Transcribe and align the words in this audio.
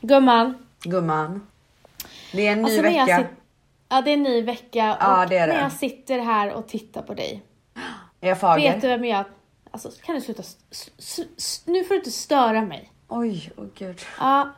Gumman. 0.00 0.54
Gumman. 0.82 1.46
Det 2.32 2.46
är 2.46 2.52
en 2.52 2.58
ny 2.62 2.64
Alltså, 2.64 2.82
när 2.82 2.90
jag 2.90 3.06
vecka. 3.06 3.18
sit- 3.18 3.36
Ja, 3.88 4.02
det 4.02 4.10
är 4.10 4.14
en 4.14 4.22
ny 4.22 4.42
vecka 4.42 4.96
Ja, 5.00 5.22
och 5.22 5.28
det 5.28 5.36
är 5.38 5.46
det. 5.46 5.52
när 5.54 5.60
jag 5.62 5.72
sitter 5.72 6.18
här 6.18 6.52
och 6.52 6.68
tittar 6.68 7.02
på 7.02 7.14
dig. 7.14 7.42
Är 8.20 8.28
jag 8.28 8.40
fager? 8.40 8.72
Vet 8.72 8.82
du 8.82 8.88
vem 8.88 9.04
jag... 9.04 9.24
Alltså 9.70 9.90
kan 10.04 10.14
du 10.14 10.20
sluta... 10.20 10.42
nu 11.64 11.84
får 11.84 11.88
du 11.94 11.96
inte 11.96 12.10
störa 12.10 12.62
mig. 12.62 12.92
Oj, 13.08 13.52
åh 13.56 13.64
gud. 13.74 14.00
Ja, 14.20 14.48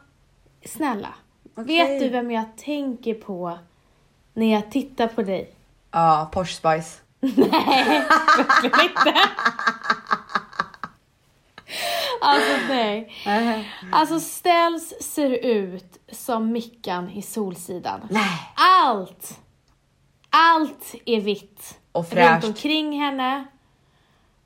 snälla. 0.65 1.09
Okej. 1.55 1.65
Vet 1.89 2.01
du 2.01 2.09
vem 2.09 2.31
jag 2.31 2.45
tänker 2.57 3.15
på 3.15 3.59
när 4.35 4.53
jag 4.53 4.71
tittar 4.71 5.07
på 5.07 5.23
dig? 5.23 5.55
Ja, 5.91 6.29
Porsche 6.33 6.55
Spice. 6.55 7.01
Verkligen 7.21 8.81
inte. 8.91 9.15
Alltså 12.21 12.57
nej. 12.69 13.13
Alltså 13.93 14.21
Ställs 14.21 14.95
ser 15.01 15.31
ut 15.31 15.99
som 16.13 16.53
Mickan 16.53 17.11
i 17.11 17.23
Solsidan. 17.23 18.01
Nej. 18.11 18.53
Allt! 18.85 19.39
Allt 20.31 20.95
är 21.05 21.21
vitt. 21.21 21.79
Och 21.93 22.09
fräscht. 22.09 22.45
Runt 22.45 22.45
omkring 22.45 23.01
henne. 23.01 23.45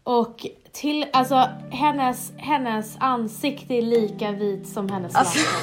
Och 0.05 0.47
till, 0.73 1.07
alltså 1.13 1.49
hennes, 1.71 2.33
hennes 2.37 2.97
ansikte 3.01 3.75
är 3.75 3.83
lika 3.83 4.31
vit 4.33 4.69
som 4.69 4.89
hennes 4.89 5.15
Alltså- 5.15 5.39
lakan. 5.39 5.61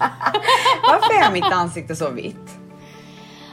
Varför 0.82 1.14
är 1.14 1.32
mitt 1.32 1.52
ansikte 1.52 1.96
så 1.96 2.10
vitt? 2.10 2.58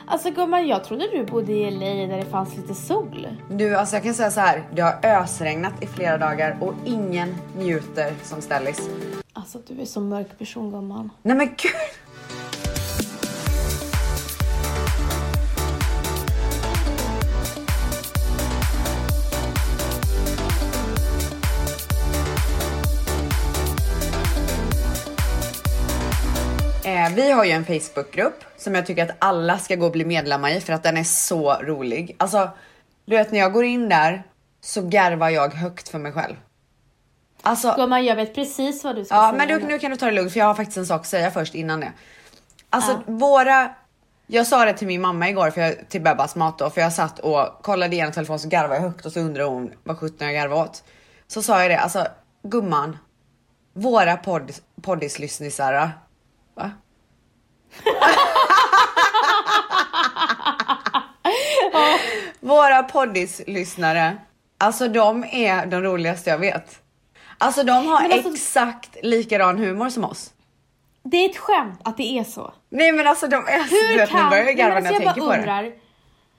Alltså 0.08 0.32
gumman, 0.32 0.68
jag 0.68 0.84
trodde 0.84 1.08
du 1.12 1.26
bodde 1.26 1.52
i 1.54 1.72
LA 1.72 1.86
där 1.86 2.18
det 2.18 2.26
fanns 2.26 2.56
lite 2.58 2.74
sol. 2.76 3.28
Du, 3.50 3.76
alltså 3.76 3.96
jag 3.96 4.04
kan 4.04 4.14
säga 4.14 4.32
så 4.32 4.40
här. 4.40 4.64
Det 4.74 4.82
har 4.82 5.06
ösregnat 5.06 5.84
i 5.84 5.88
flera 5.88 6.18
dagar 6.18 6.58
och 6.62 6.74
ingen 6.86 7.36
njuter 7.58 8.14
som 8.24 8.42
Stellis. 8.42 8.90
Alltså 9.34 9.60
du 9.68 9.82
är 9.82 9.86
så 9.86 10.00
mörk 10.00 10.40
person 10.40 10.72
gumman. 10.72 11.12
Nej 11.22 11.38
men 11.38 11.48
gud. 11.48 11.72
Vi 27.10 27.32
har 27.32 27.44
ju 27.46 27.52
en 27.52 27.66
Facebookgrupp 27.66 28.44
som 28.58 28.76
jag 28.76 28.86
tycker 28.86 29.04
att 29.04 29.16
alla 29.20 29.58
ska 29.60 29.76
gå 29.76 29.86
och 29.86 29.92
bli 29.92 30.06
medlemmar 30.06 30.50
i 30.50 30.62
för 30.62 30.74
att 30.74 30.84
den 30.84 30.98
är 30.98 31.04
så 31.04 31.54
rolig. 31.54 32.16
Alltså, 32.20 32.50
du 33.06 33.16
vet 33.18 33.32
när 33.32 33.40
jag 33.40 33.54
går 33.54 33.64
in 33.66 33.90
där 33.90 34.24
så 34.62 34.82
garvar 34.82 35.30
jag 35.30 35.54
högt 35.54 35.90
för 35.90 36.00
mig 36.00 36.12
själv. 36.12 36.36
Alltså, 37.42 37.74
Gumman, 37.78 38.06
jag 38.06 38.16
vet 38.16 38.36
precis 38.36 38.84
vad 38.84 38.96
du 38.96 39.06
ska 39.06 39.16
Ja, 39.16 39.22
säga. 39.32 39.38
men 39.38 39.48
du, 39.62 39.68
nu. 39.68 39.80
kan 39.80 39.92
du 39.92 39.98
ta 39.98 40.06
det 40.06 40.12
lugnt 40.12 40.32
för 40.34 40.40
jag 40.40 40.48
har 40.48 40.54
faktiskt 40.56 40.78
en 40.78 40.86
sak 40.86 41.02
att 41.02 41.08
säga 41.08 41.32
först 41.32 41.56
innan 41.56 41.80
det. 41.80 41.92
Alltså 42.70 42.92
Ja. 42.92 43.02
våra, 43.14 43.70
jag 44.28 44.48
sa 44.48 44.66
det 44.66 44.74
till 44.74 44.88
min 44.88 45.02
mamma 45.02 45.30
igår 45.30 45.50
för 45.52 45.62
jag, 45.62 45.90
till 45.90 46.02
Bebbas 46.02 46.36
mat 46.36 46.58
då, 46.60 46.70
för 46.70 46.82
jag 46.82 46.94
satt 46.94 47.20
och 47.20 47.64
kollade 47.64 47.96
igenom 47.96 48.14
telefonen 48.14 48.40
så 48.40 48.48
garvade 48.50 48.76
jag 48.76 48.82
högt 48.82 49.06
och 49.06 49.12
så 49.12 49.20
undrade 49.20 49.50
hon 49.50 49.72
vad 49.84 50.00
sjutton 50.00 50.28
jag 50.28 50.36
garvade 50.36 50.62
åt. 50.62 50.84
Så 51.28 51.42
sa 51.42 51.62
jag 51.62 51.72
det, 51.72 51.78
alltså 51.80 52.08
gumman, 52.44 52.98
våra 53.74 54.18
podd, 54.18 54.52
poddislyssnisar, 54.82 55.92
va? 56.56 56.72
Våra 62.40 62.84
poddislyssnare, 62.84 64.18
alltså 64.58 64.88
de 64.88 65.24
är 65.32 65.66
de 65.66 65.82
roligaste 65.82 66.30
jag 66.30 66.38
vet. 66.38 66.80
Alltså 67.38 67.64
de 67.64 67.88
har 67.88 68.04
alltså- 68.04 68.34
exakt 68.34 68.98
likadan 69.04 69.58
humor 69.58 69.90
som 69.90 70.04
oss. 70.06 70.32
Det 71.04 71.18
är 71.18 71.30
ett 71.30 71.38
skämt 71.38 71.80
att 71.84 71.98
det 71.98 72.20
är 72.20 72.24
så. 72.24 72.54
Nej 72.70 72.92
men 72.92 73.08
alltså 73.08 73.28
de 73.28 73.36
är 73.36 73.64
Hur 73.64 73.98
vet, 73.98 74.12
nu 74.12 74.18
kan... 74.18 74.30
börjar 74.30 74.44
jag 74.44 74.58
garva 74.58 74.80
när 74.80 74.82
jag 74.82 74.88
alltså, 74.88 75.04
tänker 75.04 75.22
på 75.22 75.28
bara 75.28 75.36
det. 75.36 75.40
undrar, 75.42 75.72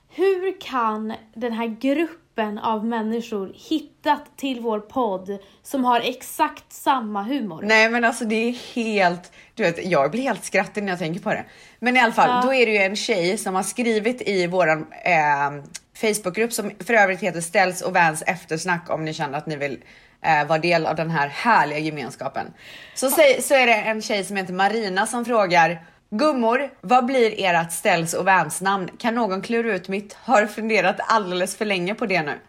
Hur 0.09 0.61
kan 0.61 1.13
den 1.35 1.53
här 1.53 1.67
gruppen 1.67 2.17
av 2.63 2.85
människor 2.85 3.53
hittat 3.69 4.37
till 4.37 4.59
vår 4.59 4.79
podd 4.79 5.37
som 5.63 5.85
har 5.85 5.99
exakt 5.99 6.73
samma 6.73 7.23
humor? 7.23 7.61
Nej 7.63 7.89
men 7.89 8.05
alltså 8.05 8.25
det 8.25 8.35
är 8.35 8.51
helt, 8.75 9.31
du 9.53 9.63
vet 9.63 9.85
jag 9.85 10.11
blir 10.11 10.21
helt 10.21 10.43
skrattig 10.43 10.83
när 10.83 10.91
jag 10.91 10.99
tänker 10.99 11.21
på 11.21 11.29
det. 11.29 11.45
Men 11.79 11.97
i 11.97 11.99
alla 11.99 12.13
fall, 12.13 12.29
Ja. 12.29 12.41
då 12.43 12.53
är 12.53 12.65
det 12.65 12.71
ju 12.71 12.77
en 12.77 12.95
tjej 12.95 13.37
som 13.37 13.55
har 13.55 13.63
skrivit 13.63 14.21
i 14.21 14.47
våran 14.47 14.85
eh, 15.05 15.63
Facebookgrupp 16.01 16.53
som 16.53 16.71
för 16.85 16.93
övrigt 16.93 17.19
heter 17.19 17.41
Ställs 17.41 17.81
och 17.81 17.93
Vans 17.93 18.21
eftersnack 18.21 18.89
om 18.89 19.05
ni 19.05 19.13
känner 19.13 19.37
att 19.37 19.45
ni 19.47 19.55
vill 19.55 19.79
eh, 20.21 20.47
vara 20.47 20.59
del 20.59 20.85
av 20.85 20.95
den 20.95 21.09
här 21.09 21.27
härliga 21.27 21.79
gemenskapen. 21.79 22.53
Så, 22.95 23.09
säg, 23.09 23.41
så 23.41 23.53
är 23.53 23.67
det 23.67 23.73
en 23.75 24.01
tjej 24.01 24.23
som 24.23 24.35
heter 24.37 24.53
Marina 24.53 25.05
som 25.05 25.25
frågar 25.25 25.85
Gummor, 26.09 26.69
vad 26.81 27.05
blir 27.05 27.45
ert 27.45 27.71
Ställs 27.71 28.13
och 28.13 28.25
Vans 28.25 28.61
namn? 28.61 28.89
Kan 28.97 29.15
någon 29.15 29.41
klura 29.41 29.75
ut 29.75 29.89
mitt? 29.89 30.13
Har 30.13 30.45
funderat 30.45 30.95
alldeles 31.07 31.55
för 31.57 31.65
länge 31.65 31.95
på 31.95 32.05
det 32.05 32.21
nu. 32.21 32.39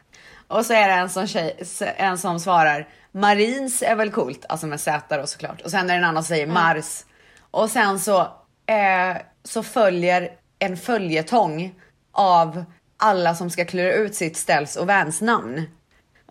Och 0.47 0.67
så 0.67 0.73
är 0.73 0.89
det 0.89 0.95
en 0.95 1.11
som, 1.11 1.27
tjej, 1.27 1.57
en 1.97 2.19
som 2.19 2.41
svarar 2.41 2.89
Marins 3.13 3.83
är 3.83 3.97
väl 3.97 4.11
coolt, 4.11 4.45
alltså 4.49 4.67
med 4.67 4.81
Z 4.81 5.17
då 5.19 5.27
såklart. 5.27 5.61
Och 5.61 5.71
sen 5.71 5.91
är 5.91 5.95
det 5.95 5.99
en 5.99 6.05
annan 6.05 6.25
som 6.25 6.29
säger 6.29 6.47
Mars. 6.47 7.05
Och 7.51 7.71
sen 7.71 8.01
så, 8.01 8.21
eh, 8.67 9.17
så 9.45 9.63
följer 9.63 10.31
en 10.59 10.77
följetong 10.77 11.75
av 12.13 12.65
alla 12.97 13.35
som 13.35 13.51
ska 13.51 13.65
klura 13.65 13.93
ut 13.93 14.15
sitt 14.15 14.37
ställs 14.37 14.77
och 14.77 14.87
Vans 14.87 15.21
namn. 15.21 15.67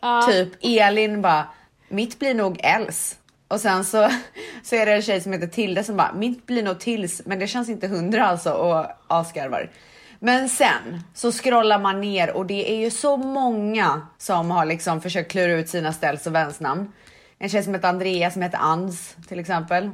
Ja. 0.02 0.22
Typ 0.22 0.50
Elin 0.62 1.22
bara, 1.22 1.48
mitt 1.88 2.20
blir 2.20 2.34
nog 2.34 2.59
Els. 2.64 3.18
Och 3.47 3.59
sen 3.59 3.85
så, 3.85 4.09
så 4.63 4.75
är 4.75 4.85
det 4.85 4.94
en 4.94 5.02
tjej 5.02 5.22
som 5.22 5.34
heter 5.34 5.47
Tilde 5.47 5.84
som 5.84 5.97
bara, 5.97 6.13
mitt 6.13 6.46
blir 6.46 6.63
nog 6.63 6.80
Tills, 6.80 7.22
men 7.25 7.40
det 7.40 7.47
känns 7.47 7.69
inte 7.69 7.88
hundra 7.88 8.28
alltså 8.28 8.52
och 8.52 8.85
asgarvar. 9.08 9.72
Men 10.19 10.50
sen 10.50 11.03
så 11.13 11.31
scrollar 11.31 11.80
man 11.80 12.02
ner 12.02 12.31
och 12.31 12.46
det 12.46 12.72
är 12.72 12.80
ju 12.80 12.91
så 12.91 13.18
många 13.18 14.08
som 14.18 14.52
har 14.52 14.66
liksom 14.66 15.02
försökt 15.02 15.31
klura 15.31 15.53
ut 15.53 15.69
sina 15.69 15.94
ställs 15.94 16.28
och 16.28 16.35
vänsnamn. 16.35 16.91
En 17.40 17.50
tjej 17.50 17.63
som 17.63 17.74
heter 17.74 17.90
Andrea 17.90 18.31
som 18.31 18.41
heter 18.41 18.58
Ans 18.62 19.16
till 19.28 19.40
exempel. 19.40 19.91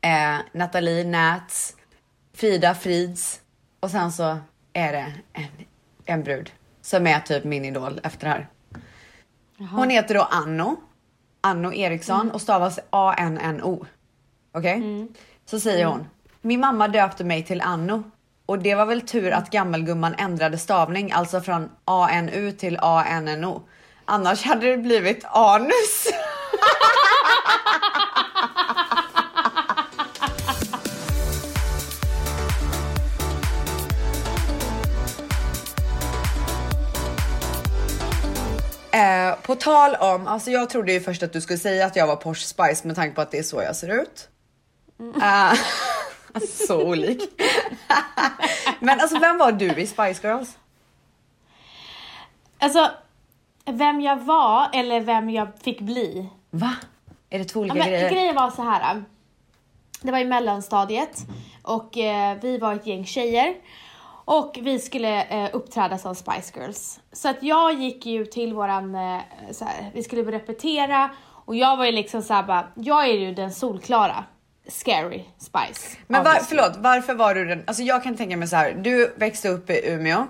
Eh, 0.00 0.38
Nathalie 0.52 1.04
Nats, 1.04 1.76
Frida 2.34 2.74
Frids 2.74 3.40
och 3.80 3.90
sen 3.90 4.12
så 4.12 4.38
är 4.72 4.92
det 4.92 5.12
en, 5.32 5.48
en 6.04 6.22
brud 6.22 6.52
som 6.82 7.06
är 7.06 7.20
typ 7.20 7.44
min 7.44 7.64
idol 7.64 8.00
efter 8.02 8.26
det 8.26 8.32
här. 8.32 8.48
Hon 9.70 9.90
heter 9.90 10.14
då 10.14 10.22
Anno. 10.22 10.76
Anno 11.44 11.72
Eriksson 11.72 12.30
och 12.30 12.40
stavas 12.40 12.78
A-N-N-O. 12.90 13.86
Okej? 14.54 15.08
Så 15.46 15.60
säger 15.60 15.86
hon. 15.86 16.08
Min 16.40 16.60
mamma 16.60 16.88
döpte 16.88 17.24
mig 17.24 17.44
till 17.44 17.60
Anno. 17.60 18.02
Och 18.46 18.58
det 18.58 18.74
var 18.74 18.86
väl 18.86 19.00
tur 19.00 19.30
att 19.30 19.50
gammelgumman 19.50 20.14
ändrade 20.18 20.58
stavning, 20.58 21.12
alltså 21.12 21.40
från 21.40 21.70
A-N-U 21.84 22.52
till 22.52 22.78
A-N-N-O. 22.82 23.62
Annars 24.04 24.42
hade 24.42 24.66
det 24.66 24.76
blivit 24.76 25.24
anus. 25.24 26.06
Eh, 39.34 39.40
på 39.42 39.54
tal 39.54 39.94
om, 39.94 40.26
alltså 40.26 40.50
jag 40.50 40.70
trodde 40.70 40.92
ju 40.92 41.00
först 41.00 41.22
att 41.22 41.32
du 41.32 41.40
skulle 41.40 41.58
säga 41.58 41.86
att 41.86 41.96
jag 41.96 42.06
var 42.06 42.16
Porsche 42.16 42.46
Spice 42.46 42.86
med 42.86 42.96
tanke 42.96 43.14
på 43.14 43.20
att 43.20 43.30
det 43.30 43.38
är 43.38 43.42
så 43.42 43.62
jag 43.62 43.76
ser 43.76 44.02
ut. 44.02 44.28
Eh, 45.22 45.52
så 46.66 46.82
olik. 46.82 47.20
Men 48.80 49.00
alltså 49.00 49.18
vem 49.18 49.38
var 49.38 49.52
du 49.52 49.66
i 49.70 49.86
Spice 49.86 50.28
Girls? 50.28 50.58
Alltså, 52.58 52.90
vem 53.64 54.00
jag 54.00 54.16
var 54.16 54.68
eller 54.72 55.00
vem 55.00 55.30
jag 55.30 55.48
fick 55.62 55.80
bli. 55.80 56.28
Va? 56.50 56.74
Är 57.30 57.38
det 57.38 57.44
två 57.44 57.60
Ja, 57.60 57.72
olika 57.72 57.74
men, 57.78 57.88
grejer? 57.88 58.10
grejen 58.10 58.34
var 58.34 58.50
så 58.50 58.62
här. 58.62 59.04
Det 60.02 60.12
var 60.12 60.18
i 60.18 60.24
mellanstadiet 60.24 61.18
och 61.62 61.98
eh, 61.98 62.36
vi 62.42 62.58
var 62.58 62.74
ett 62.74 62.86
gäng 62.86 63.06
tjejer 63.06 63.54
och 64.24 64.58
vi 64.62 64.78
skulle 64.78 65.24
eh, 65.24 65.50
uppträda 65.52 65.98
som 65.98 66.14
Spice 66.14 66.60
Girls. 66.60 67.00
Så 67.12 67.28
att 67.28 67.42
jag 67.42 67.74
gick 67.74 68.06
ju 68.06 68.26
till 68.26 68.54
våran, 68.54 68.94
eh, 68.94 69.20
så 69.52 69.64
här, 69.64 69.90
vi 69.94 70.02
skulle 70.02 70.22
repetera 70.22 71.10
och 71.44 71.56
jag 71.56 71.76
var 71.76 71.84
ju 71.84 71.92
liksom 71.92 72.22
såhär 72.22 72.42
bara, 72.42 72.68
jag 72.74 73.08
är 73.08 73.12
ju 73.12 73.34
den 73.34 73.52
solklara 73.52 74.24
scary 74.68 75.24
Spice. 75.38 75.96
Men 76.06 76.24
var, 76.24 76.34
förlåt, 76.34 76.76
varför 76.76 77.14
var 77.14 77.34
du 77.34 77.44
den? 77.44 77.64
Alltså 77.66 77.82
jag 77.82 78.02
kan 78.02 78.16
tänka 78.16 78.36
mig 78.36 78.48
så 78.48 78.56
här. 78.56 78.72
Du 78.72 79.14
växte 79.16 79.48
upp 79.48 79.70
i 79.70 79.80
Umeå. 79.84 80.26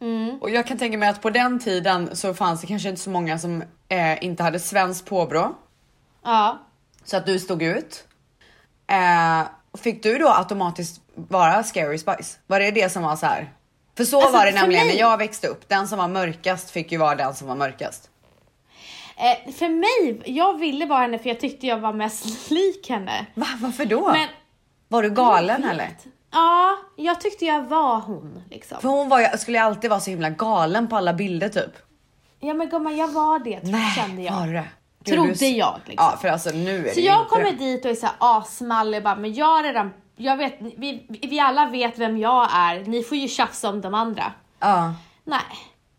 Mm. 0.00 0.38
Och 0.40 0.50
jag 0.50 0.66
kan 0.66 0.78
tänka 0.78 0.98
mig 0.98 1.08
att 1.08 1.22
på 1.22 1.30
den 1.30 1.58
tiden 1.58 2.16
så 2.16 2.34
fanns 2.34 2.60
det 2.60 2.66
kanske 2.66 2.88
inte 2.88 3.00
så 3.00 3.10
många 3.10 3.38
som 3.38 3.62
eh, 3.88 4.24
inte 4.24 4.42
hade 4.42 4.60
svenskt 4.60 5.08
påbrå. 5.08 5.54
Ja. 6.24 6.58
Så 7.04 7.16
att 7.16 7.26
du 7.26 7.38
stod 7.38 7.62
ut. 7.62 8.04
Eh, 8.86 9.46
fick 9.78 10.02
du 10.02 10.18
då 10.18 10.28
automatiskt 10.28 11.00
vara 11.16 11.62
Scary 11.62 11.98
Spice? 11.98 12.38
Var 12.46 12.60
det 12.60 12.70
det 12.70 12.88
som 12.92 13.02
var 13.02 13.16
så 13.16 13.26
här? 13.26 13.52
För 13.96 14.04
så 14.04 14.16
Alltså, 14.20 14.32
var 14.36 14.46
det 14.46 14.52
nämligen 14.52 14.86
mig- 14.86 14.94
när 14.94 15.00
jag 15.00 15.16
växte 15.18 15.46
upp. 15.48 15.68
Den 15.68 15.88
som 15.88 15.98
var 15.98 16.08
mörkast 16.08 16.70
fick 16.70 16.92
ju 16.92 16.98
vara 16.98 17.14
den 17.14 17.34
som 17.34 17.48
var 17.48 17.54
mörkast. 17.54 18.10
Eh, 19.16 19.52
för 19.52 19.68
mig, 19.68 20.22
jag 20.36 20.58
ville 20.58 20.86
vara 20.86 21.00
henne 21.00 21.18
för 21.18 21.28
jag 21.28 21.40
tyckte 21.40 21.66
jag 21.66 21.78
var 21.78 21.92
mest 21.92 22.50
lik 22.50 22.88
henne. 22.88 23.26
Va, 23.34 23.46
varför 23.60 23.84
då? 23.84 24.12
Men 24.12 24.28
var 24.88 25.02
du 25.02 25.10
galen 25.10 25.64
eller? 25.64 25.88
ja, 26.32 26.76
jag 26.96 27.20
tyckte 27.20 27.44
jag 27.44 27.62
var 27.62 28.00
hon 28.00 28.42
liksom. 28.50 28.80
För 28.80 28.88
hon 28.88 29.08
var, 29.08 29.36
skulle 29.36 29.58
ju 29.58 29.64
alltid 29.64 29.90
vara 29.90 30.00
så 30.00 30.10
himla 30.10 30.30
galen 30.30 30.88
på 30.88 30.96
alla 30.96 31.12
bilder 31.14 31.48
typ. 31.48 31.72
Ja 32.40 32.54
men 32.54 32.68
gumman, 32.68 32.96
jag 32.96 33.08
var 33.08 33.38
det 33.38 33.60
kände 33.96 34.22
jag. 34.22 34.32
var 34.32 34.46
det? 34.46 34.64
Gud, 35.04 35.14
Trodde 35.14 35.32
du- 35.32 35.46
jag 35.48 35.80
liksom. 35.86 36.06
Ja, 36.12 36.18
för 36.20 36.28
alltså 36.28 36.50
nu 36.50 36.88
är 36.88 36.94
Så 36.94 37.00
jag 37.00 37.28
kommer 37.28 37.44
det. 37.44 37.50
dit 37.56 37.84
och 37.84 37.90
är 37.90 37.94
såhär 37.94 38.14
asmallig 38.18 38.98
och 38.98 39.04
bara, 39.04 39.16
men 39.16 39.34
jag 39.34 39.46
har 39.46 39.62
redan, 39.62 39.90
jag 40.16 40.36
vet, 40.36 40.56
vi, 40.60 41.06
vi 41.22 41.40
alla 41.40 41.66
vet 41.66 41.98
vem 41.98 42.18
jag 42.18 42.48
är, 42.52 42.84
ni 42.84 43.02
får 43.02 43.16
ju 43.16 43.28
tjafsa 43.28 43.68
om 43.68 43.80
de 43.80 43.94
andra. 43.94 44.32
Ja. 44.58 44.94
Nej, 45.24 45.40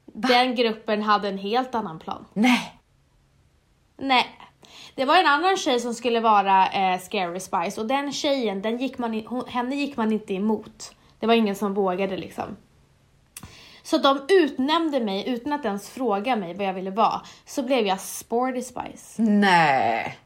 den 0.05 0.55
gruppen 0.55 1.01
hade 1.01 1.29
en 1.29 1.37
helt 1.37 1.75
annan 1.75 1.99
plan. 1.99 2.25
Nej. 2.33 2.79
Nej. 3.97 4.25
Det 4.95 5.05
var 5.05 5.17
en 5.17 5.27
annan 5.27 5.57
tjej 5.57 5.79
som 5.79 5.93
skulle 5.93 6.19
vara 6.19 6.67
eh, 6.67 6.99
Scary 6.99 7.39
Spice 7.39 7.81
och 7.81 7.87
den 7.87 8.11
tjejen, 8.11 8.61
den 8.61 8.77
gick 8.77 8.97
man, 8.97 9.23
hon, 9.27 9.47
henne 9.47 9.75
gick 9.75 9.97
man 9.97 10.11
inte 10.11 10.33
emot. 10.33 10.95
Det 11.19 11.27
var 11.27 11.33
ingen 11.33 11.55
som 11.55 11.73
vågade 11.73 12.17
liksom. 12.17 12.57
Så 13.83 13.97
de 13.97 14.21
utnämnde 14.29 14.99
mig 14.99 15.29
utan 15.29 15.53
att 15.53 15.65
ens 15.65 15.89
fråga 15.89 16.35
mig 16.35 16.53
vad 16.53 16.67
jag 16.67 16.73
ville 16.73 16.91
vara. 16.91 17.21
Så 17.45 17.63
blev 17.63 17.85
jag 17.85 17.99
Sporty 17.99 18.61
Spice. 18.61 19.21
Nej. 19.21 20.17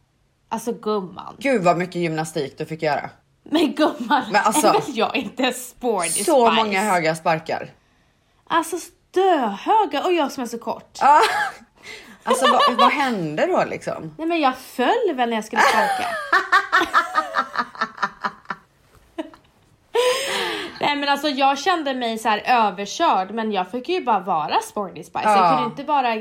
Alltså 0.50 0.72
gumman. 0.72 1.36
Gud 1.40 1.64
vad 1.64 1.78
mycket 1.78 1.96
gymnastik 1.96 2.58
du 2.58 2.66
fick 2.66 2.82
göra. 2.82 3.10
Men 3.52 3.76
gumman, 3.76 4.24
Men 4.32 4.42
alltså- 4.46 4.68
är 4.68 4.74
väl 4.74 4.82
jag 4.98 5.16
inte 5.16 5.54
Sporty 5.54 6.10
Spice? 6.10 6.26
Så 6.26 6.52
många 6.52 6.82
höga 6.82 7.16
sparkar. 7.16 7.70
Alltså 8.48 8.78
döhöga 9.12 10.04
och 10.04 10.14
jag 10.14 10.32
som 10.32 10.44
är 10.44 10.48
så 10.48 10.60
kort. 10.60 10.98
Ah. 11.02 11.20
Alltså 12.24 12.52
vad, 12.52 12.78
vad 12.78 12.92
hände 12.92 13.46
då 13.46 13.64
liksom? 13.70 14.14
Nej 14.18 14.28
men 14.28 14.40
jag 14.40 14.58
föll 14.58 15.14
väl 15.14 15.30
när 15.30 15.38
jag 15.38 15.46
skulle 15.46 15.62
sparka. 15.62 16.06
Nej 20.82 20.96
men 20.96 21.10
alltså 21.10 21.28
jag 21.28 21.60
kände 21.60 21.94
mig 21.94 22.18
så 22.18 22.30
här 22.30 22.42
överkörd 22.46 23.32
men 23.32 23.52
jag 23.52 23.72
fick 23.72 23.90
ju 23.90 24.04
bara 24.04 24.20
vara 24.20 24.62
Sporty 24.62 25.04
Spice. 25.04 25.24
Ja. 25.24 25.38
Jag 25.38 25.58
kunde 25.58 25.70
inte 25.70 25.84
vara... 25.84 26.16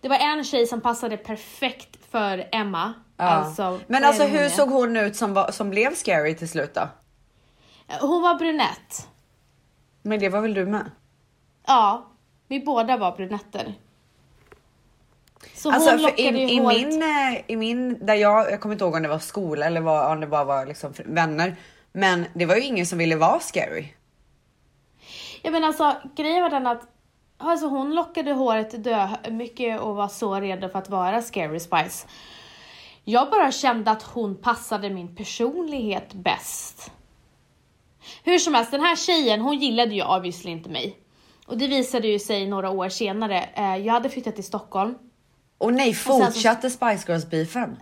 Det 0.00 0.08
var 0.08 0.16
en 0.16 0.44
tjej 0.44 0.66
som 0.66 0.80
passade 0.80 1.16
perfekt 1.16 1.96
för 2.10 2.48
Emma. 2.52 2.94
Ja. 3.16 3.24
Alltså, 3.24 3.80
Men 3.86 4.04
alltså 4.04 4.24
hur 4.24 4.48
såg 4.48 4.68
hon 4.70 4.96
ut 4.96 5.16
som, 5.16 5.34
var, 5.34 5.50
som 5.50 5.70
blev 5.70 5.94
scary 5.94 6.34
till 6.34 6.48
slut 6.48 6.74
då? 6.74 6.88
Hon 8.00 8.22
var 8.22 8.34
brunett. 8.34 9.08
Men 10.02 10.20
det 10.20 10.28
var 10.28 10.40
väl 10.40 10.54
du 10.54 10.66
med? 10.66 10.90
Ja, 11.66 12.06
vi 12.48 12.60
båda 12.60 12.96
var 12.96 13.16
brunetter. 13.16 13.74
Så 15.54 15.72
Alltså 15.72 15.90
hon 15.90 15.98
i, 15.98 16.02
lockade 16.02 16.22
ju 16.38 16.50
i, 16.50 16.58
håret. 16.58 16.86
min, 16.86 17.02
eh, 17.02 17.40
i 17.46 17.56
min, 17.56 18.06
där 18.06 18.14
jag, 18.14 18.52
jag 18.52 18.60
kommer 18.60 18.74
inte 18.74 18.84
ihåg 18.84 18.94
om 18.94 19.02
det 19.02 19.08
var 19.08 19.18
skola 19.18 19.66
eller 19.66 19.80
var, 19.80 20.12
om 20.12 20.20
det 20.20 20.26
bara 20.26 20.44
var 20.44 20.66
liksom 20.66 20.92
vänner. 21.04 21.56
Men 21.92 22.24
det 22.34 22.46
var 22.46 22.54
ju 22.56 22.62
ingen 22.62 22.86
som 22.86 22.98
ville 22.98 23.16
vara 23.16 23.40
scary. 23.40 23.88
Ja 25.42 25.50
men 25.50 25.64
alltså 25.64 25.96
grejen 26.16 26.42
var 26.42 26.50
den 26.50 26.66
att 26.66 26.82
alltså, 27.38 27.66
hon 27.66 27.94
lockade 27.94 28.32
håret 28.32 28.84
dö 28.84 29.08
mycket 29.30 29.80
och 29.80 29.96
var 29.96 30.08
så 30.08 30.34
redo 30.40 30.68
för 30.68 30.78
att 30.78 30.88
vara 30.90 31.22
Scary 31.22 31.60
Spice. 31.60 32.06
Jag 33.08 33.30
bara 33.30 33.52
kände 33.52 33.90
att 33.90 34.02
hon 34.02 34.36
passade 34.36 34.90
min 34.90 35.16
personlighet 35.16 36.12
bäst. 36.14 36.90
Hur 38.24 38.38
som 38.38 38.54
helst, 38.54 38.70
den 38.70 38.80
här 38.80 38.96
tjejen 38.96 39.40
hon 39.40 39.58
gillade 39.58 39.94
ju 39.94 40.02
obviously 40.04 40.50
inte 40.50 40.68
mig. 40.68 40.96
Och 41.46 41.58
det 41.58 41.66
visade 41.66 42.08
ju 42.08 42.18
sig 42.18 42.46
några 42.46 42.70
år 42.70 42.88
senare. 42.88 43.48
Eh, 43.54 43.76
Jag 43.76 43.92
hade 43.92 44.08
flyttat 44.10 44.34
till 44.34 44.44
Stockholm. 44.44 44.94
Och 45.58 45.74
nej, 45.74 45.94
fortsatte 45.94 46.70
Spice 46.70 47.04
Girls 47.12 47.30
beefen? 47.30 47.76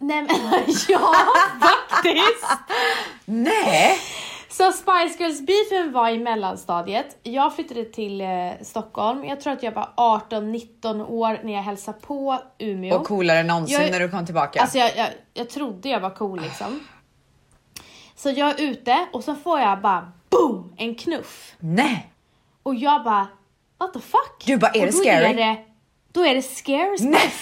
Nej 0.00 0.22
men 0.22 0.64
ja, 0.88 1.14
faktiskt! 1.60 2.46
Nej! 3.24 3.98
Så 4.50 4.72
Spice 4.72 5.16
Girls 5.18 5.40
beefen 5.40 5.92
var 5.92 6.08
i 6.08 6.18
mellanstadiet. 6.18 7.18
Jag 7.22 7.54
flyttade 7.54 7.84
till 7.84 8.20
eh, 8.20 8.28
Stockholm. 8.62 9.24
Jag 9.24 9.40
tror 9.40 9.52
att 9.52 9.62
jag 9.62 9.72
var 9.72 9.88
18-19 9.96 11.06
år 11.06 11.40
när 11.44 11.52
jag 11.52 11.62
hälsade 11.62 11.98
på 12.00 12.38
Umeå. 12.58 12.96
Och 12.96 13.06
coolare 13.06 13.38
än 13.38 13.46
någonsin 13.46 13.80
Jag- 13.82 13.90
när 13.90 14.00
du 14.00 14.10
kom 14.10 14.26
tillbaka. 14.26 14.60
Alltså 14.60 14.78
jag, 14.78 14.96
jag, 14.96 15.08
jag 15.34 15.50
trodde 15.50 15.88
jag 15.88 16.00
var 16.00 16.10
cool 16.10 16.40
liksom. 16.40 16.80
Så 18.16 18.30
jag 18.30 18.48
är 18.60 18.64
ute 18.64 19.06
och 19.12 19.24
så 19.24 19.34
får 19.34 19.60
jag 19.60 19.80
bara 19.80 20.12
boom, 20.30 20.72
en 20.76 20.94
knuff. 20.94 21.54
nej! 21.58 22.12
Och 22.62 22.74
jag 22.74 23.04
bara, 23.04 23.26
what 23.78 23.92
the 23.92 24.00
fuck? 24.00 24.44
Du 24.46 24.56
bara, 24.56 24.70
är 24.70 24.80
det 24.80 24.86
då 24.86 24.92
scary? 24.92 25.24
Är 25.24 25.34
det, 25.34 25.56
då 26.12 26.26
är 26.26 26.34
det 26.34 26.42
scary 26.42 26.98
Spice. 26.98 27.08
Nej! 27.10 27.32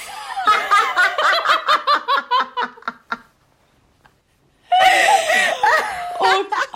Och 6.18 6.26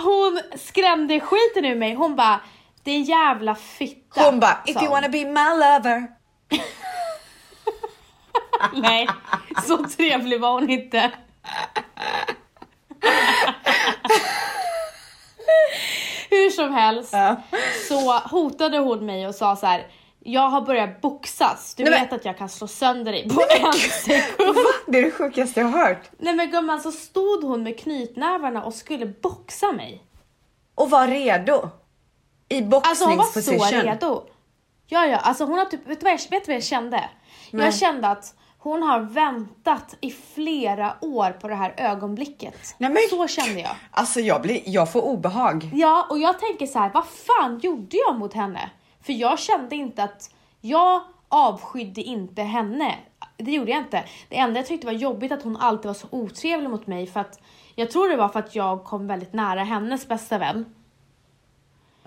hon 0.02 0.40
skrämde 0.58 1.20
skiten 1.20 1.64
ur 1.64 1.74
mig. 1.76 1.94
Hon 1.94 2.16
bara, 2.16 2.40
det 2.82 2.90
är 2.90 2.96
en 2.96 3.02
jävla 3.04 3.54
fitta. 3.54 4.22
Hon 4.24 4.40
bara, 4.40 4.58
if 4.66 4.76
you 4.82 4.90
wanna 4.90 5.08
be 5.08 5.24
my 5.24 5.50
lover. 5.50 6.06
Nej, 8.82 9.08
så 9.66 9.76
trevlig 9.88 10.40
var 10.40 10.52
hon 10.52 10.70
inte. 10.70 11.10
Hur 16.30 16.50
som 16.50 16.74
helst 16.74 17.12
Ja. 17.12 17.36
så 17.88 18.12
hotade 18.18 18.78
hon 18.78 19.06
mig 19.06 19.26
och 19.26 19.34
sa 19.34 19.56
så 19.56 19.66
här. 19.66 19.86
Jag 20.22 20.48
har 20.48 20.60
börjat 20.60 21.00
boxas. 21.00 21.74
Du 21.74 21.82
Nej, 21.84 21.92
men- 21.92 22.02
vet 22.02 22.12
att 22.12 22.24
jag 22.24 22.38
kan 22.38 22.48
slå 22.48 22.66
sönder 22.66 23.12
dig 23.12 23.28
på 23.28 23.42
en 23.66 23.72
sekund. 23.72 24.56
Det 24.86 24.98
är 24.98 25.02
det 25.02 25.10
sjukaste 25.10 25.60
jag 25.60 25.66
har 25.66 25.78
hört. 25.86 26.10
Nej 26.18 26.34
men 26.34 26.50
gumman 26.50 26.80
så 26.80 26.92
stod 26.92 27.44
hon 27.44 27.62
med 27.62 27.78
knytnävarna 27.78 28.64
och 28.64 28.74
skulle 28.74 29.06
boxa 29.06 29.72
mig. 29.72 30.02
Och 30.74 30.90
var 30.90 31.06
redo. 31.08 31.68
I 32.48 32.62
Alltså 32.72 33.04
hon 33.04 33.16
var 33.16 33.24
så 33.24 33.32
boxningsposition. 33.34 33.80
redo. 33.82 34.22
Ja 34.86 35.06
ja, 35.06 35.16
alltså 35.18 35.44
hon 35.44 35.58
har 35.58 35.64
typ, 35.64 35.86
vet 35.86 36.00
du 36.00 36.04
vad 36.04 36.12
jag, 36.12 36.18
vet 36.30 36.44
du 36.44 36.52
vad 36.52 36.56
jag 36.56 36.64
kände? 36.64 37.08
Nej. 37.50 37.64
Jag 37.64 37.74
kände 37.74 38.08
att 38.08 38.34
hon 38.58 38.82
har 38.82 39.00
väntat 39.00 39.94
i 40.00 40.10
flera 40.34 40.96
år 41.00 41.30
på 41.40 41.48
det 41.48 41.54
här 41.54 41.74
ögonblicket. 41.76 42.74
Nej, 42.78 42.90
men- 42.90 43.02
Så 43.10 43.28
kände 43.28 43.60
jag. 43.60 43.70
Alltså 43.90 44.20
jag, 44.20 44.42
blir, 44.42 44.62
jag 44.64 44.92
får 44.92 45.02
obehag. 45.02 45.70
Ja, 45.74 46.06
och 46.10 46.18
jag 46.18 46.38
tänker 46.40 46.66
så 46.66 46.78
här, 46.78 46.90
vad 46.94 47.04
fan 47.06 47.58
gjorde 47.62 47.96
jag 47.96 48.18
mot 48.18 48.34
henne? 48.34 48.70
För 49.02 49.12
jag 49.12 49.38
kände 49.38 49.76
inte 49.76 50.02
att, 50.02 50.34
jag 50.60 51.02
avskydde 51.28 52.00
inte 52.02 52.42
henne. 52.42 52.94
Det 53.36 53.50
gjorde 53.52 53.70
jag 53.70 53.80
inte. 53.80 54.04
Det 54.28 54.36
enda 54.38 54.60
jag 54.60 54.66
tyckte 54.66 54.86
var 54.86 54.94
jobbigt 54.94 55.32
att 55.32 55.42
hon 55.42 55.56
alltid 55.56 55.86
var 55.86 55.94
så 55.94 56.06
otrevlig 56.10 56.70
mot 56.70 56.86
mig 56.86 57.06
för 57.06 57.20
att 57.20 57.40
jag 57.74 57.90
tror 57.90 58.08
det 58.08 58.16
var 58.16 58.28
för 58.28 58.38
att 58.38 58.54
jag 58.54 58.84
kom 58.84 59.06
väldigt 59.06 59.32
nära 59.32 59.64
hennes 59.64 60.08
bästa 60.08 60.38
vän. 60.38 60.74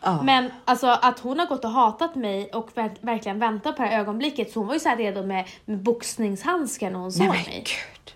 Ja. 0.02 0.22
Men 0.24 0.52
alltså 0.66 0.88
att 0.88 1.20
hon 1.20 1.40
har 1.40 1.46
gått 1.46 1.66
och 1.66 1.72
hatat 1.72 2.16
mig 2.16 2.50
och 2.54 2.70
ver- 2.78 2.98
verkligen 3.02 3.40
väntat 3.40 3.76
på 3.76 3.82
det 3.84 3.88
här 3.90 4.00
ögonblicket 4.00 4.52
så 4.52 4.60
hon 4.60 4.68
var 4.68 4.74
ju 4.74 4.80
så 4.80 4.90
här 4.90 4.98
redo 4.98 5.24
med, 5.26 5.48
med 5.66 5.78
boxningshandskar 5.84 6.92
när 6.92 7.00
hon 7.00 7.12
såg 7.12 7.28
Nej 7.28 7.44
mig. 7.48 7.64
gud. 7.66 8.16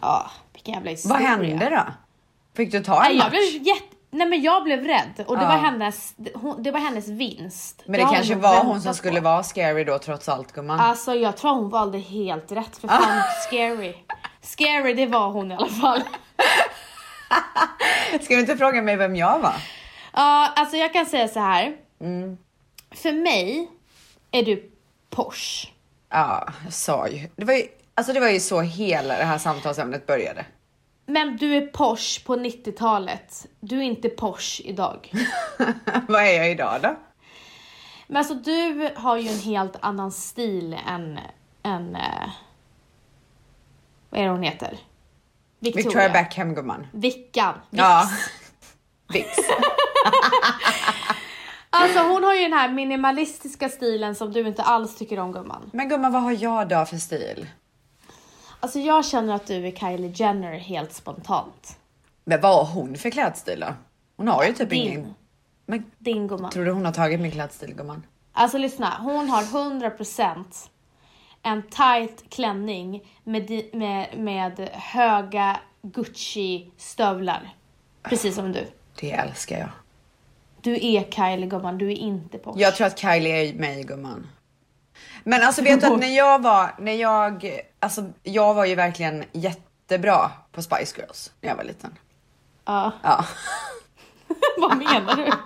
Ja, 0.00 0.30
vilken 0.52 0.74
jävla 0.74 0.90
historia. 0.90 1.18
Vad 1.18 1.28
hände 1.28 1.70
då? 1.70 1.92
Fick 2.54 2.72
du 2.72 2.80
ta 2.84 2.94
en 2.96 3.02
Nej, 3.02 3.16
jag 3.16 3.24
match? 3.24 3.30
blev 3.30 3.66
jätte... 3.66 3.96
Nej 4.14 4.26
men 4.28 4.42
jag 4.42 4.64
blev 4.64 4.84
rädd 4.84 5.24
och 5.26 5.36
det, 5.36 5.42
Ja. 5.42 5.48
var, 5.48 5.56
hennes, 5.56 6.12
det, 6.16 6.30
hon, 6.34 6.62
det 6.62 6.70
var 6.70 6.80
hennes 6.80 7.08
vinst. 7.08 7.82
Men 7.86 8.00
det 8.00 8.06
har 8.06 8.14
kanske 8.14 8.34
var 8.34 8.64
hon 8.64 8.80
som 8.80 8.94
skulle 8.94 9.18
på. 9.18 9.24
vara 9.24 9.42
scary 9.42 9.84
då 9.84 9.98
trots 9.98 10.28
allt 10.28 10.52
gumman. 10.52 10.80
Alltså 10.80 11.14
jag 11.14 11.36
tror 11.36 11.54
hon 11.54 11.68
valde 11.70 11.98
helt 11.98 12.52
rätt 12.52 12.76
för 12.76 12.88
fan 12.88 13.22
scary. 13.46 13.94
Scary 14.40 14.94
det 14.94 15.06
var 15.06 15.28
hon 15.30 15.52
i 15.52 15.54
alla 15.54 15.68
fall. 15.68 16.02
Ska 18.22 18.34
du 18.34 18.40
inte 18.40 18.56
fråga 18.56 18.82
mig 18.82 18.96
vem 18.96 19.16
jag 19.16 19.38
var? 19.38 19.54
Ja, 20.12 20.52
alltså 20.56 20.76
jag 20.76 20.92
kan 20.92 21.06
säga 21.06 21.28
så 21.28 21.40
här. 21.40 21.76
Mm. 22.00 22.38
För 22.90 23.12
mig 23.12 23.68
är 24.30 24.42
du 24.42 24.70
Porsche. 25.10 25.68
Ja, 26.10 26.48
jag 26.64 26.72
sa 26.72 27.08
ju. 27.08 27.28
Det 27.36 27.44
var 27.44 27.54
ju, 27.54 27.62
alltså 27.94 28.12
det 28.12 28.20
var 28.20 28.28
ju 28.28 28.40
så 28.40 28.60
hela 28.60 29.16
det 29.16 29.24
här 29.24 29.38
samtalsämnet 29.38 30.06
började. 30.06 30.44
Men 31.06 31.36
du 31.36 31.56
är 31.56 31.66
Porsche 31.66 32.24
på 32.24 32.36
90-talet. 32.36 33.46
Du 33.60 33.78
är 33.78 33.82
inte 33.82 34.08
Porsche 34.08 34.62
idag. 34.64 35.12
Vad 36.08 36.22
är 36.22 36.32
jag 36.32 36.50
idag 36.50 36.82
då? 36.82 36.96
Men 38.06 38.16
alltså 38.16 38.34
du 38.34 38.90
har 38.96 39.16
ju 39.16 39.28
en 39.28 39.38
helt 39.38 39.76
annan 39.80 40.12
stil 40.12 40.76
än, 40.86 41.18
än 41.62 41.96
eh, 41.96 42.30
vad 44.10 44.20
är 44.20 44.24
det 44.24 44.30
hon 44.30 44.42
heter? 44.42 44.78
Victoria. 45.58 45.84
Victoria 45.84 46.08
Beckham 46.08 46.54
gumman. 46.54 46.86
Vickan. 46.92 47.54
Ja. 47.70 48.08
Vix. 49.08 49.28
Alltså 51.74 51.98
hon 51.98 52.24
har 52.24 52.34
ju 52.34 52.42
den 52.42 52.52
här 52.52 52.68
minimalistiska 52.68 53.68
stilen 53.68 54.14
som 54.14 54.32
du 54.32 54.40
inte 54.40 54.62
alls 54.62 54.96
tycker 54.96 55.18
om 55.18 55.32
gumman. 55.32 55.70
Men 55.72 55.88
gumman 55.88 56.12
vad 56.12 56.22
har 56.22 56.32
jag 56.32 56.68
då 56.68 56.84
för 56.84 56.96
stil? 56.96 57.46
Alltså 58.62 58.78
jag 58.78 59.04
känner 59.04 59.34
att 59.34 59.46
du 59.46 59.66
är 59.66 59.70
Kylie 59.72 60.12
Jenner 60.14 60.52
helt 60.58 60.92
spontant. 60.92 61.78
Men 62.24 62.40
vad 62.40 62.66
har 62.66 62.74
hon 62.74 62.96
för 62.96 63.10
klädstil 63.10 63.60
då? 63.60 63.74
Hon 64.16 64.28
har 64.28 64.44
ju 64.44 64.52
typ 64.52 64.70
Din. 64.70 64.88
ingen. 64.92 65.14
Men 65.66 65.90
Din 65.98 66.28
gumman. 66.28 66.50
tror 66.50 66.64
du 66.64 66.70
hon 66.70 66.84
har 66.84 66.92
tagit 66.92 67.20
min 67.20 67.30
klädstil 67.30 67.74
gumman? 67.74 68.06
Alltså 68.32 68.58
lyssna, 68.58 68.96
hon 69.00 69.28
har 69.28 69.42
100% 69.42 70.44
en 71.42 71.62
tight 71.62 72.24
klänning 72.30 73.02
med, 73.24 73.50
med, 73.72 74.18
med 74.18 74.68
höga 74.72 75.60
Gucci-stövlar. 75.82 77.54
Precis 78.02 78.34
som 78.34 78.52
du. 78.52 78.66
Det 79.00 79.12
älskar 79.12 79.58
jag. 79.58 79.68
Du 80.60 80.72
är 80.74 81.10
Kylie 81.10 81.46
gumman, 81.46 81.78
du 81.78 81.86
är 81.92 81.96
inte 81.96 82.38
Porsche. 82.38 82.60
Jag 82.60 82.74
tror 82.76 82.86
att 82.86 82.98
Kylie 82.98 83.48
är 83.48 83.54
mig 83.54 83.82
gumman. 83.84 84.26
Men 85.24 85.42
alltså 85.42 85.62
vet 85.62 85.80
du 85.80 85.86
att 85.86 86.00
när 86.00 86.16
jag 86.16 86.42
var, 86.42 86.74
när 86.78 86.92
jag, 86.92 87.60
alltså 87.82 88.04
jag 88.22 88.54
var 88.54 88.64
ju 88.64 88.74
verkligen 88.74 89.24
jättebra 89.32 90.30
på 90.52 90.62
Spice 90.62 90.96
Girls 91.00 91.32
när 91.40 91.48
jag 91.48 91.56
var 91.56 91.64
liten. 91.64 91.98
Ja, 92.64 92.92
Ja. 93.02 93.24
vad 94.58 94.76
menar 94.76 95.16
du? 95.16 95.32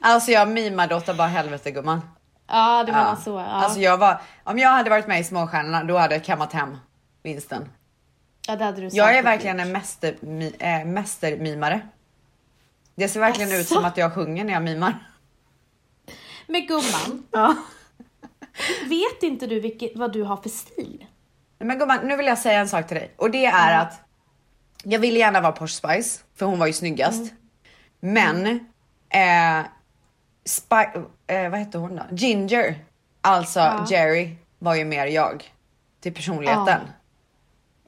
Alltså 0.00 0.30
jag 0.30 0.48
mimade 0.48 0.94
åt 0.94 1.16
bara 1.16 1.26
helvete 1.28 1.70
gumman. 1.70 2.00
Ja, 2.46 2.84
du 2.86 2.92
menar 2.92 3.10
Ja. 3.10 3.16
så. 3.16 3.30
Ja. 3.30 3.44
Alltså 3.44 3.80
jag 3.80 3.96
var, 3.98 4.20
om 4.44 4.58
jag 4.58 4.68
hade 4.70 4.90
varit 4.90 5.06
med 5.06 5.20
i 5.20 5.24
Småstjärnorna 5.24 5.84
då 5.84 5.98
hade 5.98 6.14
jag 6.14 6.24
kammat 6.24 6.52
hem 6.52 6.78
vinsten. 7.22 7.68
ja, 8.48 8.56
det 8.56 8.64
hade 8.64 8.76
du 8.80 8.82
Jag 8.84 8.92
säkert 8.92 9.18
är 9.18 9.22
verkligen 9.22 9.60
en 9.60 9.72
mäster, 9.72 10.16
mi, 10.20 10.54
äh, 10.58 10.84
mästermimare. 10.84 11.80
Det 12.94 13.08
ser 13.08 13.20
verkligen 13.20 13.52
ut 13.52 13.60
Asså? 13.60 13.74
som 13.74 13.84
att 13.84 13.96
jag 13.96 14.14
sjunger 14.14 14.44
när 14.44 14.52
jag 14.52 14.62
mimar. 14.62 15.10
Men 16.46 16.66
gumman, 16.66 17.26
Ja. 17.30 17.54
Vet 18.88 19.22
inte 19.22 19.46
du 19.46 19.60
vilket, 19.60 19.96
vad 19.96 20.12
du 20.12 20.22
har 20.22 20.36
för 20.36 20.48
stil? 20.48 21.06
Men 21.58 21.78
gumman, 21.78 21.98
nu 22.06 22.16
vill 22.16 22.26
jag 22.26 22.38
säga 22.38 22.58
en 22.60 22.68
sak 22.68 22.86
till 22.88 22.96
dig 22.96 23.14
och 23.16 23.30
det 23.30 23.46
är 23.46 23.78
att 23.78 24.00
jag 24.84 24.98
ville 24.98 25.18
gärna 25.18 25.40
vara 25.40 25.52
Porsche 25.52 25.74
Spice 25.74 26.20
för 26.36 26.46
hon 26.46 26.58
var 26.58 26.66
ju 26.66 26.72
snyggast. 26.72 27.32
Men 28.00 28.46
eh, 29.08 29.64
Spi- 30.44 31.04
eh, 31.26 31.50
vad 31.50 31.58
hette 31.60 31.78
hon 31.78 31.96
då? 31.96 32.02
Ginger, 32.10 32.78
alltså 33.20 33.60
Ja. 33.60 33.86
Jerry 33.90 34.36
var 34.58 34.74
ju 34.74 34.84
mer 34.84 35.06
jag 35.06 35.52
till 36.00 36.14
personligheten. 36.14 36.80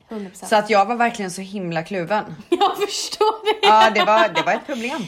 100%. 0.09 0.31
Så 0.47 0.57
att 0.57 0.71
jag 0.71 0.87
var 0.87 0.97
verkligen 0.97 1.31
så 1.31 1.41
himla 1.41 1.83
kluven. 1.83 2.25
Jag 2.51 2.77
förstår 2.79 3.45
det. 3.61 3.67
Ja, 3.67 3.91
det 3.91 4.05
var, 4.05 4.29
det 4.29 4.43
var 4.43 4.53
ett 4.53 4.67
problem. 4.67 5.03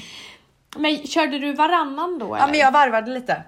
Men 0.76 1.06
körde 1.06 1.38
du 1.38 1.52
varannan 1.52 2.18
då 2.18 2.26
eller? 2.34 2.44
Ja, 2.44 2.50
men 2.50 2.60
jag 2.60 2.72
varvade 2.72 3.10
lite. 3.10 3.42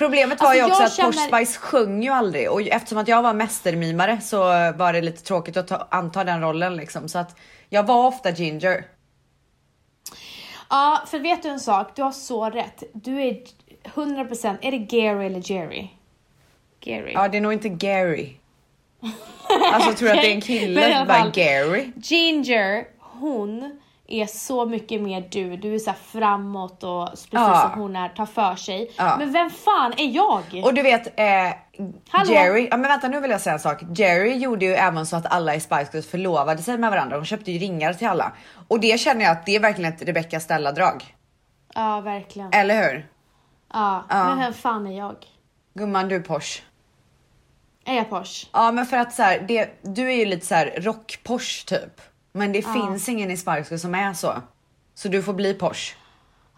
Problemet 0.00 0.40
var 0.40 0.46
Alltså, 0.48 0.64
ju 0.66 0.70
också 0.70 0.82
att 0.82 0.92
känner- 0.92 1.12
Spice 1.42 1.58
sjöng 1.58 2.02
ju 2.02 2.10
aldrig 2.10 2.50
och 2.50 2.60
eftersom 2.62 2.98
att 2.98 3.08
jag 3.08 3.22
var 3.22 3.34
mästermimare 3.34 4.20
så 4.20 4.38
var 4.72 4.92
det 4.92 5.00
lite 5.00 5.22
tråkigt 5.22 5.56
att 5.56 5.68
ta, 5.68 5.88
anta 5.90 6.24
den 6.24 6.40
rollen 6.40 6.76
liksom. 6.76 7.08
Så 7.08 7.18
att 7.18 7.36
jag 7.68 7.82
var 7.86 8.06
ofta 8.06 8.30
Ginger. 8.30 8.84
Ja, 10.70 11.02
för 11.06 11.18
vet 11.18 11.42
du 11.42 11.48
en 11.48 11.60
sak? 11.60 11.96
Du 11.96 12.02
har 12.02 12.12
så 12.12 12.50
rätt. 12.50 12.82
Du 12.92 13.22
är 13.22 13.40
100%, 13.84 14.58
är 14.62 14.70
det 14.70 14.78
Gary 14.78 15.26
eller 15.26 15.50
Jerry? 15.52 15.88
Gary. 16.80 17.12
Ja, 17.12 17.28
det 17.28 17.36
är 17.36 17.40
nog 17.40 17.52
inte 17.52 17.68
Gary. 17.68 18.32
Alltså 19.72 19.92
tror 19.92 20.08
du 20.08 20.14
att 20.14 20.22
det 20.22 20.32
är 20.32 20.34
en 20.34 20.38
Men 20.48 20.56
i 20.56 20.60
kille? 20.60 21.04
Bara. 21.08 21.30
Gary? 21.34 21.92
Ginger, 21.96 22.84
hon 22.98 23.80
är 24.10 24.26
så 24.26 24.66
mycket 24.66 25.00
mer 25.00 25.28
du. 25.30 25.56
Du 25.56 25.74
är 25.74 25.78
så 25.78 25.90
här 25.90 25.98
framåt 26.04 26.82
och 26.84 27.08
precis 27.10 27.28
Ja. 27.32 27.70
som 27.72 27.80
hon 27.80 27.96
är, 27.96 28.08
tar 28.08 28.26
för 28.26 28.56
sig. 28.56 28.90
Ja. 28.98 29.16
Men 29.18 29.32
vem 29.32 29.50
fan 29.50 29.92
är 29.96 30.06
jag? 30.10 30.42
Och 30.64 30.74
du 30.74 30.82
vet, 30.82 31.06
eh? 31.20 31.52
Jerry, 32.26 32.68
ja 32.70 32.76
men 32.76 32.82
vänta 32.88 33.08
nu 33.08 33.20
vill 33.20 33.30
jag 33.30 33.40
säga 33.40 33.54
en 33.54 33.60
sak. 33.60 33.82
Jerry 33.94 34.34
gjorde 34.36 34.64
ju 34.64 34.72
även 34.74 35.06
så 35.06 35.16
att 35.16 35.26
alla 35.32 35.54
i 35.54 35.60
Spice 35.60 35.88
Girls 35.92 36.06
förlovade 36.10 36.62
sig 36.62 36.78
med 36.78 36.90
varandra. 36.90 37.16
De 37.16 37.24
köpte 37.24 37.52
ju 37.52 37.58
ringar 37.58 37.92
till 37.92 38.06
alla. 38.08 38.32
Och 38.68 38.80
det 38.80 39.00
känner 39.00 39.24
jag 39.24 39.32
att 39.32 39.46
det 39.46 39.56
är 39.56 39.60
verkligen 39.60 39.92
ett 39.92 40.02
Rebecca 40.02 40.40
Stella-drag. 40.40 41.14
Ja, 41.74 42.00
verkligen. 42.00 42.52
Eller 42.52 42.82
hur? 42.82 43.06
Ja, 43.72 44.04
Ja. 44.08 44.24
men 44.24 44.38
vem 44.38 44.52
fan 44.54 44.86
är 44.86 44.98
jag? 44.98 45.16
Gumman, 45.74 46.08
du 46.08 46.16
är 46.16 46.20
Porsche. 46.20 46.62
Är 47.84 47.94
jag 47.96 48.10
Porsche? 48.10 48.46
Ja 48.52 48.72
men 48.72 48.86
för 48.86 48.96
att 48.96 49.12
så 49.14 49.22
här, 49.22 49.44
det, 49.48 49.68
du 49.82 50.08
är 50.12 50.16
ju 50.16 50.24
lite 50.24 50.46
så 50.46 50.54
här 50.54 50.74
rock-Porsche 50.76 51.66
typ. 51.66 52.00
Men 52.32 52.52
det 52.52 52.62
finns 52.62 53.08
ingen 53.08 53.30
i 53.30 53.34
Girls 53.46 53.82
som 53.82 53.94
är 53.94 54.14
så. 54.14 54.42
Så 54.94 55.08
du 55.08 55.22
får 55.22 55.32
bli 55.32 55.54
Porsche. 55.54 55.94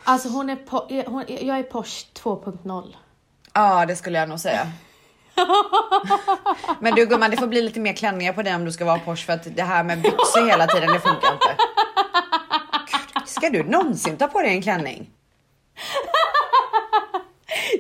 Alltså 0.04 0.28
hon 0.28 0.50
är, 0.50 0.56
po- 0.56 1.04
hon, 1.06 1.24
jag 1.28 1.58
är 1.58 1.62
Porsche 1.62 2.06
2.0. 2.14 2.94
Ja 3.54 3.86
det 3.86 3.96
skulle 3.96 4.18
jag 4.18 4.28
nog 4.28 4.40
säga. 4.40 4.72
Men 6.80 6.94
du 6.94 7.06
gumman 7.06 7.30
det 7.30 7.36
får 7.36 7.46
bli 7.46 7.62
lite 7.62 7.80
mer 7.80 7.92
klänningar 7.92 8.32
på 8.32 8.42
dig 8.42 8.54
om 8.54 8.64
du 8.64 8.72
ska 8.72 8.84
vara 8.84 8.98
Porsche 8.98 9.26
för 9.26 9.32
att 9.32 9.56
det 9.56 9.62
här 9.62 9.84
med 9.84 10.02
byxor 10.02 10.46
hela 10.46 10.66
tiden 10.66 10.92
det 10.92 11.00
funkar 11.00 11.32
inte. 11.32 11.56
Gud, 13.14 13.28
ska 13.28 13.50
du 13.50 13.62
någonsin 13.62 14.16
ta 14.16 14.26
på 14.26 14.40
dig 14.40 14.50
en 14.50 14.62
klänning? 14.62 15.10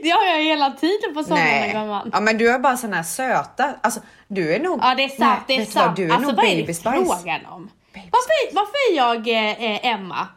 Det 0.02 0.10
har 0.10 0.24
jag 0.24 0.44
hela 0.44 0.70
tiden 0.70 1.14
på 1.14 1.22
somrarna 1.24 1.66
gumman. 1.72 2.10
Ja 2.12 2.20
men 2.20 2.38
du 2.38 2.50
är 2.50 2.58
bara 2.58 2.76
sån 2.76 2.92
här 2.92 3.02
söta. 3.02 3.74
Alltså 3.80 4.00
du 4.28 4.54
är 4.54 4.60
nog. 4.60 4.78
Ja 4.82 4.94
det 4.94 5.04
är 5.04 5.08
sant, 5.08 5.20
Nej, 5.48 5.56
det 5.56 5.62
är 5.62 5.66
sant. 5.66 5.96
Du 5.96 6.04
är 6.04 6.10
alltså 6.14 6.28
nog 6.28 6.36
vad 6.36 6.44
är 6.44 6.66
det 6.66 6.74
frågan 6.74 7.46
om? 7.46 7.70
Varför, 7.94 8.54
varför 8.54 8.92
är 8.92 8.96
jag 8.96 9.28
eh, 9.28 9.64
eh, 9.64 9.86
Emma? 9.92 10.28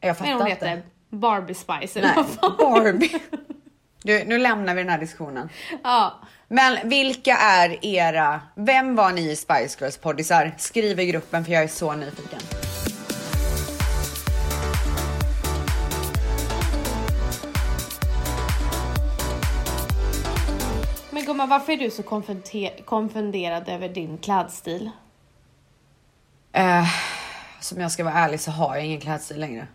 Jag 0.00 0.10
är 0.10 0.14
hon 0.14 0.38
fattar 0.38 0.50
heter? 0.50 0.72
inte. 0.76 0.88
Barbie 1.10 1.54
Spice 1.54 1.98
eller 1.98 2.08
Nej, 2.08 2.16
vad 2.16 2.26
fan? 2.26 2.56
Barbie. 2.58 3.20
Du, 4.02 4.24
nu 4.24 4.38
lämnar 4.38 4.74
vi 4.74 4.80
den 4.82 4.90
här 4.90 4.98
diskussionen. 4.98 5.48
Ja. 5.82 6.20
Men 6.48 6.88
vilka 6.88 7.36
är 7.36 7.86
era, 7.86 8.40
vem 8.54 8.96
var 8.96 9.12
ni 9.12 9.30
i 9.30 9.36
Spice 9.36 9.76
Girls 9.80 9.96
poddisar? 9.96 10.54
Skriv 10.58 11.00
i 11.00 11.06
gruppen 11.06 11.44
för 11.44 11.52
jag 11.52 11.62
är 11.62 11.68
så 11.68 11.92
nyfiken. 11.92 12.40
Men 21.10 21.24
gumman 21.24 21.48
varför 21.48 21.72
är 21.72 21.76
du 21.76 21.90
så 21.90 22.02
konfunderad 22.84 23.68
över 23.68 23.88
din 23.88 24.18
klädstil? 24.18 24.90
Eh, 26.52 26.88
som 27.60 27.80
jag 27.80 27.92
ska 27.92 28.04
vara 28.04 28.14
ärlig 28.14 28.40
så 28.40 28.50
har 28.50 28.76
jag 28.76 28.84
ingen 28.86 29.00
klädstil 29.00 29.40
längre. 29.40 29.66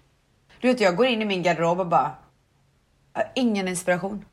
Du 0.61 0.67
vet 0.67 0.79
jag 0.79 0.95
går 0.95 1.05
in 1.05 1.21
i 1.21 1.25
min 1.25 1.43
garderob 1.43 1.79
och 1.79 1.87
bara, 1.87 2.11
ingen 3.35 3.67
inspiration. 3.67 4.25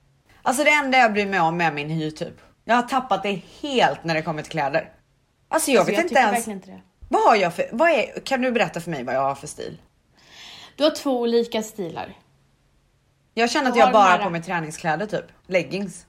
Alltså 0.42 0.64
det 0.64 0.70
enda 0.70 0.98
jag 0.98 1.12
bryr 1.12 1.26
mig 1.26 1.40
om 1.40 1.60
är 1.60 1.72
min 1.72 1.90
hy 1.90 2.10
typ. 2.10 2.34
Jag 2.64 2.74
har 2.74 2.82
tappat 2.82 3.22
det 3.22 3.42
helt 3.60 4.04
när 4.04 4.14
det 4.14 4.22
kommer 4.22 4.42
till 4.42 4.50
kläder. 4.52 4.92
Alltså 5.48 5.70
jag 5.70 5.78
Alltså, 5.80 5.90
vet 5.90 5.98
jag 5.98 6.04
inte 6.04 6.14
ens. 6.20 6.32
verkligen 6.36 6.56
inte 6.58 6.70
det. 6.70 6.80
Vad 7.08 7.22
har 7.28 7.36
jag 7.36 7.54
för, 7.54 7.64
vad 7.72 7.90
är, 7.90 8.20
kan 8.20 8.40
du 8.42 8.52
berätta 8.52 8.80
för 8.80 8.90
mig 8.90 9.04
vad 9.04 9.14
jag 9.14 9.20
har 9.22 9.34
för 9.34 9.46
stil? 9.46 9.80
Du 10.76 10.84
har 10.84 10.90
två 10.90 11.20
olika 11.20 11.62
stilar. 11.62 12.16
Jag 13.34 13.50
känner 13.50 13.70
att 13.70 13.76
jag 13.76 13.92
bara 13.92 14.08
har 14.10 14.18
på 14.18 14.30
mig 14.30 14.42
träningskläder 14.42 15.06
typ. 15.06 15.24
Leggings. 15.46 16.06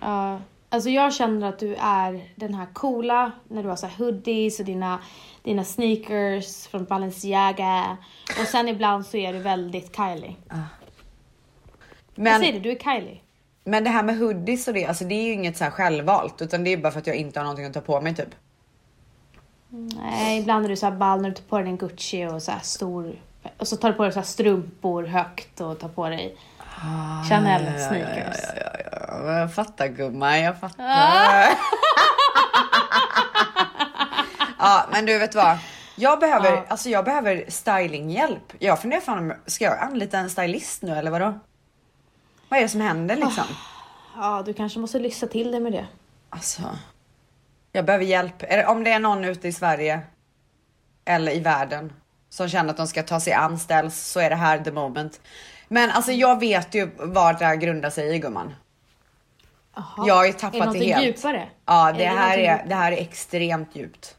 Ja, 0.00 0.40
alltså 0.74 0.90
jag 0.90 1.14
känner 1.14 1.48
att 1.48 1.58
du 1.58 1.74
är 1.74 2.28
den 2.36 2.54
här 2.54 2.66
coola 2.72 3.32
när 3.48 3.62
du 3.62 3.68
har 3.68 3.76
så 3.76 3.86
här 3.86 4.04
hoodies 4.04 4.60
och 4.60 4.66
dina, 4.66 4.98
dina 5.42 5.64
sneakers 5.64 6.66
från 6.66 6.84
Balenciaga. 6.84 7.96
Och 8.40 8.46
sen 8.46 8.68
ibland 8.68 9.06
så 9.06 9.16
är 9.16 9.32
du 9.32 9.38
väldigt 9.38 9.96
Kylie. 9.96 10.36
Jag 10.48 10.58
Men, 12.14 12.40
säger 12.40 12.52
det, 12.52 12.58
du 12.58 12.70
är 12.70 12.78
Kylie. 12.78 13.20
men 13.64 13.84
det 13.84 13.90
här 13.90 14.02
med 14.02 14.18
hoodies 14.18 14.68
och 14.68 14.74
det, 14.74 14.86
alltså 14.86 15.04
det 15.04 15.14
är 15.14 15.22
ju 15.22 15.32
inget 15.32 15.56
så 15.56 15.64
här 15.64 15.70
självvalt 15.70 16.42
utan 16.42 16.64
det 16.64 16.72
är 16.72 16.76
bara 16.76 16.92
för 16.92 17.00
att 17.00 17.06
jag 17.06 17.16
inte 17.16 17.40
har 17.40 17.44
någonting 17.44 17.66
att 17.66 17.74
ta 17.74 17.80
på 17.80 18.00
mig 18.00 18.14
typ. 18.14 18.34
Nej, 19.68 20.40
ibland 20.40 20.64
är 20.64 20.68
du 20.68 20.76
så 20.76 20.86
här 20.86 20.96
ball 20.96 21.22
när 21.22 21.28
du 21.28 21.34
tar 21.34 21.44
på 21.44 21.58
dig 21.58 21.68
en 21.68 21.76
Gucci 21.76 22.26
och 22.26 22.42
så 22.42 22.50
här 22.50 22.60
stor. 22.60 23.16
Och 23.58 23.68
så 23.68 23.76
tar 23.76 23.88
du 23.88 23.94
på 23.94 24.02
dig 24.02 24.12
så 24.12 24.18
här 24.18 24.26
strumpor 24.26 25.02
högt 25.04 25.60
och 25.60 25.78
tar 25.78 25.88
på 25.88 26.08
dig 26.08 26.36
Chanel 27.28 27.78
sneakers. 27.88 28.36
Ja, 28.42 28.52
ja, 28.60 28.70
ja, 28.92 28.98
ja. 29.22 29.32
Jag 29.38 29.54
fattar 29.54 29.86
gumman, 29.86 30.40
jag 30.40 30.60
fattar. 30.60 30.84
Ah. 30.88 31.48
ja, 34.58 34.86
men 34.92 35.06
du 35.06 35.18
vet 35.18 35.34
vad? 35.34 35.58
Jag 35.96 36.20
behöver, 36.20 36.50
Ja. 36.52 36.64
alltså 36.68 36.88
jag 36.88 37.04
behöver 37.04 37.44
stylinghjälp. 37.48 38.52
Jag 38.58 38.80
funderar 38.80 39.00
fan 39.00 39.18
om, 39.18 39.34
ska 39.46 39.64
jag 39.64 39.78
anlita 39.78 40.18
en 40.18 40.30
stylist 40.30 40.82
nu 40.82 40.92
eller 40.96 41.10
vadå? 41.10 41.38
Vad 42.48 42.58
är 42.58 42.62
det 42.62 42.68
som 42.68 42.80
händer 42.80 43.16
liksom? 43.16 43.44
Ja, 44.16 44.42
du 44.46 44.54
kanske 44.54 44.78
måste 44.78 44.98
lyssna 44.98 45.28
till 45.28 45.50
dig 45.50 45.60
med 45.60 45.72
det. 45.72 45.86
Alltså, 46.30 46.62
jag 47.72 47.84
behöver 47.84 48.04
hjälp. 48.04 48.42
Om 48.66 48.84
det 48.84 48.90
är 48.90 48.98
någon 48.98 49.24
ute 49.24 49.48
i 49.48 49.52
Sverige 49.52 50.00
eller 51.04 51.32
i 51.32 51.40
världen 51.40 51.92
som 52.28 52.48
känner 52.48 52.70
att 52.70 52.76
de 52.76 52.86
ska 52.86 53.02
ta 53.02 53.20
sig 53.20 53.32
an 53.32 53.58
ställs 53.58 54.00
så 54.00 54.20
är 54.20 54.30
det 54.30 54.36
här 54.36 54.58
the 54.58 54.70
moment. 54.72 55.20
Men 55.74 55.90
alltså 55.90 56.12
jag 56.12 56.40
vet 56.40 56.74
ju 56.74 56.90
vad 56.98 57.38
det 57.38 57.44
här 57.44 57.56
grundar 57.56 57.90
sig 57.90 58.14
i 58.14 58.18
gumman. 58.18 58.54
Aha. 59.76 60.04
Jag 60.06 60.14
har 60.14 60.24
ju 60.24 60.28
är 60.28 60.32
det 60.32 60.38
tappat 60.38 60.72
det 60.72 60.84
helt. 60.84 61.04
djupare? 61.04 61.48
Ja, 61.66 61.88
Är 61.88 61.92
det 61.92 61.98
det 61.98 62.04
här 62.04 62.38
är, 62.38 62.64
det 62.68 62.74
här 62.74 62.92
är 62.92 62.96
extremt 62.96 63.76
djupt. 63.76 64.16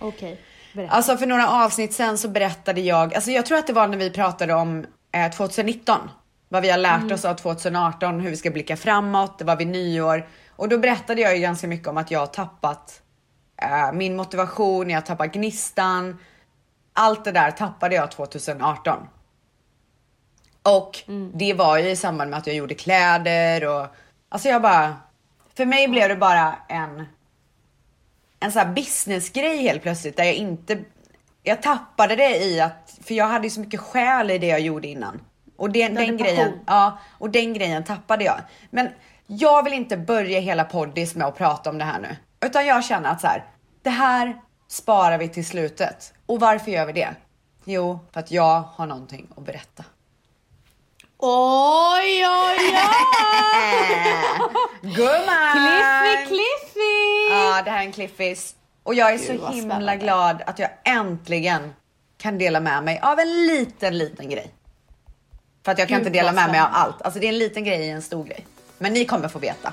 Okej, 0.00 0.40
berätta. 0.72 0.94
Alltså 0.94 1.16
för 1.16 1.26
några 1.26 1.48
avsnitt 1.48 1.92
sen 1.92 2.18
så 2.18 2.28
berättade 2.28 2.80
jag, 2.80 3.14
alltså 3.14 3.30
jag 3.30 3.46
tror 3.46 3.58
att 3.58 3.66
det 3.66 3.72
var 3.72 3.86
när 3.88 3.96
vi 3.96 4.10
pratade 4.10 4.54
om 4.54 4.86
eh, 5.12 5.30
2019. 5.30 5.98
Vad 6.48 6.62
vi 6.62 6.70
har 6.70 6.78
lärt 6.78 7.00
Mm. 7.00 7.14
oss 7.14 7.24
av 7.24 7.34
2018, 7.34 8.20
hur 8.20 8.30
vi 8.30 8.36
ska 8.36 8.50
blicka 8.50 8.76
framåt, 8.76 9.38
det 9.38 9.44
var 9.44 9.56
vid 9.56 9.66
nyår. 9.68 10.28
Och 10.56 10.68
då 10.68 10.78
berättade 10.78 11.20
jag 11.20 11.34
ju 11.34 11.40
ganska 11.40 11.66
mycket 11.66 11.88
om 11.88 11.96
att 11.96 12.10
jag 12.10 12.18
har 12.20 12.26
tappat 12.26 13.02
eh, 13.62 13.92
min 13.92 14.16
motivation, 14.16 14.90
jag 14.90 14.96
har 14.96 15.02
tappat 15.06 15.32
gnistan. 15.32 16.18
Allt 16.92 17.24
det 17.24 17.32
där 17.32 17.50
tappade 17.50 17.94
jag 17.94 18.10
2018. 18.10 18.98
Och 20.62 20.98
Mm. 21.08 21.30
det 21.34 21.54
var 21.54 21.78
ju 21.78 21.90
i 21.90 21.96
samband 21.96 22.30
med 22.30 22.38
att 22.38 22.46
jag 22.46 22.56
gjorde 22.56 22.74
kläder 22.74 23.68
och 23.68 23.86
alltså 24.28 24.48
jag 24.48 24.62
bara 24.62 24.96
För 25.56 25.66
mig 25.66 25.88
blev 25.88 26.08
det 26.08 26.16
bara 26.16 26.56
en, 26.68 27.06
en 28.40 28.52
sån 28.52 28.62
här 28.66 28.72
businessgrej 28.74 29.62
helt 29.62 29.82
plötsligt 29.82 30.16
där 30.16 30.24
jag 30.24 30.34
inte, 30.34 30.78
jag 31.42 31.62
tappade 31.62 32.16
det 32.16 32.36
i 32.44 32.60
att, 32.60 32.98
för 33.04 33.14
jag 33.14 33.26
hade 33.26 33.46
ju 33.46 33.50
så 33.50 33.60
mycket 33.60 33.80
själ 33.80 34.30
i 34.30 34.38
det 34.38 34.46
jag 34.46 34.60
gjorde 34.60 34.88
innan. 34.88 35.20
Och 35.56 35.70
den, 35.70 35.94
den 35.94 36.16
grejen, 36.16 36.46
passion. 36.50 36.64
ja, 36.66 36.98
och 37.18 37.30
den 37.30 37.54
grejen 37.54 37.84
tappade 37.84 38.24
jag. 38.24 38.40
Men 38.70 38.88
jag 39.26 39.62
vill 39.62 39.72
inte 39.72 39.96
börja 39.96 40.40
hela 40.40 40.64
poddis 40.64 41.14
med 41.14 41.26
att 41.26 41.36
prata 41.38 41.70
om 41.70 41.78
det 41.78 41.84
här 41.84 42.00
nu. 42.00 42.16
Utan 42.46 42.66
jag 42.66 42.84
känner 42.84 43.10
att 43.10 43.20
så 43.20 43.26
här, 43.26 43.44
det 43.82 43.90
här 43.90 44.40
sparar 44.68 45.18
vi 45.18 45.28
till 45.28 45.46
slutet. 45.46 46.14
Och 46.26 46.40
varför 46.40 46.70
gör 46.70 46.86
vi 46.86 46.92
det? 46.92 47.14
Jo, 47.64 47.98
för 48.12 48.20
att 48.20 48.30
jag 48.30 48.60
har 48.74 48.86
någonting 48.86 49.28
att 49.36 49.44
berätta. 49.44 49.84
Oj, 51.24 52.26
oj, 52.26 52.58
oj! 52.58 52.78
Gumman! 54.96 55.52
Cliffy, 55.52 56.26
Cliffy! 56.26 57.30
Ja, 57.30 57.62
det 57.64 57.70
här 57.70 57.78
är 57.78 57.86
en 57.86 57.92
cliffis. 57.92 58.56
Och 58.82 58.94
jag 58.94 59.12
är 59.12 59.16
Gud, 59.18 59.26
så 59.26 59.32
himla 59.32 59.52
spännande. 59.52 59.96
glad 59.96 60.42
att 60.46 60.58
jag 60.58 60.70
äntligen 60.84 61.72
kan 62.18 62.38
dela 62.38 62.60
med 62.60 62.84
mig 62.84 63.00
av 63.02 63.18
en 63.18 63.46
liten, 63.46 63.98
liten 63.98 64.28
grej. 64.30 64.50
För 65.64 65.72
att 65.72 65.78
jag 65.78 65.88
kan 65.88 65.98
Gud, 65.98 66.06
inte 66.06 66.18
dela 66.18 66.32
med 66.32 66.50
mig 66.50 66.60
av 66.60 66.68
allt. 66.72 67.02
Alltså 67.02 67.20
det 67.20 67.26
är 67.26 67.32
en 67.32 67.38
liten 67.38 67.64
grej 67.64 67.80
i 67.80 67.90
en 67.90 68.02
stor 68.02 68.24
grej. 68.24 68.46
Men 68.78 68.92
ni 68.92 69.04
kommer 69.04 69.28
få 69.28 69.38
veta. 69.38 69.72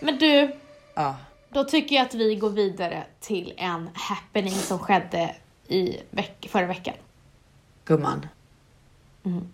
Men 0.00 0.18
du, 0.18 0.56
Ja. 0.94 1.16
då 1.48 1.64
tycker 1.64 1.96
jag 1.96 2.06
att 2.06 2.14
vi 2.14 2.34
går 2.34 2.50
vidare 2.50 3.04
till 3.20 3.54
en 3.56 3.90
happening 3.94 4.54
som 4.54 4.78
skedde 4.78 5.34
i 5.68 5.96
veck- 6.10 6.48
förra 6.50 6.66
veckan. 6.66 6.94
Gumman. 7.84 8.26
Mm. 9.24 9.48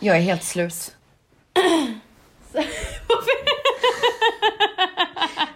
Jag 0.00 0.16
är 0.16 0.20
helt 0.20 0.44
slut. 0.44 0.96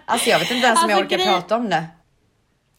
Alltså 0.05 0.29
jag 0.29 0.39
vet 0.39 0.51
inte 0.51 0.67
ens 0.67 0.83
om 0.83 0.89
jag 0.89 0.99
Alltså, 0.99 1.15
orkar 1.15 1.25
grej- 1.25 1.27
prata 1.35 1.55
om 1.55 1.69
det. 1.69 1.85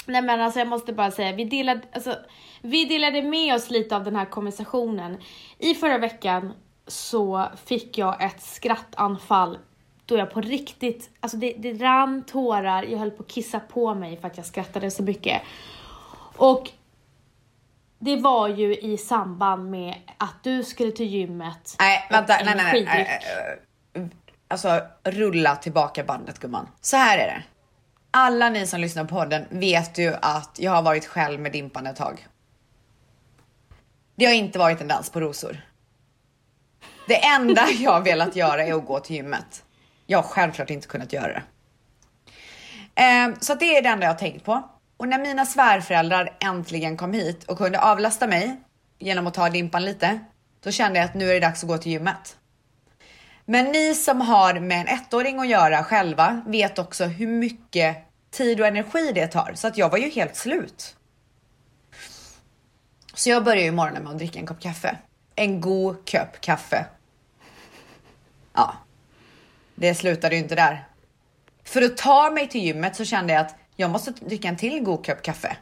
Nej 0.07 0.23
men 0.23 0.41
alltså 0.41 0.59
jag 0.61 0.69
måste 0.69 0.93
bara 0.93 1.11
säga, 1.11 1.33
vi 1.33 1.45
delade, 1.45 1.81
alltså, 1.93 2.17
vi 2.63 2.85
delade 2.85 3.23
med 3.23 3.55
oss 3.55 3.71
lite 3.71 3.97
av 3.97 4.05
den 4.05 4.17
här 4.17 4.25
konversationen. 4.25 5.19
I 5.59 5.75
förra 5.75 5.99
veckan 5.99 6.53
så 6.87 7.49
fick 7.67 7.99
jag 7.99 8.23
ett 8.25 8.43
skrattanfall 8.43 9.59
då 10.07 10.17
jag 10.17 10.31
på 10.31 10.41
riktigt, 10.41 11.11
alltså 11.21 11.37
det, 11.37 11.55
det 11.59 11.73
rann 11.73 12.23
tårar, 12.27 12.83
jag 12.83 12.99
höll 12.99 13.11
på 13.11 13.23
att 13.23 13.29
kissa 13.29 13.61
på 13.61 13.95
mig 13.95 14.17
för 14.21 14.27
att 14.29 14.37
jag 14.37 14.47
skrattade 14.47 14.91
så 14.91 15.03
mycket. 15.03 15.43
Och 16.37 16.71
det 17.99 18.17
var 18.17 18.49
ju 18.49 18.77
i 18.77 18.97
samband 18.99 19.71
med 19.71 19.95
att 20.19 20.35
du 20.43 20.65
skulle 20.65 20.93
till 20.93 21.07
gymmet. 21.07 21.77
Nej, 21.79 22.07
vänta. 22.11 22.37
Nej, 22.45 22.55
nej, 22.57 22.85
nej. 22.85 23.21
Eh, 23.95 24.03
Alltså 24.49 24.81
rulla 25.05 25.57
tillbaka 25.57 26.05
bandet 26.05 26.39
gumman. 26.39 26.69
Så 26.81 26.97
här 26.97 27.19
är 27.19 27.27
det. 27.27 27.43
Alla 28.11 28.51
ni 28.51 28.67
som 28.67 28.81
lyssnar 28.81 29.05
på 29.05 29.15
podden 29.15 29.47
vet 29.51 29.99
ju 29.99 30.15
att 30.23 30.57
jag 30.59 30.73
har 30.73 30.83
varit 30.83 31.07
själv 31.07 31.41
med 31.41 31.53
Dimpan 31.53 31.87
ett 31.87 31.97
tag. 31.97 32.27
Det 34.17 34.27
har 34.27 34.33
inte 34.33 34.59
varit 34.59 34.81
en 34.81 34.89
dans 34.89 35.11
på 35.11 35.21
rosor. 35.21 35.61
Det 37.09 37.25
enda 37.25 37.69
jag 37.79 38.05
velat 38.05 38.37
göra 38.37 38.65
är 38.65 38.75
att 38.75 38.87
gå 38.87 39.01
till 39.01 39.17
gymmet. 39.17 39.65
Jag 40.07 40.19
har 40.19 40.29
självklart 40.29 40.71
inte 40.71 40.87
kunnat 40.89 41.13
göra 41.13 41.33
det. 41.33 41.43
Eh, 43.03 43.35
så 43.41 43.55
det 43.55 43.77
är 43.77 43.83
det 43.83 43.89
enda 43.89 44.07
jag 44.07 44.13
har 44.13 44.19
tänkt 44.19 44.45
på. 44.45 44.69
Och 45.05 45.09
när 45.09 45.19
mina 45.19 45.47
svärföräldrar 45.47 46.37
äntligen 46.41 46.97
kom 46.97 47.13
hit 47.13 47.45
och 47.45 47.59
kunde 47.59 47.81
avlasta 47.81 48.27
mig 48.27 48.61
genom 48.99 49.27
att 49.27 49.35
ta 49.35 49.51
Dimpan 49.51 49.85
lite, 49.85 50.21
då 50.61 50.71
kände 50.71 50.99
jag 50.99 51.07
att 51.07 51.15
nu 51.15 51.31
är 51.31 51.35
det 51.35 51.41
dags 51.41 51.63
att 51.63 51.69
gå 51.69 51.79
till 51.79 51.93
gymmet. 51.93 52.37
Men 53.45 53.73
ni 53.73 53.95
som 53.95 54.21
har 54.21 54.61
med 54.61 54.81
en 54.81 54.89
ettåring 54.89 55.39
att 55.39 55.49
göra 55.49 55.85
själva 55.85 56.43
vet 56.47 56.79
också 56.79 57.05
hur 57.05 57.27
mycket 57.27 57.97
tid 58.31 58.61
och 58.61 58.67
energi 58.67 59.13
det 59.15 59.27
tar. 59.27 59.53
Så 59.55 59.67
att 59.67 59.79
jag 59.79 59.91
var 59.91 59.99
ju 59.99 60.11
helt 60.11 60.37
slut. 60.37 60.97
Så 63.15 63.31
jag 63.31 63.45
började 63.45 63.63
ju 63.63 63.73
morgonen 63.73 64.03
med 64.03 64.13
att 64.13 64.19
dricka 64.19 64.39
en 64.39 64.47
kopp 64.47 64.61
kaffe. 64.61 64.99
En 65.35 65.61
god 65.61 66.11
kopp 66.11 66.41
kaffe. 66.41 66.87
Ja. 68.53 68.75
Det 69.75 69.95
slutade 69.95 70.35
ju 70.35 70.41
inte 70.41 70.55
där. 70.55 70.85
För 71.65 71.83
att 71.83 71.97
ta 71.97 72.31
mig 72.31 72.49
till 72.49 72.61
gymmet 72.61 72.97
så 72.97 73.05
kände 73.05 73.33
jag 73.33 73.41
att 73.41 73.57
jag 73.77 73.91
måste 73.91 74.11
dricka 74.11 74.49
en 74.49 74.57
till 74.57 74.83
god 74.85 75.07
kopp 75.07 75.23
kaffe. 75.23 75.57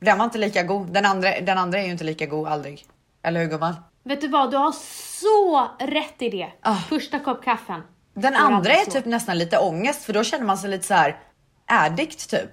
Den 0.00 0.18
var 0.18 0.24
inte 0.24 0.38
lika 0.38 0.62
god. 0.62 0.92
Den 0.92 1.06
andra, 1.06 1.40
den 1.40 1.58
andra 1.58 1.78
är 1.78 1.84
ju 1.84 1.90
inte 1.90 2.04
lika 2.04 2.26
god 2.26 2.48
aldrig. 2.48 2.86
Eller 3.22 3.40
hur 3.40 3.48
gumman? 3.48 3.74
Vet 4.02 4.20
du 4.20 4.28
vad, 4.28 4.50
du 4.50 4.56
har 4.56 4.72
så 4.72 5.70
rätt 5.78 6.22
i 6.22 6.28
det. 6.30 6.52
Ah. 6.60 6.74
Första 6.76 7.18
kopp 7.20 7.44
kaffen. 7.44 7.82
Den 8.14 8.34
andra 8.34 8.72
är 8.72 8.84
så. 8.84 8.90
typ 8.90 9.04
nästan 9.04 9.38
lite 9.38 9.58
ångest 9.58 10.04
för 10.04 10.12
då 10.12 10.24
känner 10.24 10.44
man 10.44 10.58
sig 10.58 10.70
lite 10.70 10.86
så 10.86 10.94
här 10.94 11.18
addict 11.66 12.30
typ. 12.30 12.50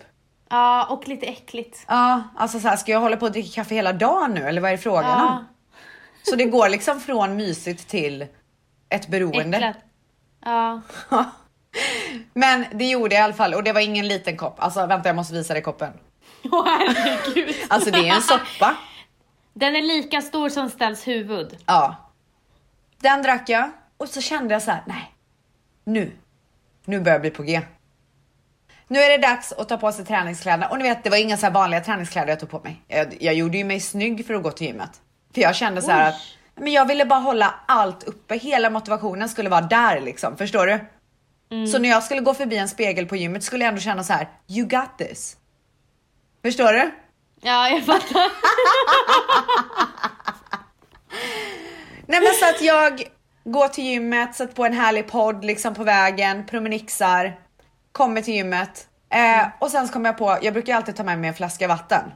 Ja, 0.50 0.86
och 0.89 1.08
lite 1.08 1.26
äckligt. 1.26 1.86
Ja, 1.88 2.24
alltså 2.38 2.60
så 2.60 2.67
här, 2.67 2.78
ska 2.78 2.91
jag 2.91 3.00
hålla 3.00 3.17
på 3.17 3.26
och 3.26 3.32
dricka 3.32 3.50
kaffe 3.56 3.76
hela 3.76 3.94
dagen 3.94 4.32
nu 4.32 4.41
eller 4.48 4.62
vad 4.62 4.72
är 4.72 4.78
det 4.78 4.84
frågan 4.84 5.06
Ja. 5.20 5.30
om? 5.38 5.46
Så 6.24 6.36
det 6.36 6.46
går 6.46 6.70
liksom 6.70 7.00
från 7.00 7.36
mysigt 7.36 7.88
till 7.88 8.28
ett 8.89 9.08
beroende. 9.08 9.58
Äcklat. 9.58 9.78
Ja. 10.46 10.82
Men 12.34 12.65
det 12.73 12.89
gjorde 12.89 13.15
jag 13.15 13.21
i 13.21 13.23
alla 13.23 13.34
fall 13.34 13.53
och 13.53 13.63
det 13.63 13.73
var 13.73 13.81
ingen 13.81 14.07
liten 14.07 14.38
kopp. 14.38 14.55
Alltså 14.60 14.86
vänta 14.86 15.10
jag 15.10 15.15
måste 15.15 15.34
visa 15.34 15.53
dig 15.53 15.63
koppen. 15.63 15.93
Åh 16.43 16.67
herregud. 16.67 17.55
Alltså 17.69 17.91
det 17.91 17.97
är 18.10 18.15
en 18.15 18.21
soppa. 18.21 18.75
Den 19.53 19.75
är 19.75 19.81
lika 19.81 20.21
stor 20.21 20.49
som 20.49 20.69
Stells 20.69 21.07
huvud. 21.07 21.57
Ja. 21.65 21.95
Den 22.99 23.21
drack 23.21 23.49
jag 23.49 23.69
och 23.97 24.10
så 24.10 24.21
kände 24.21 24.53
jag 24.53 24.62
så 24.62 24.71
här, 24.71 24.84
nej. 24.86 25.12
Nu. 25.84 26.12
Nu 26.86 26.99
börjar 26.99 27.15
jag 27.15 27.21
bli 27.21 27.29
på 27.29 27.43
G. 27.43 27.62
Nu 28.88 28.99
är 28.99 29.10
det 29.10 29.27
dags 29.27 29.51
att 29.51 29.69
ta 29.69 29.77
på 29.77 29.91
sig 29.91 30.05
träningskläderna 30.05 30.67
och 30.67 30.77
ni 30.77 30.84
vet 30.84 31.03
det 31.03 31.10
var 31.10 31.17
inga 31.17 31.38
så 31.38 31.45
här 31.45 31.53
vanliga 31.53 31.81
träningskläder 31.81 32.29
jag 32.29 32.39
tog 32.39 32.49
på 32.49 32.60
mig. 32.60 32.81
Jag, 32.88 33.17
jag 33.19 33.34
gjorde 33.34 33.57
ju 33.57 33.63
mig 33.63 33.79
snygg 33.79 34.27
för 34.27 34.34
att 34.34 34.43
gå 34.43 34.51
till 34.51 34.67
gymmet. 34.67 35.01
För 35.34 35.41
jag 35.41 35.55
kände 35.55 35.81
så 35.81 35.91
här 35.91 36.10
Oj. 36.10 36.15
att 36.15 36.21
men 36.55 36.73
jag 36.73 36.86
ville 36.86 37.05
bara 37.05 37.19
hålla 37.19 37.53
allt 37.65 38.03
uppe. 38.03 38.36
Hela 38.36 38.69
motivationen 38.69 39.29
skulle 39.29 39.49
vara 39.49 39.62
där 39.62 40.01
liksom. 40.01 40.38
Förstår 40.38 40.65
du? 40.67 40.79
Så 41.72 41.80
när 41.80 41.90
jag 41.90 42.04
skulle 42.04 42.22
gå 42.22 42.34
förbi 42.34 42.58
en 42.58 42.70
spegel 42.70 43.06
på 43.06 43.16
gymmet 43.16 43.44
skulle 43.44 43.64
jag 43.64 43.70
ändå 43.70 43.82
känna 43.82 44.04
så 44.04 44.14
här. 44.14 44.30
You 44.48 44.68
got 44.68 44.98
this. 44.98 45.38
Förstår 46.44 46.74
du? 46.74 46.92
Ja, 47.42 47.70
jag 47.70 47.86
fattar. 47.86 48.32
Nej 52.06 52.22
men 52.22 52.34
så 52.40 52.50
att 52.50 52.62
jag 52.62 53.04
går 53.44 53.68
till 53.68 53.84
gymmet, 53.84 54.36
sätter 54.36 54.54
på 54.54 54.66
en 54.66 54.74
härlig 54.74 55.08
podd 55.08 55.46
liksom 55.46 55.74
på 55.74 55.84
vägen, 55.84 56.46
promenixar, 56.46 57.40
kommer 57.92 58.22
till 58.22 58.34
gymmet. 58.34 58.88
Eh, 59.10 59.48
och 59.60 59.72
sen 59.72 59.88
så 59.88 59.94
kommer 59.94 60.10
jag 60.10 60.18
på, 60.18 60.38
jag 60.42 60.54
brukar 60.54 60.76
alltid 60.76 60.96
ta 60.96 61.04
med 61.04 61.20
mig 61.20 61.28
en 61.28 61.34
flaska 61.34 61.68
vatten. 61.68 62.12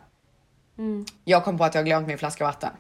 Jag 1.24 1.44
kom 1.44 1.58
på 1.58 1.64
att 1.64 1.76
jag 1.76 1.86
glömt 1.86 2.08
min 2.08 2.18
flaska 2.18 2.44
vatten. 2.44 2.72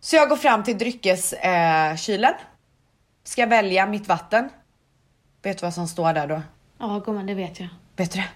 Så 0.00 0.16
jag 0.16 0.28
går 0.28 0.36
fram 0.36 0.64
till 0.64 0.78
dryckeskylen. 0.78 2.34
Eh. 2.34 2.40
Ska 3.24 3.46
välja 3.46 3.86
mitt 3.86 4.08
vatten. 4.08 4.50
Vet 5.42 5.58
du 5.58 5.66
vad 5.66 5.74
som 5.74 5.88
står 5.88 6.12
där 6.12 6.26
då? 6.26 6.42
Ja, 6.78 7.02
gumman, 7.06 7.26
det 7.26 7.34
vet 7.34 7.60
jag. 7.60 7.68
Vet 7.96 8.12
du 8.12 8.18
det? 8.18 8.28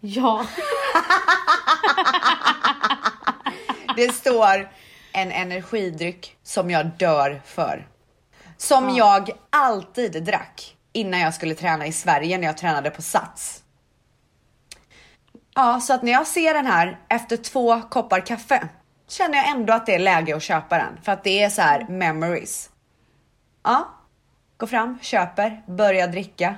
Ja. 0.00 0.46
Det 3.96 4.12
står 4.12 4.70
en 5.12 5.32
energidryck 5.32 6.36
som 6.42 6.70
jag 6.70 6.86
dör 6.86 7.42
för. 7.44 7.88
Som 8.56 8.90
jag 8.96 9.30
alltid 9.50 10.24
drack 10.24 10.76
innan 10.92 11.20
jag 11.20 11.34
skulle 11.34 11.54
träna 11.54 11.86
i 11.86 11.92
Sverige 11.92 12.38
när 12.38 12.46
jag 12.46 12.56
tränade 12.56 12.90
på 12.90 13.02
Sats. 13.02 13.62
Ja, 15.54 15.80
så 15.80 15.94
att 15.94 16.02
när 16.02 16.12
jag 16.12 16.26
ser 16.26 16.54
den 16.54 16.66
här 16.66 16.98
efter 17.08 17.36
två 17.36 17.80
koppar 17.80 18.26
kaffe 18.26 18.68
känner 19.08 19.38
jag 19.38 19.48
ändå 19.48 19.72
att 19.72 19.86
det 19.86 19.94
är 19.94 19.98
läge 19.98 20.36
att 20.36 20.42
köpa 20.42 20.78
den 20.78 20.98
för 21.02 21.12
att 21.12 21.24
det 21.24 21.42
är 21.42 21.50
så 21.50 21.62
här 21.62 21.86
memories. 21.88 22.70
Ja, 23.62 23.88
går 24.62 24.66
fram, 24.66 24.98
köper, 25.02 25.62
börjar 25.66 26.08
dricka 26.08 26.54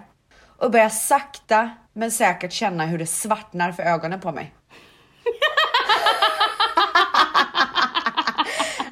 och 0.59 0.71
börjar 0.71 0.89
sakta 0.89 1.71
men 1.93 2.11
säkert 2.11 2.53
känna 2.53 2.87
hur 2.87 2.99
det 2.99 3.07
svartnar 3.07 3.73
för 3.73 3.83
ögonen 3.83 4.21
på 4.21 4.33
mig. 4.33 4.55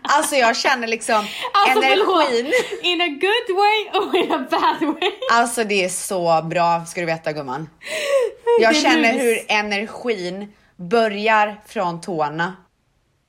Alltså 0.02 0.36
jag 0.36 0.56
känner 0.56 0.86
liksom 0.86 1.14
Alltså 1.14 1.82
energin. 1.82 1.98
förlåt. 2.00 2.84
In 2.84 3.00
a 3.00 3.06
good 3.06 3.56
way 3.56 4.00
och 4.00 4.14
in 4.14 4.32
a 4.32 4.46
bad 4.50 4.94
way. 4.94 5.10
Alltså 5.32 5.64
det 5.64 5.84
är 5.84 5.88
så 5.88 6.42
bra 6.42 6.84
ska 6.84 7.00
du 7.00 7.06
veta 7.06 7.32
gumman. 7.32 7.70
Jag 8.60 8.76
känner 8.76 9.18
hur 9.18 9.38
energin 9.48 10.52
börjar 10.76 11.60
från 11.66 12.00
tårna 12.00 12.56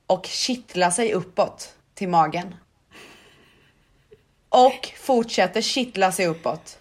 och 0.06 0.26
kittlar 0.26 0.90
sig 0.90 1.12
uppåt 1.12 1.68
till 1.94 2.08
magen. 2.08 2.54
Och 4.54 4.88
fortsätter 4.96 5.60
kittla 5.60 6.12
sig 6.12 6.26
uppåt. 6.26 6.78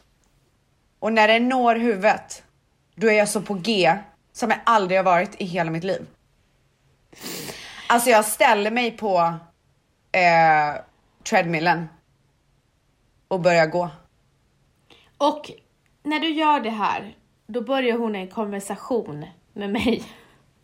Och 0.99 1.13
när 1.13 1.27
det 1.27 1.39
når 1.39 1.75
huvudet, 1.75 2.43
då 2.95 3.07
är 3.07 3.13
jag 3.13 3.29
så 3.29 3.41
på 3.41 3.53
G 3.53 3.97
som 4.33 4.49
jag 4.49 4.59
aldrig 4.63 4.99
har 4.99 5.03
varit 5.03 5.41
i 5.41 5.45
hela 5.45 5.71
mitt 5.71 5.83
liv. 5.83 6.05
Alltså 7.87 8.09
jag 8.09 8.25
ställer 8.25 8.71
mig 8.71 8.91
på 8.91 9.33
eh, 10.11 10.81
treadmillen 11.23 11.89
och 13.27 13.39
börja 13.39 13.65
gå. 13.65 13.89
Och 15.17 15.51
när 16.03 16.19
du 16.19 16.29
gör 16.29 16.59
det 16.59 16.69
här, 16.69 17.15
då 17.47 17.61
börjar 17.61 17.97
hon 17.97 18.15
en 18.15 18.27
konversation 18.27 19.25
med 19.53 19.69
mig. 19.69 20.03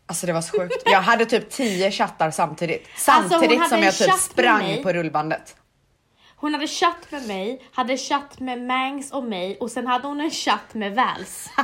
Alltså 0.06 0.26
det 0.26 0.32
var 0.32 0.42
så 0.42 0.58
sjukt. 0.58 0.82
Jag 0.84 1.02
hade 1.02 1.26
typ 1.26 1.50
tio 1.50 1.90
chattar 1.90 2.30
samtidigt. 2.30 2.88
Alltså, 3.08 3.30
Samtidigt 3.30 3.58
hade 3.58 3.70
som 3.70 3.82
jag 3.82 3.94
typ 3.94 4.20
sprang 4.20 4.82
på 4.82 4.92
rullbandet. 4.92 5.56
Hon 6.40 6.54
hade 6.54 6.66
chatt 6.66 7.10
med 7.10 7.26
mig, 7.26 7.62
hade 7.72 7.96
chatt 7.96 8.40
med 8.40 8.62
Mangs 8.62 9.12
och 9.12 9.24
mig 9.24 9.56
och 9.60 9.70
sen 9.70 9.86
hade 9.86 10.08
hon 10.08 10.20
en 10.20 10.30
chatt 10.30 10.74
med 10.74 10.94
Vals. 10.94 11.48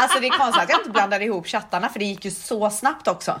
Alltså 0.00 0.20
det 0.20 0.26
är 0.26 0.38
konstigt 0.38 0.62
att 0.62 0.70
jag 0.70 0.80
inte 0.80 0.90
blandade 0.90 1.24
ihop 1.24 1.46
chattarna 1.46 1.88
för 1.88 1.98
det 1.98 2.04
gick 2.04 2.24
ju 2.24 2.30
så 2.30 2.70
snabbt 2.70 3.08
också. 3.08 3.30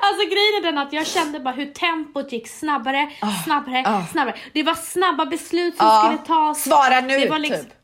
Alltså 0.00 0.26
grejen 0.26 0.54
är 0.58 0.62
den 0.62 0.78
att 0.78 0.92
jag 0.92 1.06
kände 1.06 1.40
bara 1.40 1.54
hur 1.54 1.66
tempot 1.66 2.32
gick 2.32 2.48
snabbare, 2.48 3.10
snabbare, 3.44 3.84
ah. 3.86 4.06
snabbare. 4.12 4.36
Det 4.52 4.62
var 4.62 4.74
snabba 4.74 5.26
beslut 5.26 5.76
som 5.76 5.86
Ja, 5.86 6.02
skulle 6.04 6.26
tas. 6.26 6.64
svara 6.64 7.00
nu 7.00 7.18
det 7.18 7.30
var 7.30 7.38
liksom, 7.38 7.64
typ. 7.64 7.74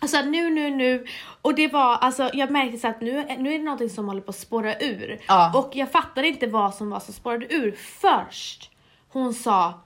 Alltså 0.00 0.20
nu, 0.22 0.50
nu, 0.50 0.70
nu. 0.70 1.06
Och 1.42 1.54
det 1.54 1.68
var, 1.68 1.96
alltså 1.96 2.30
jag 2.32 2.50
märkte 2.50 2.78
så 2.78 2.88
att 2.88 3.00
nu, 3.00 3.24
nu 3.38 3.54
är 3.54 3.58
det 3.58 3.64
någonting 3.64 3.90
som 3.90 4.08
håller 4.08 4.20
på 4.20 4.30
att 4.30 4.36
spåra 4.36 4.78
ur. 4.78 5.20
Ja. 5.28 5.52
Och 5.54 5.70
jag 5.76 5.92
fattade 5.92 6.28
inte 6.28 6.46
vad 6.46 6.74
som 6.74 6.90
var 6.90 7.00
som 7.00 7.14
spårade 7.14 7.54
ur 7.54 7.76
först. 8.00 8.71
Hon 9.12 9.34
sa, 9.34 9.80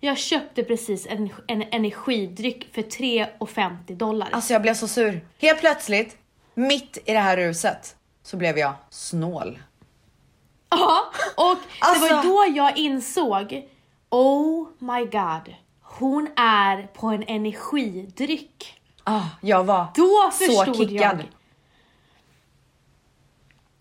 jag 0.00 0.18
köpte 0.18 0.64
precis 0.64 1.06
en, 1.06 1.30
en 1.46 1.62
energidryck 1.62 2.74
för 2.74 2.82
3,50 2.82 3.94
dollar. 3.96 4.28
Alltså 4.32 4.52
jag 4.52 4.62
blev 4.62 4.74
så 4.74 4.88
sur. 4.88 5.26
Helt 5.38 5.60
plötsligt, 5.60 6.16
mitt 6.54 6.98
i 7.04 7.12
det 7.12 7.18
här 7.18 7.36
ruset, 7.36 7.96
så 8.22 8.36
blev 8.36 8.58
jag 8.58 8.72
snål. 8.90 9.58
Ja, 10.70 11.04
och 11.36 11.56
det 11.80 12.00
var 12.00 12.08
Alltså- 12.08 12.28
då 12.28 12.46
jag 12.56 12.76
insåg, 12.76 13.68
oh 14.10 14.68
my 14.78 15.04
god, 15.04 15.54
hon 15.82 16.28
är 16.36 16.86
på 16.86 17.06
en 17.06 17.22
energidryck. 17.22 18.80
Ah, 19.04 19.22
jag 19.40 19.64
var 19.64 19.86
Då 19.94 20.30
så 20.32 20.74
kickad. 20.74 20.90
jag. 20.90 21.24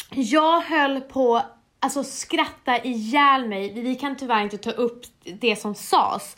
Jag 0.10 0.62
höll 0.62 1.02
på 1.02 1.42
alltså 1.80 2.04
skratta 2.04 2.78
ihjäl 2.84 3.48
mig. 3.48 3.82
Vi 3.84 3.96
kan 3.96 4.16
tyvärr 4.18 4.42
inte 4.44 4.58
ta 4.58 4.72
upp 4.72 5.02
det 5.40 5.56
som 5.56 5.76
sades. 5.76 6.38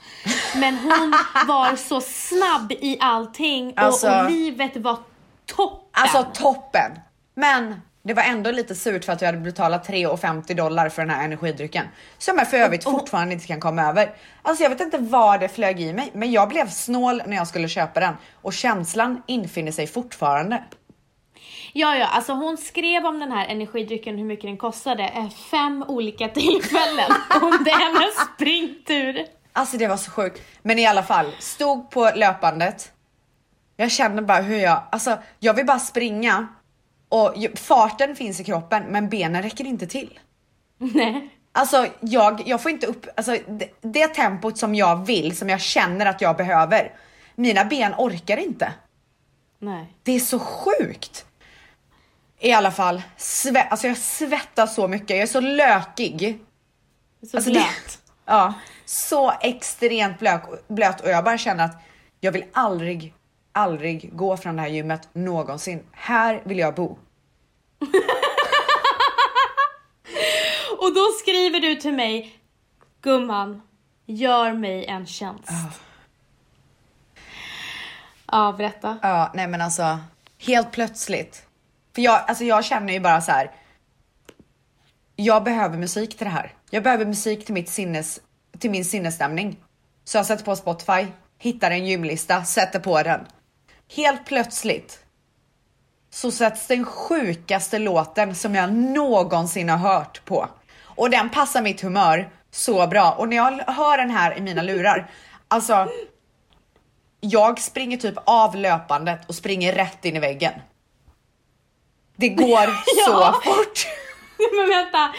Men 0.56 0.78
hon 0.78 1.14
var 1.48 1.76
så 1.76 2.02
snabb 2.02 2.72
i 2.72 2.98
allting 3.00 3.72
och, 3.72 3.80
Alltså- 3.80 4.10
och 4.12 4.32
livet 4.32 4.78
var 4.78 4.98
toppen. 5.46 5.88
Alltså 5.92 6.26
toppen. 6.44 6.92
Men 7.36 7.82
det 8.04 8.14
var 8.14 8.24
ändå 8.24 8.52
lite 8.52 8.76
surt 8.76 9.06
för 9.06 9.14
att 9.14 9.22
jag 9.22 9.28
hade 9.28 9.38
betalat 9.38 9.88
3,50 9.90 10.54
dollar 10.56 10.90
för 10.90 11.02
den 11.02 11.10
här 11.12 11.26
energidrycken. 11.26 11.86
Som 12.18 12.38
jag 12.38 12.50
för 12.50 12.58
övrigt 12.58 12.86
Och- 12.86 12.94
och- 12.94 13.00
fortfarande 13.00 13.34
inte 13.34 13.48
kan 13.48 13.60
komma 13.60 13.82
över. 13.84 14.16
Alltså 14.42 14.64
jag 14.64 14.70
vet 14.70 14.82
inte 14.82 14.98
vad 14.98 15.40
det 15.40 15.50
flög 15.50 15.82
i 15.82 15.94
mig, 15.94 16.12
men 16.14 16.32
jag 16.32 16.50
blev 16.50 16.70
snål 16.70 17.22
när 17.26 17.38
jag 17.38 17.48
skulle 17.48 17.68
köpa 17.70 18.00
den. 18.00 18.14
Och 18.42 18.54
känslan 18.54 19.24
infinner 19.28 19.72
sig 19.72 19.88
fortfarande. 19.88 20.64
Ja, 21.74 21.96
ja, 21.98 22.06
alltså 22.08 22.34
hon 22.34 22.58
skrev 22.58 23.06
om 23.06 23.20
den 23.20 23.32
här 23.32 23.48
energidrycken, 23.48 24.18
hur 24.18 24.26
mycket 24.26 24.46
den 24.46 24.58
kostade, 24.58 25.04
eh, 25.04 25.30
fem 25.30 25.86
olika 25.88 26.28
tillfällen. 26.34 27.12
är 27.72 27.94
hennes 27.94 28.16
springtur. 28.36 29.26
Alltså 29.54 29.78
det 29.78 29.88
var 29.88 29.98
så 29.98 30.12
sjukt. 30.12 30.42
Men 30.62 30.80
i 30.80 30.86
alla 30.88 31.04
fall, 31.04 31.32
stod 31.40 31.90
på 31.90 32.12
löpandet. 32.16 32.92
Jag 33.78 33.92
känner 33.92 34.22
bara 34.22 34.42
hur 34.42 34.58
jag, 34.58 34.84
alltså 34.92 35.18
jag 35.40 35.54
vill 35.54 35.66
bara 35.66 35.80
springa. 35.80 36.48
Och 37.10 37.34
farten 37.56 38.16
finns 38.16 38.40
i 38.40 38.44
kroppen 38.44 38.84
men 38.84 39.10
benen 39.10 39.42
räcker 39.44 39.66
inte 39.66 39.88
till. 39.88 40.20
Nej. 40.78 41.30
Alltså 41.52 41.88
jag, 42.00 42.44
jag 42.46 42.62
får 42.62 42.72
inte 42.72 42.88
upp, 42.88 43.06
alltså 43.18 43.38
det, 43.48 43.70
det 43.82 44.08
tempot 44.08 44.58
som 44.58 44.76
jag 44.76 45.06
vill, 45.06 45.38
som 45.38 45.50
jag 45.50 45.62
känner 45.62 46.06
att 46.06 46.22
jag 46.22 46.38
behöver. 46.38 46.92
Mina 47.36 47.66
ben 47.66 47.94
orkar 47.98 48.38
inte. 48.38 48.74
Nej. 49.60 49.86
Det 50.04 50.12
är 50.12 50.20
så 50.20 50.40
sjukt. 50.40 51.26
I 52.44 52.52
alla 52.54 52.72
fall, 52.72 53.02
sve, 53.18 53.62
alltså 53.62 53.88
jag 53.88 53.98
svettas 53.98 54.76
så 54.76 54.88
mycket, 54.88 55.10
jag 55.10 55.20
är 55.20 55.26
så 55.28 55.40
lökig. 55.40 56.40
Så 57.32 57.38
Alltså 57.38 57.50
det- 57.52 57.60
blöt. 57.60 57.98
Ja, 58.26 58.54
så 58.86 59.32
extremt 59.42 60.20
blöt, 60.20 60.68
blöt 60.68 61.02
och 61.02 61.10
jag 61.10 61.24
bara 61.24 61.38
känner 61.38 61.66
att 61.66 61.76
jag 62.20 62.32
vill 62.32 62.44
aldrig, 62.54 63.14
aldrig 63.52 64.16
gå 64.18 64.38
från 64.38 64.56
det 64.56 64.62
här 64.62 64.70
gymmet 64.70 65.10
någonsin. 65.14 65.84
Här 65.92 66.42
vill 66.46 66.60
jag 66.60 66.76
bo. 66.76 66.98
Och 70.80 70.94
då 70.96 71.08
skriver 71.22 71.60
du 71.60 71.76
till 71.76 71.94
mig, 71.94 72.40
gumman, 73.02 73.62
gör 74.06 74.54
mig 74.54 74.86
en 74.86 75.06
tjänst. 75.08 75.50
Ja, 78.32 78.56
berätta. 78.58 78.98
Ja, 79.02 79.32
nej 79.34 79.48
men 79.48 79.62
alltså 79.62 80.00
helt 80.40 80.72
plötsligt. 80.72 81.48
För 81.96 82.02
jag, 82.02 82.24
alltså 82.28 82.44
jag 82.44 82.66
känner 82.66 82.94
ju 82.94 83.00
bara 83.00 83.22
så 83.22 83.32
här. 83.32 83.52
Jag 85.16 85.44
behöver 85.44 85.78
musik 85.78 86.18
till 86.18 86.26
det 86.26 86.32
här. 86.32 86.54
Jag 86.70 86.84
behöver 86.84 87.06
musik 87.06 87.46
till 87.46 87.54
mitt 87.54 87.70
sinnes, 87.70 88.20
till 88.60 88.72
min 88.72 88.86
sinnesstämning. 88.86 89.58
Så 90.04 90.18
jag 90.18 90.26
sätter 90.26 90.46
på 90.46 90.56
Spotify, 90.56 91.08
hittar 91.38 91.72
en 91.72 91.86
gymlista, 91.86 92.44
sätter 92.44 92.80
på 92.80 93.04
den. 93.04 93.26
Helt 93.96 94.26
plötsligt 94.26 95.06
så 96.10 96.32
sätts 96.32 96.68
den 96.68 96.86
sjukaste 96.86 97.80
låten 97.80 98.36
som 98.36 98.56
jag 98.56 98.74
någonsin 98.74 99.70
har 99.70 99.78
hört 99.78 100.26
på. 100.26 100.48
Och 100.84 101.10
den 101.10 101.30
passar 101.30 101.62
mitt 101.62 101.82
humör 101.82 102.30
så 102.52 102.88
bra. 102.88 103.12
Och 103.12 103.30
när 103.30 103.38
jag 103.38 103.52
hör 103.52 103.98
den 103.98 104.10
här 104.10 104.38
i 104.38 104.42
mina 104.42 104.62
lurar, 104.62 105.10
alltså 105.48 105.90
jag 107.20 107.60
springer 107.60 107.98
typ 107.98 108.16
av 108.26 108.56
löpandet 108.56 109.20
och 109.28 109.36
springer 109.36 109.74
rätt 109.74 110.06
in 110.06 110.16
i 110.16 110.20
väggen. 110.20 110.54
Det 112.22 112.30
går 112.30 112.68
så 113.06 113.34
fort. 113.42 113.88
Men 114.56 114.70
vänta, 114.70 115.12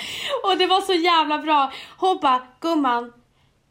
och 0.45 0.59
det 0.59 0.67
var 0.67 0.81
så 0.81 0.93
jävla 0.93 1.39
bra. 1.39 1.73
Hon 1.99 2.19
bara, 2.23 2.43
gumman, 2.61 3.13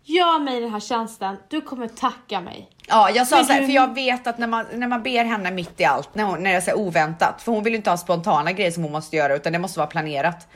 gör 0.04 0.40
mig 0.40 0.62
den 0.62 0.72
här 0.72 0.80
tjänsten, 0.80 1.38
du 1.50 1.62
kommer 1.62 1.88
tacka 1.88 2.42
mig. 2.42 2.70
Ja, 2.88 3.10
jag 3.10 3.28
sa 3.28 3.36
Men 3.36 3.46
så 3.46 3.54
här, 3.54 3.60
du- 3.62 3.66
för 3.68 3.74
jag 3.74 3.94
vet 3.96 4.28
att 4.28 4.38
när 4.38 4.48
man, 4.48 4.66
när 4.74 4.88
man 4.88 5.04
ber 5.04 5.24
henne 5.26 5.52
mitt 5.52 5.80
i 5.80 5.86
allt, 5.86 6.16
när, 6.16 6.24
hon, 6.24 6.44
när 6.44 6.62
så 6.62 6.70
här 6.72 6.78
oväntat, 6.78 7.42
för 7.42 7.52
hon 7.52 7.64
vill 7.64 7.74
ju 7.74 7.78
inte 7.78 7.90
ha 7.90 7.98
spontana 7.98 8.52
grejer 8.52 8.72
som 8.72 8.84
hon 8.84 8.92
måste 8.92 9.16
göra, 9.16 9.36
utan 9.36 9.54
det 9.54 9.60
måste 9.60 9.80
vara 9.80 9.88
planerat. 9.88 10.48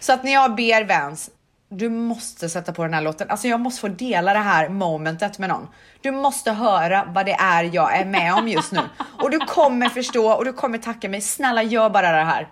Så 0.00 0.12
att 0.12 0.24
när 0.24 0.32
jag 0.32 0.54
ber 0.54 0.84
Vans, 0.84 1.30
du 1.72 1.88
måste 1.88 2.48
sätta 2.48 2.72
på 2.72 2.82
den 2.82 2.94
här 2.94 3.00
låten. 3.00 3.30
Alltså 3.30 3.48
jag 3.48 3.60
måste 3.60 3.80
få 3.80 3.88
dela 3.88 4.32
det 4.32 4.38
här 4.38 4.68
momentet 4.68 5.38
med 5.38 5.48
någon. 5.48 5.68
Du 6.00 6.10
måste 6.10 6.52
höra 6.52 7.04
vad 7.04 7.26
det 7.26 7.32
är 7.32 7.70
jag 7.74 7.96
är 7.96 8.04
med 8.04 8.34
om 8.34 8.48
just 8.48 8.72
nu. 8.72 8.80
Och 9.18 9.30
du 9.30 9.38
kommer 9.38 9.88
förstå 9.88 10.32
och 10.32 10.44
du 10.44 10.52
kommer 10.52 10.78
tacka 10.78 11.08
mig. 11.08 11.20
Snälla 11.20 11.62
gör 11.62 11.90
bara 11.90 12.12
det 12.12 12.24
här. 12.24 12.48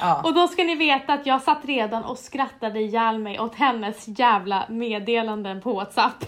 Ja. 0.00 0.22
Och 0.24 0.34
då 0.34 0.48
ska 0.48 0.64
ni 0.64 0.74
veta 0.74 1.12
att 1.12 1.26
jag 1.26 1.42
satt 1.42 1.64
redan 1.64 2.04
och 2.04 2.18
skrattade 2.18 2.80
ihjäl 2.80 3.18
mig 3.18 3.40
åt 3.40 3.54
hennes 3.54 4.18
jävla 4.18 4.66
meddelanden 4.68 5.60
på 5.60 5.72
WhatsApp. 5.72 6.24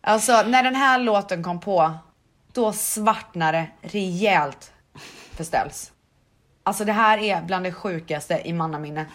Alltså 0.00 0.42
när 0.42 0.62
den 0.62 0.74
här 0.74 0.98
låten 0.98 1.42
kom 1.42 1.60
på, 1.60 1.92
då 2.52 2.72
svartnade 2.72 3.66
rejält 3.80 4.72
för 5.36 5.44
Ställs. 5.44 5.92
Alltså 6.62 6.84
det 6.84 6.92
här 6.92 7.18
är 7.18 7.42
bland 7.42 7.64
det 7.64 7.72
sjukaste 7.72 8.42
i 8.44 8.52
mannaminne. 8.52 9.06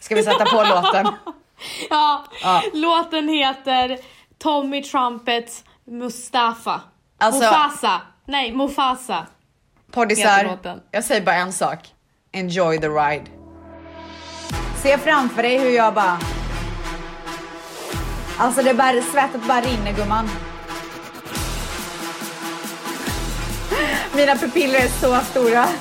Ska 0.00 0.14
vi 0.14 0.22
sätta 0.22 0.44
på 0.44 0.62
låten? 0.62 1.06
Ja, 1.90 2.24
Ja. 2.42 2.62
låten 2.72 3.28
heter 3.28 3.98
Tommy 4.38 4.82
Trumpets 4.82 5.64
Mustafa. 5.86 6.80
Alltså- 7.18 7.40
Mufasa. 7.42 8.00
Nej, 8.26 8.52
Mufasa. 8.52 9.26
Poddisar, 9.92 10.58
jag 10.90 11.04
säger 11.04 11.22
bara 11.22 11.36
en 11.36 11.52
sak. 11.52 11.78
Enjoy 12.32 12.78
the 12.78 12.88
ride. 12.88 13.24
Se 14.82 14.98
framför 14.98 15.42
dig 15.42 15.58
hur 15.58 15.70
jag 15.70 15.94
bara... 15.94 16.18
Alltså 18.38 18.62
det 18.62 18.74
bara, 18.74 19.02
svettet 19.02 19.46
bara 19.48 19.60
rinner 19.60 19.92
gumman. 19.92 20.30
Mina 24.14 24.36
pupiller 24.36 24.78
är 24.78 24.88
så 24.88 25.20
stora. 25.30 25.66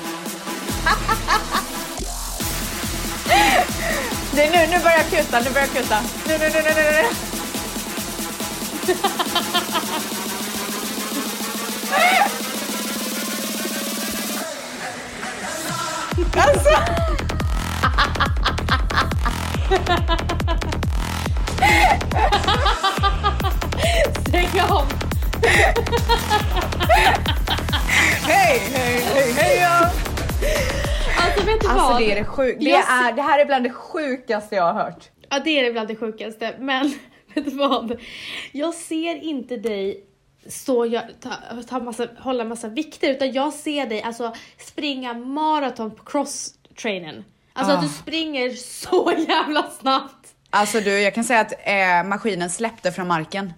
Det 4.35 4.43
är 4.45 4.51
nu, 4.51 4.67
nu 4.71 4.83
börjar 4.83 4.97
jag 4.97 5.09
kuta, 5.09 5.39
nu 5.39 5.49
börjar 5.49 5.67
jag 5.67 5.83
kuta. 5.83 6.01
Nu, 6.27 6.37
nu, 6.37 6.49
nu, 6.49 6.61
nu, 6.61 6.73
nu, 6.75 6.91
nu. 6.91 7.07
Alltså. 16.35 16.69
Stäng 24.27 24.61
av. 24.69 24.85
Hej, 28.27 28.61
hej, 28.73 29.05
hej, 29.13 29.33
hej 29.33 29.82
ja. 31.47 31.51
Alltså 31.51 31.51
vet 31.51 31.61
du 31.61 31.67
Alltså 31.67 31.91
vad? 31.91 32.01
det 32.01 32.11
är 32.11 32.15
det 32.15 32.25
sjukt. 32.25 32.59
Det, 32.59 32.69
Jag- 32.69 32.79
är, 33.07 33.13
det 33.13 33.21
här 33.21 33.39
är 33.39 33.45
bland 33.45 33.63
det 33.63 33.69
sjukaste 33.69 34.55
jag 34.55 34.73
har 34.73 34.83
hört. 34.83 35.09
Ja 35.29 35.39
det 35.43 35.59
är 35.59 35.71
bland 35.71 35.87
det 35.87 35.95
sjukaste 35.95 36.55
men 36.59 36.93
Vet 37.35 37.45
du 37.45 37.51
vad? 37.51 38.01
Jag 38.51 38.73
ser 38.73 39.15
inte 39.23 39.57
dig 39.57 40.05
stå 40.47 40.85
och 40.85 40.91
ta, 41.21 41.29
ta 41.69 41.79
massa, 41.79 42.07
hålla 42.19 42.43
massa 42.43 42.67
vikter 42.67 43.11
utan 43.11 43.31
jag 43.31 43.53
ser 43.53 43.85
dig 43.87 44.01
alltså 44.01 44.33
springa 44.57 45.13
maraton 45.13 45.91
på 45.95 46.03
cross-trainen. 46.03 47.23
Alltså 47.53 47.73
Ah. 47.73 47.75
att 47.77 47.81
du 47.83 47.89
springer 47.89 48.49
så 48.49 49.13
jävla 49.27 49.63
snabbt. 49.81 50.27
Alltså 50.49 50.79
du, 50.79 50.99
jag 50.99 51.15
kan 51.15 51.23
säga 51.23 51.39
att 51.39 51.51
eh, 51.51 52.09
maskinen 52.09 52.49
släppte 52.49 52.91
från 52.91 53.07
marken. 53.07 53.53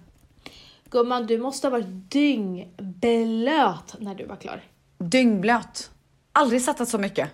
Gumman, 0.90 1.26
du 1.26 1.38
måste 1.38 1.66
ha 1.66 1.70
varit 1.70 2.10
dyngblöt 2.10 3.94
när 3.98 4.14
du 4.14 4.24
var 4.26 4.36
klar. 4.36 4.60
Dyngblöt. 4.98 5.90
Aldrig 6.32 6.62
svettats 6.62 6.90
så 6.90 6.98
mycket. 6.98 7.28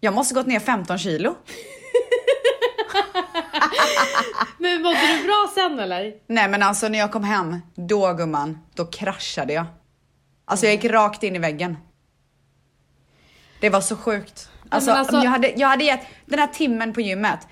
Jag 0.00 0.14
måste 0.14 0.34
gått 0.34 0.46
ner 0.46 0.60
15 0.60 0.98
kilo. 0.98 1.34
Men 4.58 4.82
mådde 4.82 5.16
du 5.18 5.24
bra 5.24 5.50
sen 5.54 5.78
eller? 5.80 6.14
Nej 6.26 6.48
men 6.48 6.62
alltså 6.62 6.88
när 6.88 6.98
jag 6.98 7.12
kom 7.12 7.24
hem, 7.24 7.56
då 7.74 8.12
gumman, 8.14 8.58
då 8.74 8.86
kraschade 8.86 9.52
jag. 9.52 9.66
Alltså 10.44 10.66
jag 10.66 10.74
gick 10.74 10.84
rakt 10.84 11.22
in 11.22 11.36
i 11.36 11.38
väggen. 11.38 11.76
Det 13.60 13.70
var 13.70 13.80
så 13.80 13.96
sjukt. 13.96 14.50
Alltså, 14.68 14.90
alltså- 14.90 15.16
jag, 15.16 15.30
hade, 15.30 15.48
jag 15.56 15.68
hade 15.68 15.84
gett 15.84 16.06
den 16.26 16.38
här 16.38 16.46
timmen 16.46 16.92
på 16.92 17.00
gymmet, 17.00 17.48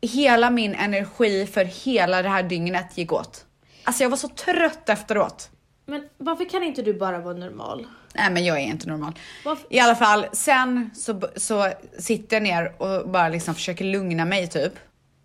hela 0.00 0.50
min 0.50 0.74
energi 0.74 1.46
för 1.46 1.64
hela 1.64 2.22
det 2.22 2.28
här 2.28 2.42
dygnet 2.42 2.98
gick 2.98 3.12
åt. 3.12 3.44
Alltså 3.84 4.02
jag 4.02 4.10
var 4.10 4.16
så 4.16 4.28
trött 4.28 4.88
efteråt. 4.88 5.50
Men 5.86 6.08
varför 6.18 6.44
kan 6.48 6.62
inte 6.62 6.82
du 6.82 6.94
bara 6.94 7.18
vara 7.18 7.34
normal? 7.34 7.86
Nej 8.14 8.30
men 8.30 8.44
jag 8.44 8.56
är 8.56 8.62
inte 8.62 8.88
normal. 8.88 9.18
Varför? 9.44 9.66
I 9.70 9.80
alla 9.80 9.96
fall, 9.96 10.26
sen 10.32 10.90
så, 10.94 11.20
så 11.36 11.72
sitter 11.98 12.36
jag 12.36 12.42
ner 12.42 12.82
och 12.82 13.08
bara 13.08 13.28
liksom 13.28 13.54
försöker 13.54 13.84
lugna 13.84 14.24
mig 14.24 14.48
typ. 14.48 14.72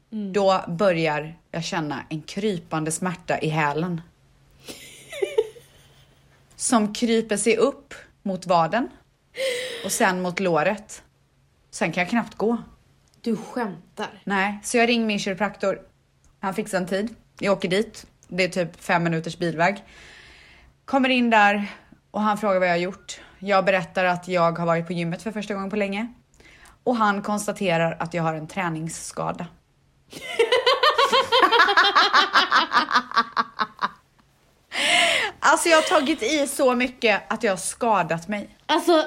Då 0.10 0.64
börjar 0.68 1.38
jag 1.52 1.64
känna 1.64 2.04
en 2.10 2.22
krypande 2.22 2.92
smärta 2.92 3.40
i 3.40 3.50
hälen. 3.50 4.02
Som 6.56 6.94
kryper 6.94 7.38
sig 7.38 7.58
upp 7.58 7.94
mot 8.24 8.46
vaden 8.46 8.90
och 9.86 9.92
sen 9.92 10.22
mot 10.22 10.40
låret. 10.40 11.04
Sen 11.72 11.92
kan 11.92 12.02
jag 12.02 12.10
knappt 12.10 12.36
gå. 12.36 12.58
Du 13.22 13.36
skämtar. 13.36 14.22
Nej, 14.24 14.60
så 14.64 14.78
jag 14.78 14.90
ringer 14.90 15.06
min 15.06 15.20
kiropraktor. 15.20 15.82
Han 16.40 16.54
fixar 16.54 16.78
en 16.78 16.88
tid. 16.88 17.16
Jag 17.40 17.54
åker 17.54 17.70
dit. 17.70 18.06
Det 18.28 18.44
är 18.44 18.50
typ 18.50 18.84
fem 18.84 19.04
minuters 19.04 19.38
bilväg. 19.38 19.84
Kommer 20.86 21.10
in 21.10 21.30
där 21.30 21.68
och 22.12 22.22
han 22.22 22.38
frågar 22.38 22.60
vad 22.60 22.68
jag 22.68 22.74
har 22.74 22.80
gjort. 22.80 23.20
Jag 23.40 23.66
berättar 23.66 24.06
att 24.06 24.28
jag 24.28 24.60
har 24.60 24.66
varit 24.66 24.88
på 24.88 24.94
gymmet 24.94 25.22
för 25.22 25.32
första 25.32 25.54
gången 25.54 25.70
på 25.70 25.76
länge. 25.76 26.14
Och 26.84 26.96
han 26.96 27.22
konstaterar 27.22 27.98
att 28.00 28.14
jag 28.14 28.24
har 28.24 28.34
en 28.34 28.48
träningsskada. 28.48 29.48
alltså 35.40 35.70
jag 35.70 35.78
har 35.78 36.00
tagit 36.00 36.24
i 36.24 36.48
så 36.48 36.76
mycket 36.76 37.32
att 37.34 37.44
jag 37.44 37.52
har 37.52 37.58
skadat 37.58 38.28
mig. 38.28 38.58
Alltså, 38.66 39.04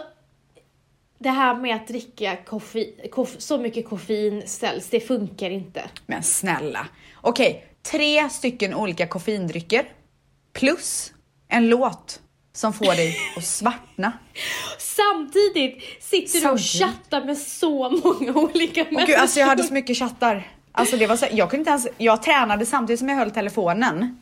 det 1.19 1.31
här 1.31 1.55
med 1.55 1.77
att 1.77 1.89
dricka 1.89 2.37
koffein, 2.37 2.95
koff, 3.11 3.35
så 3.39 3.59
mycket 3.59 3.89
koffein 3.89 4.49
ställs, 4.49 4.91
det 4.91 5.01
funkar 5.01 5.51
inte. 5.51 5.91
Men 6.07 6.23
snälla. 6.23 6.87
Okej, 7.15 7.65
tre 7.83 8.29
stycken 8.29 8.75
olika 8.75 9.07
koffeindrycker 9.07 9.93
plus 10.53 11.13
en 11.49 11.69
låt 11.69 12.21
som 12.61 12.73
får 12.73 12.85
dig 12.95 13.17
att 13.37 13.45
svartna. 13.45 14.13
Samtidigt 14.79 15.83
sitter 16.01 16.41
du 16.41 16.49
och 16.49 16.61
chattar 16.61 17.25
med 17.25 17.39
så 17.39 17.91
många 17.91 18.33
olika 18.35 18.85
människor. 18.85 19.07
gud, 19.07 19.17
alltså 19.17 19.41
jag 19.41 19.47
hade 19.47 19.63
så 19.63 19.75
mycket 19.75 19.97
chattar. 19.97 20.49
Alltså 20.73 20.97
det 20.97 21.07
var 21.07 21.17
så, 21.17 21.27
jag 21.31 21.51
kunde 21.51 21.61
inte 21.61 21.71
ens, 21.71 21.87
jag 21.99 22.23
tränade 22.23 22.67
samtidigt 22.67 22.99
som 23.01 23.09
jag 23.09 23.17
höll 23.17 23.31
telefonen 23.31 24.21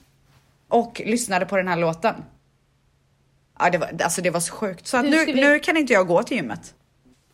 och 0.68 1.02
lyssnade 1.04 1.46
på 1.46 1.56
den 1.56 1.68
här 1.68 1.76
låten. 1.76 2.14
Ja, 3.58 3.70
det 3.70 3.78
var, 3.78 3.90
alltså 4.04 4.22
det 4.22 4.30
var 4.30 4.40
så 4.40 4.52
sjukt. 4.52 4.86
Så 4.86 5.02
nu, 5.02 5.18
skulle- 5.22 5.48
nu 5.50 5.58
kan 5.58 5.76
inte 5.76 5.92
jag 5.92 6.06
gå 6.06 6.22
till 6.22 6.36
gymmet. 6.36 6.74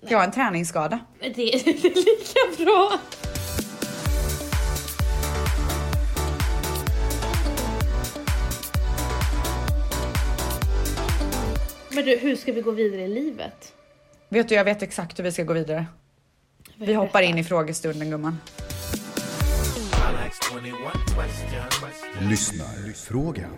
Jag 0.09 0.19
har 0.19 0.25
en 0.25 0.33
träningsskada. 0.33 0.99
Det, 1.21 1.29
det 1.35 1.55
är 1.55 1.95
lika 1.95 2.65
bra. 2.65 2.99
Men 11.95 12.05
du, 12.05 12.17
hur 12.17 12.37
ska 12.37 12.53
vi 12.53 12.61
gå 12.61 12.71
vidare 12.71 13.03
i 13.03 13.09
livet? 13.09 13.73
Vet 14.29 14.49
du, 14.49 14.55
jag 14.55 14.65
vet 14.65 14.83
exakt 14.83 15.19
hur 15.19 15.25
vi 15.25 15.33
ska 15.33 15.43
gå 15.43 15.53
vidare. 15.53 15.87
Vi 16.77 16.95
hoppar 16.95 17.23
in 17.23 17.39
i 17.39 17.45
frågestunden 17.45 18.11
gumman. 18.11 18.39
Lyssnarfrågan. 22.21 23.51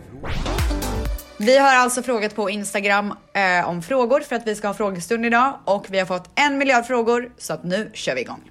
Vi 1.39 1.59
har 1.59 1.75
alltså 1.75 2.03
frågat 2.03 2.35
på 2.35 2.51
Instagram 2.51 3.15
eh, 3.35 3.69
om 3.69 3.83
frågor 3.83 4.21
för 4.21 4.37
att 4.37 4.47
vi 4.47 4.55
ska 4.55 4.67
ha 4.67 4.75
frågestund 4.75 5.27
idag 5.27 5.59
och 5.65 5.87
vi 5.89 5.99
har 5.99 6.07
fått 6.07 6.31
en 6.35 6.59
miljard 6.59 6.87
frågor 6.87 7.33
så 7.39 7.53
att 7.53 7.65
nu 7.65 7.91
kör 7.95 8.15
vi 8.15 8.21
igång. 8.21 8.51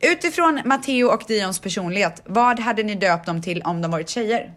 Utifrån 0.00 0.60
Matteo 0.64 1.08
och 1.08 1.22
Dions 1.28 1.58
personlighet, 1.58 2.22
vad 2.24 2.60
hade 2.60 2.82
ni 2.82 2.94
döpt 2.94 3.26
dem 3.26 3.42
till 3.42 3.62
om 3.62 3.82
de 3.82 3.90
varit 3.90 4.08
tjejer? 4.08 4.52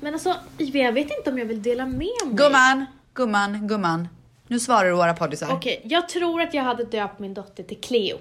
Men 0.00 0.14
alltså, 0.14 0.36
jag 0.58 0.92
vet 0.92 1.10
inte 1.18 1.30
om 1.30 1.38
jag 1.38 1.46
vill 1.46 1.62
dela 1.62 1.86
med 1.86 1.98
mig. 1.98 2.08
Gumman, 2.30 2.86
gumman, 3.20 3.68
gumman. 3.68 4.08
Nu 4.46 4.60
svarar 4.60 4.88
du 4.90 4.96
våra 4.96 5.14
poddisar. 5.14 5.52
Okej, 5.52 5.80
jag 5.84 6.08
tror 6.08 6.42
att 6.42 6.54
jag 6.54 6.62
hade 6.62 6.84
döpt 6.84 7.18
min 7.18 7.34
dotter 7.34 7.62
till 7.62 7.80
Cleo. 7.80 8.18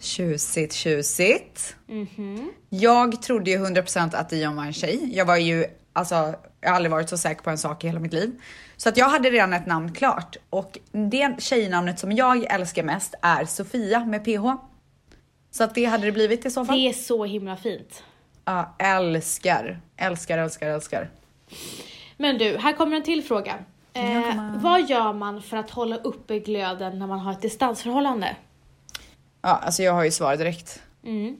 Tjusigt, 0.00 0.72
tjusigt. 0.72 1.76
Jag 2.68 3.22
trodde 3.22 3.50
ju 3.50 3.58
100% 3.58 4.16
att 4.16 4.30
Dion 4.30 4.56
var 4.56 4.64
en 4.64 4.72
tjej. 4.72 5.16
Jag 5.16 5.24
var 5.24 5.36
ju, 5.36 5.66
alltså, 5.92 6.14
jag 6.60 6.68
har 6.68 6.76
aldrig 6.76 6.90
varit 6.90 7.08
så 7.08 7.18
säker 7.18 7.42
på 7.42 7.50
en 7.50 7.58
sak 7.58 7.84
i 7.84 7.86
hela 7.86 8.00
mitt 8.00 8.12
liv. 8.12 8.40
Så 8.76 8.88
att 8.88 8.96
jag 8.96 9.08
hade 9.08 9.30
redan 9.30 9.52
ett 9.52 9.66
namn 9.66 9.92
klart. 9.92 10.36
Och 10.50 10.78
det 10.92 11.42
tjejnamnet 11.42 11.98
som 11.98 12.12
jag 12.12 12.52
älskar 12.54 12.82
mest 12.82 13.14
är 13.22 13.44
Sofia 13.44 14.04
med 14.04 14.24
PH. 14.24 14.46
Så 15.50 15.64
att 15.64 15.74
det 15.74 15.84
hade 15.84 16.04
det 16.04 16.12
blivit 16.12 16.46
i 16.46 16.50
så 16.50 16.64
fall. 16.64 16.76
Det 16.76 16.88
är 16.88 16.92
så 16.92 17.24
himla 17.24 17.56
fint. 17.56 18.02
Ja, 18.44 18.74
älskar, 18.78 19.80
älskar, 19.96 20.38
älskar, 20.38 20.68
älskar. 20.68 21.10
Men 22.22 22.38
du, 22.38 22.56
här 22.56 22.72
kommer 22.72 22.96
en 22.96 23.02
till 23.02 23.24
fråga. 23.24 23.54
Eh, 23.92 24.56
vad 24.56 24.90
gör 24.90 25.12
man 25.12 25.42
för 25.42 25.56
att 25.56 25.70
hålla 25.70 25.96
uppe 25.96 26.38
glöden 26.38 26.98
när 26.98 27.06
man 27.06 27.18
har 27.18 27.32
ett 27.32 27.42
distansförhållande? 27.42 28.36
Ja, 29.40 29.48
alltså 29.48 29.82
jag 29.82 29.92
har 29.92 30.04
ju 30.04 30.10
svar 30.10 30.36
direkt. 30.36 30.82
Mm. 31.04 31.36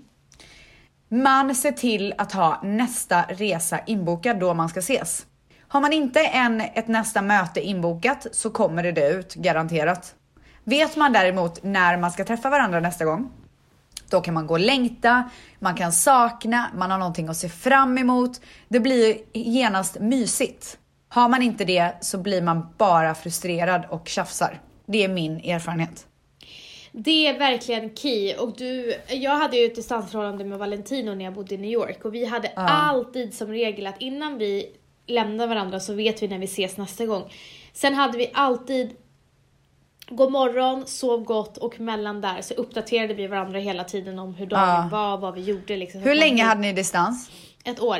Man 1.08 1.54
ser 1.54 1.72
till 1.72 2.14
att 2.18 2.32
ha 2.32 2.60
nästa 2.62 3.22
resa 3.22 3.80
inbokad 3.86 4.40
då 4.40 4.54
man 4.54 4.68
ska 4.68 4.80
ses. 4.80 5.26
Har 5.68 5.80
man 5.80 5.92
inte 5.92 6.20
en, 6.20 6.60
ett 6.60 6.88
nästa 6.88 7.22
möte 7.22 7.60
inbokat 7.60 8.26
så 8.32 8.50
kommer 8.50 8.82
det 8.82 8.92
dö 8.92 9.08
ut, 9.18 9.34
garanterat. 9.34 10.14
Vet 10.64 10.96
man 10.96 11.12
däremot 11.12 11.62
när 11.62 11.96
man 11.96 12.10
ska 12.10 12.24
träffa 12.24 12.50
varandra 12.50 12.80
nästa 12.80 13.04
gång, 13.04 13.30
då 14.12 14.20
kan 14.20 14.34
man 14.34 14.46
gå 14.46 14.54
och 14.54 14.60
längta, 14.60 15.30
man 15.58 15.74
kan 15.74 15.92
sakna, 15.92 16.70
man 16.74 16.90
har 16.90 16.98
någonting 16.98 17.28
att 17.28 17.36
se 17.36 17.48
fram 17.48 17.98
emot. 17.98 18.40
Det 18.68 18.80
blir 18.80 19.16
genast 19.32 20.00
mysigt. 20.00 20.78
Har 21.08 21.28
man 21.28 21.42
inte 21.42 21.64
det 21.64 21.92
så 22.00 22.18
blir 22.18 22.42
man 22.42 22.66
bara 22.78 23.14
frustrerad 23.14 23.84
och 23.90 24.08
tjafsar. 24.08 24.60
Det 24.86 25.04
är 25.04 25.08
min 25.08 25.36
erfarenhet. 25.36 26.06
Det 26.92 27.26
är 27.26 27.38
verkligen 27.38 27.96
key. 27.96 28.34
Och 28.34 28.56
du, 28.56 28.94
jag 29.08 29.36
hade 29.36 29.56
ju 29.56 29.66
ett 29.66 29.74
distansförhållande 29.74 30.44
med 30.44 30.58
Valentino 30.58 31.14
när 31.14 31.24
jag 31.24 31.34
bodde 31.34 31.54
i 31.54 31.58
New 31.58 31.70
York 31.70 32.04
och 32.04 32.14
vi 32.14 32.24
hade 32.24 32.48
alltid 32.56 33.34
som 33.34 33.48
regel 33.48 33.86
att 33.86 34.00
innan 34.00 34.38
vi 34.38 34.66
lämnar 35.06 35.46
varandra 35.46 35.80
så 35.80 35.94
vet 35.94 36.22
vi 36.22 36.28
när 36.28 36.38
vi 36.38 36.44
ses 36.44 36.76
nästa 36.76 37.06
gång. 37.06 37.32
Sen 37.72 37.94
hade 37.94 38.18
vi 38.18 38.30
alltid 38.34 38.90
God 40.08 40.32
morgon, 40.32 40.86
sov 40.86 41.24
gott 41.24 41.56
och 41.58 41.80
mellan 41.80 42.20
där 42.20 42.42
så 42.42 42.54
uppdaterade 42.54 43.14
vi 43.14 43.26
varandra 43.26 43.58
hela 43.58 43.84
tiden 43.84 44.18
om 44.18 44.34
hur 44.34 44.46
dagen 44.46 44.68
Ja. 44.68 44.88
var, 44.92 45.18
vad 45.18 45.34
vi 45.34 45.40
gjorde 45.40 45.76
liksom. 45.76 46.00
Hur 46.00 46.14
länge 46.14 46.44
hade 46.44 46.60
ni 46.60 46.72
distans? 46.72 47.30
Ett 47.64 47.80
år. 47.80 47.98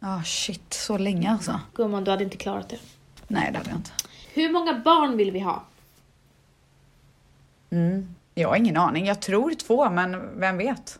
Ah 0.00 0.22
shit, 0.22 0.72
så 0.74 0.98
länge 0.98 1.30
alltså. 1.30 1.60
Gumman, 1.74 2.04
du 2.04 2.10
hade 2.10 2.24
inte 2.24 2.36
klarat 2.36 2.68
det. 2.68 2.78
Nej 3.28 3.48
det 3.52 3.58
hade 3.58 3.70
jag 3.70 3.78
inte. 3.78 3.90
Hur 4.34 4.52
många 4.52 4.74
barn 4.84 5.16
vill 5.16 5.30
vi 5.30 5.40
ha? 5.40 5.62
Jag 8.34 8.48
har 8.48 8.56
ingen 8.56 8.76
aning. 8.76 9.06
Jag 9.06 9.22
tror 9.22 9.50
två, 9.50 9.90
men 9.90 10.40
vem 10.40 10.58
vet? 10.58 10.98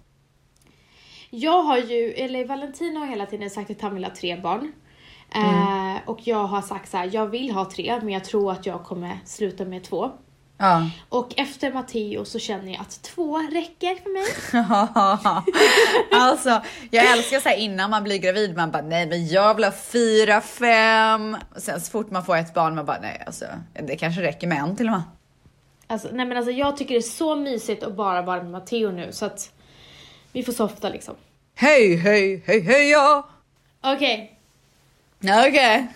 Jag 1.31 1.63
har 1.63 1.79
ju, 1.79 2.13
eller 2.13 2.45
Valentino 2.45 2.99
har 3.01 3.07
hela 3.07 3.27
tiden 3.27 3.51
sagt 3.51 3.71
att 3.71 3.81
han 3.81 3.95
vill 3.95 4.05
ha 4.05 4.15
tre 4.15 4.37
barn. 4.37 4.73
Mm. 5.35 5.95
Eh, 5.97 6.01
och 6.07 6.19
jag 6.27 6.45
har 6.45 6.63
sagt 6.63 6.91
så 6.91 6.97
här, 6.97 7.11
jag 7.13 7.27
vill 7.27 7.51
ha 7.51 7.71
tre 7.71 7.99
men 8.03 8.09
jag 8.09 8.25
tror 8.25 8.53
att 8.53 8.67
jag 8.67 8.85
kommer 8.85 9.19
sluta 9.25 9.65
med 9.65 9.85
två. 9.85 10.11
Ja. 10.65 10.91
Och 11.09 11.35
efter 11.37 11.73
Matteo 11.73 12.25
så 12.25 12.39
känner 12.39 12.73
jag 12.73 12.81
att 12.81 13.03
två 13.03 13.39
räcker 13.39 13.95
för 13.95 14.11
mig. 14.11 14.27
alltså, 16.23 16.63
jag 16.91 17.13
älskar 17.13 17.41
så 17.41 17.49
här 17.49 17.57
innan 17.57 17.91
man 17.91 18.05
blir 18.05 18.19
gravid, 18.19 18.57
man 18.57 18.71
bara 18.71 18.83
nej 18.83 19.07
men 19.07 19.29
jag 19.29 19.55
vill 19.55 19.65
ha 19.65 19.73
fyra, 19.73 20.41
fem. 20.41 21.37
Och 21.55 21.63
sen 21.63 21.81
så 21.81 21.91
fort 21.91 22.11
man 22.11 22.25
får 22.25 22.37
ett 22.37 22.55
barn, 22.55 22.75
man 22.75 22.87
bara 22.87 23.01
nej 23.01 23.23
alltså 23.27 23.45
det 23.73 23.97
kanske 23.97 24.23
räcker 24.23 24.47
med 24.47 24.59
en 24.59 24.77
till 24.77 24.87
och 24.87 24.93
med. 24.93 25.03
Alltså, 25.87 26.09
nej 26.13 26.27
men 26.27 26.37
alltså 26.37 26.53
jag 26.53 26.77
tycker 26.77 26.95
det 26.95 27.01
är 27.01 27.03
så 27.03 27.37
mysigt 27.37 27.83
att 27.83 27.97
bara 27.97 28.23
vara 28.23 28.43
med 28.43 28.51
Matteo 28.51 28.91
nu 28.91 29.13
så 29.13 29.25
att 29.27 29.53
vi 30.33 30.43
får 30.43 30.53
softa 30.53 30.89
liksom. 30.89 31.15
Hej, 31.55 31.97
hej, 31.97 32.43
hej, 32.47 32.61
hej, 32.61 32.91
ja. 32.91 33.29
Okej, 33.81 34.39
Okej. 35.21 35.87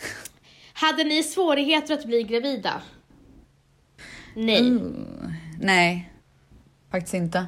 hade 0.73 1.05
ni 1.05 1.23
svårigheter 1.23 1.95
att 1.95 2.05
bli 2.05 2.23
gravida? 2.23 2.83
Nej. 4.35 4.59
Mm. 4.69 5.33
Nej, 5.61 6.13
faktiskt 6.91 7.15
inte. 7.15 7.39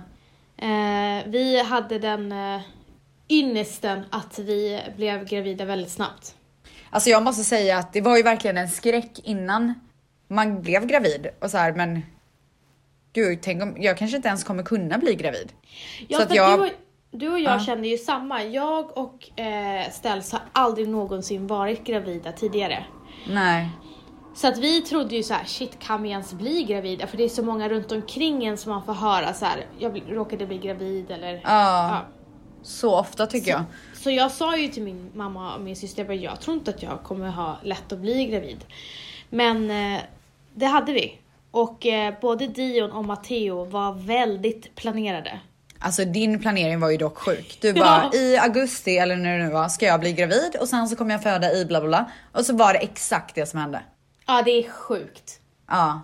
Eh, 0.57 1.27
vi 1.31 1.63
hade 1.63 1.99
den 1.99 2.33
eh, 2.33 2.61
ynnesten 3.29 4.05
att 4.11 4.39
vi 4.39 4.81
blev 4.97 5.25
gravida 5.25 5.65
väldigt 5.65 5.93
snabbt. 5.93 6.35
Alltså 6.91 7.11
jag 7.11 7.23
måste 7.23 7.45
säga 7.45 7.79
att 7.79 7.93
det 7.93 8.01
var 8.01 8.17
ju 8.17 8.23
verkligen 8.23 8.57
en 8.59 8.69
skräck 8.69 9.21
innan 9.25 9.75
man 10.29 10.63
blev 10.63 10.87
gravid 10.87 11.27
och 11.41 11.51
så 11.51 11.59
här, 11.59 11.73
men 11.73 12.03
gud, 13.13 13.39
tänk 13.43 13.63
om 13.63 13.77
jag 13.79 13.99
kanske 13.99 14.17
inte 14.17 14.29
ens 14.29 14.45
kommer 14.45 14.63
kunna 14.63 14.99
bli 14.99 15.15
gravid. 15.15 15.53
Ja, 16.09 16.17
Så 16.19 16.23
att 16.25 16.35
jag- 16.35 16.59
du, 16.59 16.65
och, 16.65 16.71
du 17.11 17.29
och 17.29 17.41
jag 17.41 17.55
Ja. 17.55 17.61
kände 17.65 17.89
ju 17.89 17.99
samma. 17.99 18.43
Jag 18.45 18.99
och 18.99 19.41
eh, 19.41 19.91
Stels 19.91 20.33
har 20.33 20.41
aldrig 20.53 20.89
någonsin 20.89 21.47
varit 21.47 21.85
gravida 21.85 22.33
tidigare. 22.33 22.85
Nej. 23.29 23.69
Så 24.35 24.49
att 24.49 24.59
vi 24.59 24.83
trodde 24.83 25.17
ju 25.17 25.23
så 25.23 25.35
här: 25.35 25.45
shit 25.45 25.79
kan 25.79 26.03
vi 26.03 26.09
ens 26.09 26.33
bli 26.33 26.63
gravida? 26.63 27.07
För 27.07 27.17
det 27.17 27.25
är 27.25 27.29
så 27.29 27.43
många 27.43 27.69
runt 27.69 27.93
omkring 27.93 28.45
en 28.45 28.57
som 28.57 28.73
man 28.73 28.85
får 28.85 28.93
höra 28.93 29.35
så 29.35 29.45
här, 29.45 29.67
jag 29.79 30.03
råkade 30.09 30.47
bli 30.47 30.59
gravid 30.59 31.11
eller 31.11 31.41
Ja, 31.45 32.01
så 32.63 32.97
ofta 32.97 33.27
tycker 33.27 33.51
jag. 33.51 33.63
Så 33.95 34.11
jag 34.11 34.31
sa 34.31 34.57
ju 34.57 34.69
till 34.69 34.83
min 34.83 35.11
mamma 35.15 35.55
och 35.55 35.61
min 35.61 35.77
syster, 35.77 36.01
jag, 36.01 36.07
bara, 36.07 36.15
jag 36.15 36.41
tror 36.41 36.57
inte 36.57 36.71
att 36.71 36.83
jag 36.83 37.03
kommer 37.03 37.29
ha 37.29 37.59
lätt 37.63 37.93
att 37.93 37.99
bli 37.99 38.25
gravid. 38.27 38.65
Men 39.31 39.71
eh, 39.71 40.01
det 40.55 40.67
hade 40.67 40.93
vi. 40.93 41.19
Och 41.51 41.87
eh, 41.87 42.15
både 42.21 42.47
Dion 42.47 42.93
och 42.93 43.05
Matteo 43.05 43.65
var 43.65 43.93
väldigt 43.93 44.75
planerade. 44.75 45.41
Alltså 45.79 46.05
din 46.05 46.41
planering 46.41 46.81
var 46.81 46.91
ju 46.91 46.97
dock 46.97 47.19
sjuk. 47.19 47.59
Du 47.61 47.73
bara 47.81 48.11
i 48.15 48.39
augusti 48.39 48.97
eller 48.97 49.17
när 49.17 49.39
det 49.39 49.45
nu 49.45 49.51
var 49.51 49.69
ska 49.69 49.87
jag 49.87 50.01
bli 50.01 50.13
gravid 50.13 50.57
och 50.61 50.69
sen 50.69 50.89
så 50.89 50.97
kommer 50.97 51.11
jag 51.11 51.23
föda 51.23 51.53
i 51.53 51.65
bla 51.65 51.81
bla 51.81 51.89
bla. 51.89 52.11
Och 52.33 52.47
så 52.47 52.57
var 52.57 52.73
det 52.73 52.79
exakt 52.79 53.35
det 53.35 53.47
som 53.47 53.61
hände. 53.61 53.83
Ja, 54.31 54.43
det 54.43 54.51
är 54.51 54.71
sjukt. 54.71 55.41
Ja. 55.69 56.01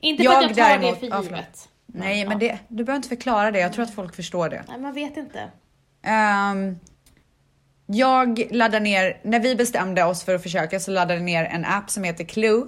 Inte 0.00 0.22
för 0.24 0.30
att 0.30 0.42
Jag 0.42 0.48
tar 0.48 0.62
däremot- 0.62 1.00
det 1.00 1.06
ja, 1.06 1.16
för 1.16 1.24
givet. 1.24 1.68
Nej 1.86 2.26
men 2.26 2.38
det, 2.38 2.58
du 2.68 2.84
behöver 2.84 2.96
inte 2.96 3.08
förklara 3.08 3.50
det, 3.50 3.60
jag 3.60 3.72
tror 3.72 3.84
att 3.84 3.94
folk 3.94 4.16
förstår 4.16 4.48
det. 4.48 4.64
Nej, 4.68 4.78
man 4.80 4.94
vet 4.94 5.16
inte. 5.16 5.50
Ehm, 6.02 6.78
jag 7.86 8.42
laddade 8.50 8.80
ner, 8.80 9.20
när 9.22 9.40
vi 9.40 9.56
bestämde 9.56 10.04
oss 10.04 10.24
för 10.24 10.34
att 10.34 10.42
försöka 10.42 10.80
så 10.80 10.90
laddade 10.90 11.14
jag 11.14 11.22
ner 11.22 11.44
en 11.44 11.64
app 11.64 11.90
som 11.90 12.04
heter 12.04 12.24
Clue. 12.24 12.66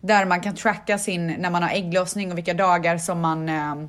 Där 0.00 0.24
man 0.24 0.40
kan 0.40 0.54
tracka 0.54 0.98
sin, 0.98 1.26
när 1.26 1.50
man 1.50 1.62
har 1.62 1.70
ägglossning 1.70 2.32
och 2.32 2.38
vilka 2.38 2.54
dagar 2.54 2.98
som 2.98 3.20
man 3.20 3.48
ehm, 3.48 3.88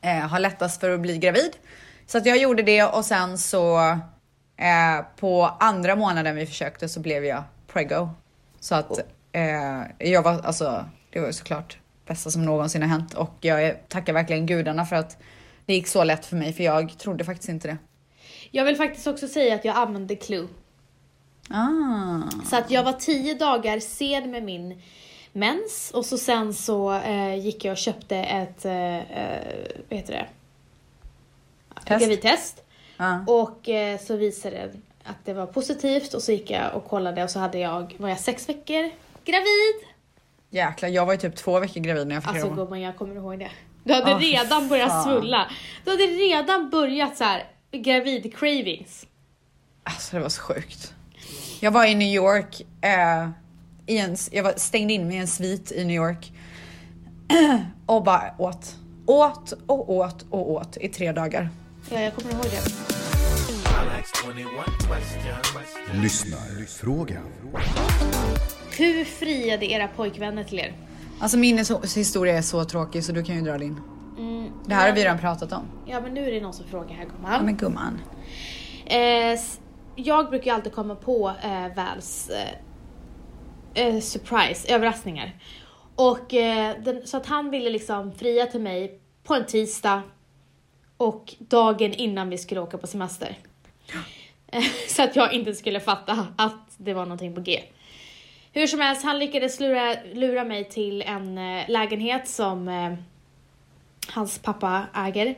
eh, 0.00 0.28
har 0.28 0.38
lättast 0.38 0.80
för 0.80 0.90
att 0.90 1.00
bli 1.00 1.18
gravid. 1.18 1.56
Så 2.06 2.18
att 2.18 2.26
jag 2.26 2.38
gjorde 2.38 2.62
det 2.62 2.82
och 2.82 3.04
sen 3.04 3.38
så 3.38 3.78
eh, 4.56 5.04
på 5.16 5.44
andra 5.60 5.96
månaden 5.96 6.36
vi 6.36 6.46
försökte 6.46 6.88
så 6.88 7.00
blev 7.00 7.24
jag 7.24 7.42
prego. 7.72 8.08
Så 8.60 8.74
att 8.74 8.98
eh, 9.32 10.10
jag 10.10 10.22
var 10.22 10.40
alltså, 10.40 10.84
det 11.10 11.20
var 11.20 11.26
ju 11.26 11.32
såklart 11.32 11.78
bästa 12.06 12.30
som 12.30 12.44
någonsin 12.44 12.82
har 12.82 12.88
hänt 12.88 13.14
och 13.14 13.34
jag 13.40 13.88
tackar 13.88 14.12
verkligen 14.12 14.46
gudarna 14.46 14.84
för 14.84 14.96
att 14.96 15.18
det 15.66 15.74
gick 15.74 15.86
så 15.86 16.04
lätt 16.04 16.26
för 16.26 16.36
mig 16.36 16.52
för 16.52 16.64
jag 16.64 16.98
trodde 16.98 17.24
faktiskt 17.24 17.48
inte 17.48 17.68
det. 17.68 17.78
Jag 18.50 18.64
vill 18.64 18.76
faktiskt 18.76 19.06
också 19.06 19.28
säga 19.28 19.54
att 19.54 19.64
jag 19.64 19.76
använde 19.76 20.16
Clue. 20.16 20.48
Ah. 21.50 22.20
Så 22.50 22.56
att 22.56 22.70
jag 22.70 22.84
var 22.84 22.92
tio 22.92 23.34
dagar 23.34 23.80
sen 23.80 24.30
med 24.30 24.42
min 24.42 24.82
mens 25.32 25.90
och 25.94 26.06
så 26.06 26.18
sen 26.18 26.54
så 26.54 26.92
eh, 26.92 27.34
gick 27.34 27.64
jag 27.64 27.72
och 27.72 27.78
köpte 27.78 28.16
ett, 28.16 28.64
eh, 28.64 28.96
eh, 28.96 29.68
vad 29.88 29.98
heter 29.98 30.12
det? 30.12 30.26
Test. 31.84 32.00
Gravidtest. 32.00 32.64
Ja. 32.96 33.24
Och 33.26 33.68
eh, 33.68 33.98
så 33.98 34.16
visade 34.16 34.56
det 34.56 34.72
att 35.10 35.24
det 35.24 35.32
var 35.32 35.46
positivt 35.46 36.14
och 36.14 36.22
så 36.22 36.32
gick 36.32 36.50
jag 36.50 36.74
och 36.74 36.84
kollade 36.84 37.24
och 37.24 37.30
så 37.30 37.38
hade 37.38 37.58
jag, 37.58 37.94
var 37.98 38.08
jag 38.08 38.20
sex 38.20 38.48
veckor 38.48 38.90
gravid. 39.24 39.74
Jäklar, 40.50 40.88
jag 40.88 41.06
var 41.06 41.12
ju 41.12 41.18
typ 41.18 41.36
två 41.36 41.60
veckor 41.60 41.80
gravid 41.80 42.06
när 42.06 42.14
jag 42.14 42.22
fick 42.22 42.32
Alltså 42.32 42.50
gumman 42.50 42.80
jag 42.80 42.96
kommer 42.96 43.14
ihåg 43.16 43.38
det. 43.38 43.50
Du 43.84 43.94
hade 43.94 44.20
fy 44.20 44.26
redan 44.32 44.68
börjat 44.68 44.90
fan. 44.90 45.04
svulla. 45.04 45.50
Du 45.84 45.90
hade 45.90 46.02
redan 46.02 46.70
börjat 46.70 47.16
så 47.16 47.24
här 47.24 47.44
gravid 47.72 48.36
cravings. 48.36 49.06
Alltså 49.84 50.16
det 50.16 50.22
var 50.22 50.28
så 50.28 50.42
sjukt. 50.42 50.94
Jag 51.60 51.70
var 51.70 51.84
i 51.84 51.94
New 51.94 52.08
York, 52.08 52.60
eh, 52.80 53.28
i 53.86 53.98
en, 53.98 54.16
jag 54.30 54.42
var 54.44 54.52
stängd 54.56 54.90
in 54.90 55.08
med 55.08 55.20
en 55.20 55.28
svit 55.28 55.72
i 55.72 55.84
New 55.84 55.96
York. 55.96 56.32
och 57.86 58.02
bara 58.02 58.34
åt. 58.38 58.74
Åt 59.06 59.52
och 59.66 59.90
åt 59.90 60.24
och 60.30 60.50
åt 60.50 60.76
i 60.76 60.88
tre 60.88 61.12
dagar. 61.12 61.50
Ja, 61.90 62.00
jag 62.00 62.14
kommer 62.14 62.32
ihåg 62.32 62.44
det. 62.44 62.97
Alex 63.78 64.10
21 64.24 64.46
question. 64.86 66.02
Lyssnarfrågan. 66.02 67.22
Hur 68.78 69.04
friade 69.04 69.66
era 69.70 69.88
pojkvänner 69.88 70.44
till 70.44 70.58
er? 70.58 70.72
Alltså 71.20 71.38
min 71.38 71.58
historia 71.96 72.38
är 72.38 72.42
så 72.42 72.64
tråkig 72.64 73.04
så 73.04 73.12
du 73.12 73.24
kan 73.24 73.34
ju 73.36 73.40
dra 73.42 73.58
din. 73.58 73.80
Mm, 74.18 74.50
Det 74.66 74.74
här 74.74 74.80
har 74.80 74.88
men- 74.88 74.94
vi 74.94 75.04
redan 75.04 75.18
pratat 75.18 75.52
om. 75.52 75.62
Ja, 75.86 76.00
men 76.00 76.14
nu 76.14 76.26
är 76.28 76.32
det 76.32 76.40
någon 76.40 76.52
som 76.54 76.66
frågar 76.66 76.94
här 76.94 77.04
Ja, 77.04 77.10
gumman. 77.16 77.44
men 77.44 77.56
gumman. 77.56 77.98
Eh, 78.86 79.40
jag 79.96 80.30
brukar 80.30 80.46
ju 80.46 80.50
alltid 80.54 80.72
komma 80.72 80.94
på 80.94 81.32
eh, 81.42 81.74
Vals 81.76 82.30
eh, 83.74 83.86
eh, 83.86 84.00
surprise, 84.00 84.74
överraskningar. 84.74 85.36
Och 85.96 86.34
eh, 86.34 86.74
den, 86.84 87.06
så 87.06 87.16
att 87.16 87.26
han 87.26 87.50
ville 87.50 87.70
liksom 87.70 88.12
fria 88.12 88.46
till 88.46 88.60
mig 88.60 89.00
på 89.24 89.34
en 89.34 89.46
tisdag 89.46 90.02
och 90.96 91.34
dagen 91.38 91.92
innan 91.92 92.28
vi 92.28 92.38
skulle 92.38 92.60
åka 92.60 92.78
på 92.78 92.86
semester. 92.86 93.38
Så 94.88 95.02
att 95.02 95.16
jag 95.16 95.32
inte 95.32 95.54
skulle 95.54 95.80
fatta 95.80 96.26
att 96.36 96.74
det 96.76 96.94
var 96.94 97.02
någonting 97.02 97.34
på 97.34 97.40
G. 97.40 97.62
Hur 98.52 98.66
som 98.66 98.80
helst, 98.80 99.04
han 99.04 99.18
lyckades 99.18 99.60
lura, 99.60 99.96
lura 100.14 100.44
mig 100.44 100.64
till 100.64 101.02
en 101.02 101.38
eh, 101.38 101.68
lägenhet 101.68 102.28
som 102.28 102.68
eh, 102.68 102.94
hans 104.08 104.38
pappa 104.38 104.86
äger. 104.94 105.34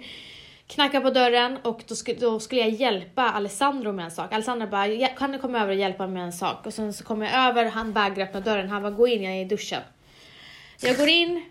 Knackade 0.67 1.05
på 1.05 1.11
dörren 1.11 1.59
och 1.63 1.83
då 1.89 1.95
skulle, 1.95 2.19
då 2.19 2.41
skulle 2.41 2.61
jag 2.61 2.71
hjälpa 2.71 3.23
Alessandro 3.23 3.93
med 3.93 4.05
en 4.05 4.11
sak. 4.11 4.33
Alessandro 4.33 4.69
bara, 4.69 5.09
kan 5.09 5.33
du 5.33 5.39
komma 5.39 5.61
över 5.61 5.69
och 5.69 5.79
hjälpa 5.79 6.07
mig 6.07 6.15
med 6.15 6.25
en 6.25 6.33
sak? 6.33 6.67
Och 6.67 6.75
sen 6.75 6.93
så 6.93 7.05
kommer 7.05 7.27
jag 7.27 7.49
över, 7.49 7.65
han 7.65 7.93
vägrar 7.93 8.25
öppna 8.25 8.41
dörren. 8.41 8.69
Han 8.69 8.83
bara, 8.83 8.93
gå 8.93 9.09
in, 9.09 9.23
jag 9.23 9.33
är 9.33 9.41
i 9.41 9.45
duschen. 9.45 9.83
Jag 10.81 10.97
går 10.97 11.09
in 11.09 11.45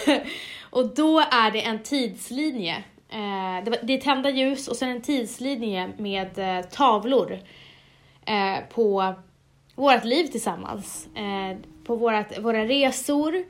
och 0.70 0.94
då 0.94 1.20
är 1.20 1.50
det 1.50 1.64
en 1.64 1.82
tidslinje. 1.82 2.84
Eh, 3.14 3.64
det, 3.64 3.70
var, 3.70 3.78
det 3.82 3.92
är 3.92 4.00
tända 4.00 4.30
ljus 4.30 4.68
och 4.68 4.76
sen 4.76 4.88
en 4.88 5.02
tidslinje 5.02 5.92
med 5.98 6.38
eh, 6.38 6.64
tavlor 6.64 7.38
eh, 8.26 8.64
på 8.74 9.14
vårt 9.74 10.04
liv 10.04 10.26
tillsammans. 10.26 11.08
På 11.84 11.96
vårat, 11.96 12.38
våra 12.38 12.64
resor, 12.64 13.44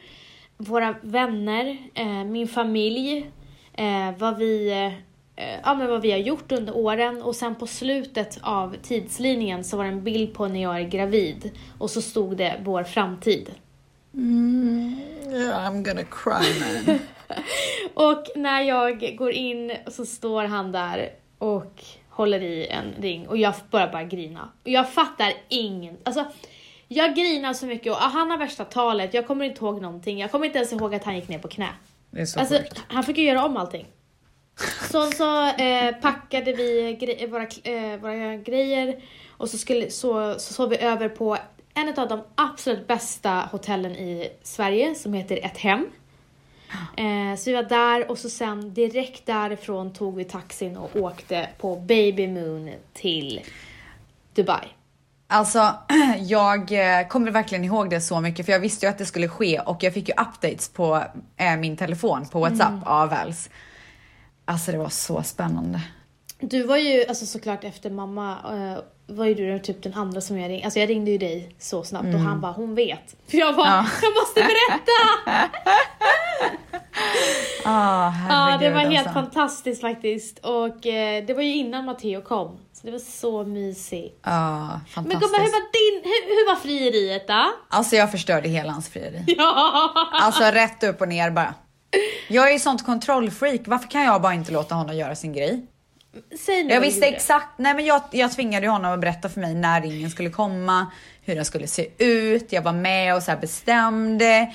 våra 0.57 0.94
vänner, 1.03 1.79
min 2.24 2.48
familj, 2.48 3.31
vad, 4.18 4.37
vi, 4.37 4.70
ja, 5.62 5.74
men 5.74 5.88
vad 5.88 6.03
vi 6.03 6.11
har 6.11 6.18
gjort 6.18 6.53
under 6.53 6.77
åren 6.77 7.22
och 7.22 7.37
sen 7.37 7.55
på 7.55 7.66
slutet 7.66 8.38
av 8.42 8.77
tidslinjen 8.83 9.64
så 9.64 9.77
var 9.77 9.85
det 9.85 9.90
en 9.90 10.05
bild 10.05 10.35
på 10.35 10.48
när 10.48 10.62
jag 10.62 10.81
är 10.81 10.88
gravid 10.88 11.50
och 11.79 11.90
så 11.90 12.03
stod 12.03 12.37
det 12.37 12.61
vår 12.64 12.83
framtid. 12.83 13.50
I'm 14.12 15.83
gonna 15.83 16.05
cry 16.05 16.87
man. 16.87 16.98
Och 17.94 18.24
när 18.37 18.62
jag 18.62 19.16
går 19.18 19.32
in 19.32 19.72
så 19.87 20.06
står 20.06 20.44
han 20.44 20.72
där 20.72 21.10
och 21.38 21.82
håller 22.10 22.40
i 22.42 22.66
en 22.66 22.94
ring 23.02 23.28
och 23.28 23.37
jag 23.37 23.54
börjar 23.70 23.92
bara 23.92 24.04
grina. 24.04 24.48
Och 24.62 24.68
jag 24.68 24.90
fattar 24.92 25.32
ingen, 25.48 25.96
alltså 26.04 26.24
jag 26.88 27.14
grinar 27.14 27.52
så 27.52 27.66
mycket 27.66 27.92
och 27.92 27.98
han 27.98 28.30
har 28.30 28.38
värsta 28.38 28.64
talet, 28.64 29.14
jag 29.14 29.26
kommer 29.26 29.44
inte 29.44 29.64
ihåg 29.64 29.82
någonting. 29.82 30.18
Jag 30.18 30.30
kommer 30.30 30.46
inte 30.46 30.58
ens 30.58 30.72
ihåg 30.72 30.94
att 30.94 31.04
han 31.04 31.14
gick 31.16 31.28
ner 31.28 31.38
på 31.38 31.48
knä. 31.48 31.68
Det 32.10 32.20
är 32.20 32.26
så 32.26 32.40
Alltså 32.40 32.54
sjukt. 32.58 32.82
han 32.88 33.04
fick 33.04 33.18
ju 33.18 33.24
göra 33.24 33.44
om 33.44 33.56
allting. 33.56 33.87
Så, 34.90 35.10
så 35.10 35.46
eh, 35.46 35.94
packade 35.94 36.52
vi 36.52 36.96
gre- 37.00 37.27
våra, 37.31 37.42
eh, 37.75 38.00
våra 38.00 38.37
grejer 38.37 39.02
och 39.31 39.50
så, 39.50 39.58
skulle, 39.58 39.90
så, 39.90 40.35
så 40.38 40.52
sov 40.52 40.68
vi 40.70 40.79
över 40.79 41.08
på 41.08 41.37
en 41.75 41.98
av 41.98 42.08
de 42.08 42.22
absolut 42.35 42.87
bästa 42.87 43.48
hotellen 43.52 43.92
i 43.92 44.29
Sverige 44.42 44.94
som 44.94 45.12
heter 45.14 45.38
Ett 45.44 45.58
Hem. 45.58 45.87
Eh, 46.96 47.37
så 47.38 47.50
vi 47.50 47.56
var 47.56 47.62
där 47.62 48.10
och 48.10 48.18
så 48.18 48.31
sen 48.31 48.75
direkt 48.75 49.27
därifrån 49.27 49.92
tog 49.92 50.16
vi 50.16 50.25
taxin 50.25 50.77
och 50.77 50.96
åkte 50.96 51.48
på 51.58 51.77
Baby 51.77 52.29
Moon 52.29 52.70
till 52.92 53.40
Dubai. 54.35 54.64
Alltså, 55.27 55.75
jag 56.18 56.72
eh, 57.00 57.06
kommer 57.08 57.31
verkligen 57.31 57.64
ihåg 57.64 57.90
det 57.90 58.00
så 58.00 58.20
mycket 58.20 58.46
för 58.46 58.52
jag 58.52 58.60
visste 58.60 58.87
ju 58.87 58.90
att 58.90 58.98
det 58.98 59.06
skulle 59.06 59.29
ske 59.29 59.60
och 59.60 59.83
jag 59.83 59.94
fick 59.94 60.08
ju 60.08 60.14
updates 60.14 60.68
på 60.68 61.04
eh, 61.37 61.56
min 61.56 61.77
telefon 61.77 62.27
på 62.29 62.40
WhatsApp 62.40 62.68
Mm. 62.68 62.83
av 62.85 63.08
Vals. 63.10 63.50
Alltså 64.44 64.72
det 64.72 64.79
var 64.79 64.88
så 64.88 65.22
spännande. 65.22 65.81
Du 66.40 66.62
var 66.62 66.77
ju 66.77 67.04
alltså 67.08 67.27
såklart 67.27 67.64
efter 67.64 67.90
mamma 67.90 68.33
eh, 68.33 68.83
var 69.14 69.25
ju 69.27 69.35
du 69.35 69.58
typ 69.58 69.83
den 69.83 69.94
andra 69.94 70.20
som 70.20 70.38
jag 70.38 70.48
ringde. 70.50 70.64
Alltså 70.64 70.81
jag 70.81 70.88
ringde 70.88 71.10
ju 71.10 71.18
dig 71.18 71.54
så 71.58 71.83
snabbt 71.85 72.14
och 72.14 72.20
han 72.20 72.40
bara 72.40 72.52
hon 72.52 72.75
vet. 72.75 73.16
För 73.29 73.38
jag 73.38 73.56
bara 73.56 73.66
Ja. 73.68 73.87
jag 74.02 74.12
måste 74.14 74.40
berätta! 74.40 75.50
Ah, 77.65 78.13
Ja, 78.29 78.57
det 78.61 78.71
var 78.71 78.81
helt 78.81 78.96
alltså. 79.07 79.13
fantastiskt 79.13 79.81
faktiskt. 79.81 80.38
Och 80.38 80.87
eh, 80.87 81.25
det 81.27 81.35
var 81.35 81.42
ju 81.42 81.55
innan 81.55 81.85
Matteo 81.85 82.21
kom. 82.23 82.59
Så 82.73 82.87
det 82.87 82.92
var 82.92 82.98
så 82.98 83.44
mysigt. 83.44 84.21
Ja, 84.23 84.59
Men 84.69 84.81
fantastiskt. 84.88 85.21
gumman, 85.23 85.40
hur 85.40 85.52
var 85.52 85.61
din, 85.73 86.02
hur, 86.05 86.27
hur 86.37 86.46
var 86.55 86.57
frieriet 86.61 87.29
då? 87.29 87.44
Alltså 87.71 87.96
jag 87.96 88.11
förstörde 88.11 88.48
hela 88.48 88.73
hans 88.73 88.88
frieri. 88.88 89.25
Ja! 89.38 89.90
Alltså 90.13 90.44
rätt 90.44 90.83
upp 90.85 91.00
och 91.00 91.09
ner 91.09 91.31
bara. 91.31 91.55
Jag 92.29 92.48
är 92.48 92.52
ju 92.52 92.59
sånt 92.59 92.87
kontrollfreak. 92.87 93.61
Varför 93.65 93.88
kan 93.88 94.02
jag 94.02 94.23
bara 94.23 94.35
inte 94.35 94.52
låta 94.52 94.75
honom 94.75 94.96
göra 94.96 95.15
sin 95.15 95.33
grej? 95.33 95.67
Säg 96.46 96.65
nu 96.65 96.75
Jag 96.75 96.81
visste 96.81 97.07
exakt, 97.07 97.59
nej 97.59 97.75
men 97.75 97.85
jag, 97.85 98.02
jag 98.11 98.33
tvingade 98.33 98.69
honom 98.69 98.92
att 98.94 99.00
berätta 99.00 99.29
för 99.29 99.40
mig 99.40 99.55
när 99.55 99.81
ringen 99.83 100.11
skulle 100.11 100.31
komma, 100.31 100.87
hur 101.23 101.35
den 101.35 101.44
skulle 101.44 101.67
se 101.67 101.87
ut, 101.98 102.52
jag 102.52 102.63
var 102.63 102.73
med 102.73 103.15
och 103.17 103.23
så 103.23 103.33
bestämde. 103.40 104.52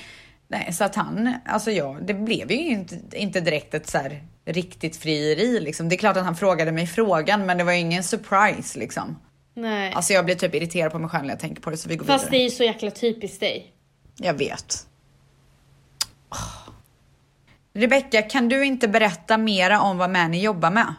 Nej, 0.52 0.72
så 0.72 0.84
att 0.84 0.94
han, 0.94 1.34
alltså 1.44 1.70
ja, 1.70 1.96
det 2.02 2.14
blev 2.14 2.50
ju 2.52 2.56
inte, 2.68 2.98
inte 3.12 3.40
direkt 3.40 3.74
ett 3.74 3.86
så 3.90 3.98
här 3.98 4.22
riktigt 4.46 4.96
frieri 4.96 5.60
liksom. 5.60 5.88
Det 5.88 5.94
är 5.94 5.98
klart 5.98 6.16
att 6.16 6.24
han 6.24 6.36
frågade 6.36 6.72
mig 6.72 6.86
frågan, 6.86 7.46
men 7.46 7.58
det 7.58 7.64
var 7.64 7.72
ju 7.72 7.78
ingen 7.78 8.02
surprise 8.02 8.78
liksom. 8.78 9.16
Nej. 9.54 9.92
Alltså 9.92 10.12
jag 10.12 10.24
blir 10.24 10.34
typ 10.34 10.54
irriterad 10.54 10.92
på 10.92 10.98
mig 10.98 11.10
själv 11.10 11.24
när 11.24 11.32
jag 11.32 11.40
tänker 11.40 11.62
på 11.62 11.70
det 11.70 11.76
så 11.76 11.88
vi 11.88 11.96
går 11.96 12.06
Fast 12.06 12.24
det 12.24 12.30
vidare. 12.30 12.42
är 12.42 12.50
ju 12.50 12.56
så 12.56 12.64
jäkla 12.64 12.90
typiskt 12.90 13.40
dig. 13.40 13.72
Jag 14.16 14.34
vet. 14.34 14.86
Rebecka, 17.72 18.22
kan 18.22 18.48
du 18.48 18.64
inte 18.64 18.88
berätta 18.88 19.38
mera 19.38 19.80
om 19.80 19.98
vad 19.98 20.10
Manny 20.10 20.40
jobbar 20.40 20.70
med? 20.70 20.94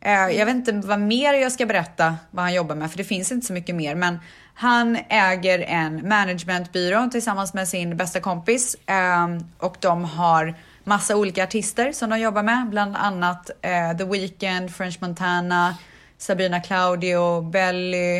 Eh, 0.00 0.36
Jag 0.36 0.46
vet 0.46 0.54
inte 0.56 0.72
vad 0.72 1.00
mer 1.00 1.34
jag 1.34 1.52
ska 1.52 1.66
berätta 1.66 2.16
vad 2.30 2.44
han 2.44 2.54
jobbar 2.54 2.74
med, 2.74 2.90
för 2.90 2.98
det 2.98 3.04
finns 3.04 3.32
inte 3.32 3.46
så 3.46 3.52
mycket 3.52 3.74
mer. 3.74 3.94
Men 3.94 4.18
han 4.54 4.98
äger 5.08 5.58
en 5.58 6.08
managementbyrå 6.08 7.10
tillsammans 7.10 7.54
med 7.54 7.68
sin 7.68 7.96
bästa 7.96 8.20
kompis 8.20 8.76
ehm, 8.86 9.44
och 9.58 9.76
de 9.80 10.04
har 10.04 10.54
massa 10.84 11.16
olika 11.16 11.44
artister 11.44 11.92
som 11.92 12.10
de 12.10 12.18
jobbar 12.18 12.42
med, 12.42 12.68
bland 12.68 12.96
annat 12.96 13.50
eh, 13.62 13.96
The 13.98 14.04
Weeknd, 14.04 14.74
French 14.74 14.98
Montana, 15.00 15.76
Sabrina 16.18 16.60
Claudio, 16.60 17.40
Belly, 17.40 18.18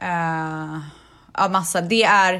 eh, 0.00 0.78
ja 1.34 1.48
massa. 1.50 1.80
Det 1.80 2.04
är, 2.04 2.34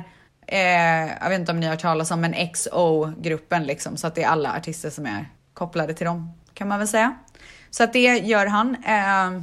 eh, 0.47 1.15
jag 1.23 1.29
vet 1.29 1.41
inte 1.41 1.53
om 1.53 1.61
ni 1.61 1.67
har 1.67 1.73
hört 1.73 1.83
talas 1.83 2.11
om, 2.11 2.21
men 2.21 2.35
XO-gruppen 2.55 3.65
liksom, 3.65 3.97
så 3.97 4.07
att 4.07 4.15
det 4.15 4.23
är 4.23 4.29
alla 4.29 4.57
artister 4.57 4.91
som 4.91 5.07
är 5.07 5.29
kopplade 5.55 5.95
till 5.95 6.07
dem 6.07 6.33
kan 6.55 6.69
man 6.69 6.79
väl 6.79 6.89
säga. 6.89 7.17
Så 7.71 7.85
att 7.85 7.93
det 7.93 8.19
gör 8.19 8.47
han. 8.47 8.77
Eh, 8.85 9.43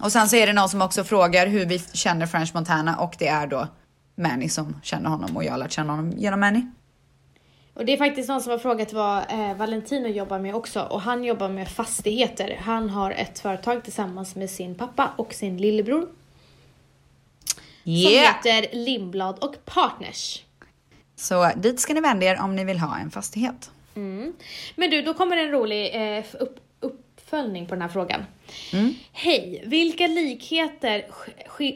och 0.00 0.12
sen 0.12 0.28
så 0.28 0.36
är 0.36 0.46
det 0.46 0.52
någon 0.52 0.68
som 0.68 0.82
också 0.82 1.04
frågar 1.04 1.46
hur 1.46 1.66
vi 1.66 1.78
känner 1.78 2.26
French 2.26 2.54
Montana 2.54 2.96
och 2.96 3.14
det 3.18 3.28
är 3.28 3.46
då 3.46 3.68
Manny 4.14 4.48
som 4.48 4.80
känner 4.82 5.10
honom 5.10 5.36
och 5.36 5.44
jag 5.44 5.50
har 5.50 5.58
lärt 5.58 5.72
känna 5.72 5.92
honom 5.92 6.12
genom 6.16 6.40
Manny. 6.40 6.66
Och 7.74 7.84
det 7.84 7.92
är 7.92 7.96
faktiskt 7.96 8.28
någon 8.28 8.40
som 8.40 8.50
har 8.50 8.58
frågat 8.58 8.92
vad 8.92 9.18
eh, 9.18 9.54
Valentino 9.56 10.08
jobbar 10.08 10.38
med 10.38 10.54
också. 10.54 10.80
Och 10.80 11.00
han 11.00 11.24
jobbar 11.24 11.48
med 11.48 11.68
fastigheter. 11.68 12.60
Han 12.62 12.90
har 12.90 13.10
ett 13.10 13.38
företag 13.38 13.84
tillsammans 13.84 14.36
med 14.36 14.50
sin 14.50 14.74
pappa 14.74 15.10
och 15.16 15.34
sin 15.34 15.56
lillebror. 15.56 16.08
Som 17.84 17.92
heter 17.92 18.66
Lindblad 18.72 19.38
och 19.38 19.54
Partners. 19.64 20.44
Så 21.16 21.50
dit 21.56 21.80
ska 21.80 21.94
ni 21.94 22.00
vända 22.00 22.26
er 22.26 22.40
om 22.40 22.56
ni 22.56 22.64
vill 22.64 22.78
ha 22.78 22.98
en 22.98 23.10
fastighet. 23.10 23.70
Mm. 23.94 24.32
Men 24.76 24.90
du, 24.90 25.02
då 25.02 25.14
kommer 25.14 25.36
en 25.36 25.50
rolig 25.50 25.90
eh, 25.94 26.24
upp, 26.40 26.56
uppföljning 27.28 27.66
på 27.66 27.74
den 27.74 27.82
här 27.82 27.88
frågan. 27.88 28.24
Hej! 29.12 29.62
Vilka 29.66 30.06
likheter 30.06 31.04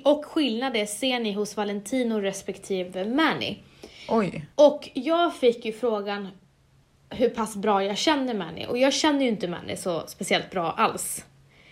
och 0.05 0.25
skillnader 0.25 0.87
ser 0.87 1.21
ni 1.21 1.33
hos 1.33 1.57
Valentino 1.57 2.21
respektive 2.21 3.05
Manny? 3.05 3.57
Oj. 4.09 4.45
Och 4.55 4.91
jag 4.95 5.37
fick 5.37 5.65
ju 5.65 5.73
frågan 5.73 6.29
hur 7.11 7.29
pass 7.29 7.57
bra 7.57 7.85
jag 7.85 7.99
känner 7.99 8.35
Manny. 8.35 8.67
Och 8.67 8.79
jag 8.79 8.93
känner 8.93 9.23
ju 9.23 9.29
inte 9.29 9.49
Manny 9.49 9.77
så 9.77 10.03
speciellt 10.07 10.51
bra 10.51 10.73
alls. 10.73 11.25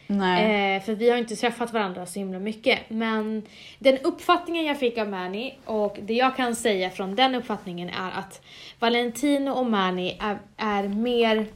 Nej. 0.07 0.77
Eh, 0.77 0.83
för 0.83 0.95
vi 0.95 1.11
har 1.11 1.17
inte 1.17 1.37
träffat 1.37 1.73
varandra 1.73 2.07
så 2.07 2.19
himla 2.19 2.39
mycket. 2.39 2.79
Men 2.89 3.43
den 3.79 3.99
uppfattningen 3.99 4.65
jag 4.65 4.79
fick 4.79 4.99
av 4.99 5.09
Manny 5.09 5.55
och 5.65 5.99
det 6.03 6.15
jag 6.15 6.37
kan 6.37 6.57
säga 6.57 6.91
från 6.91 7.15
den 7.15 7.35
uppfattningen 7.35 7.89
är 7.89 8.11
att 8.11 8.43
Valentino 8.79 9.51
och 9.51 9.67
Manny 9.67 10.17
är, 10.21 10.39
är 10.57 10.89
mer 10.89 11.47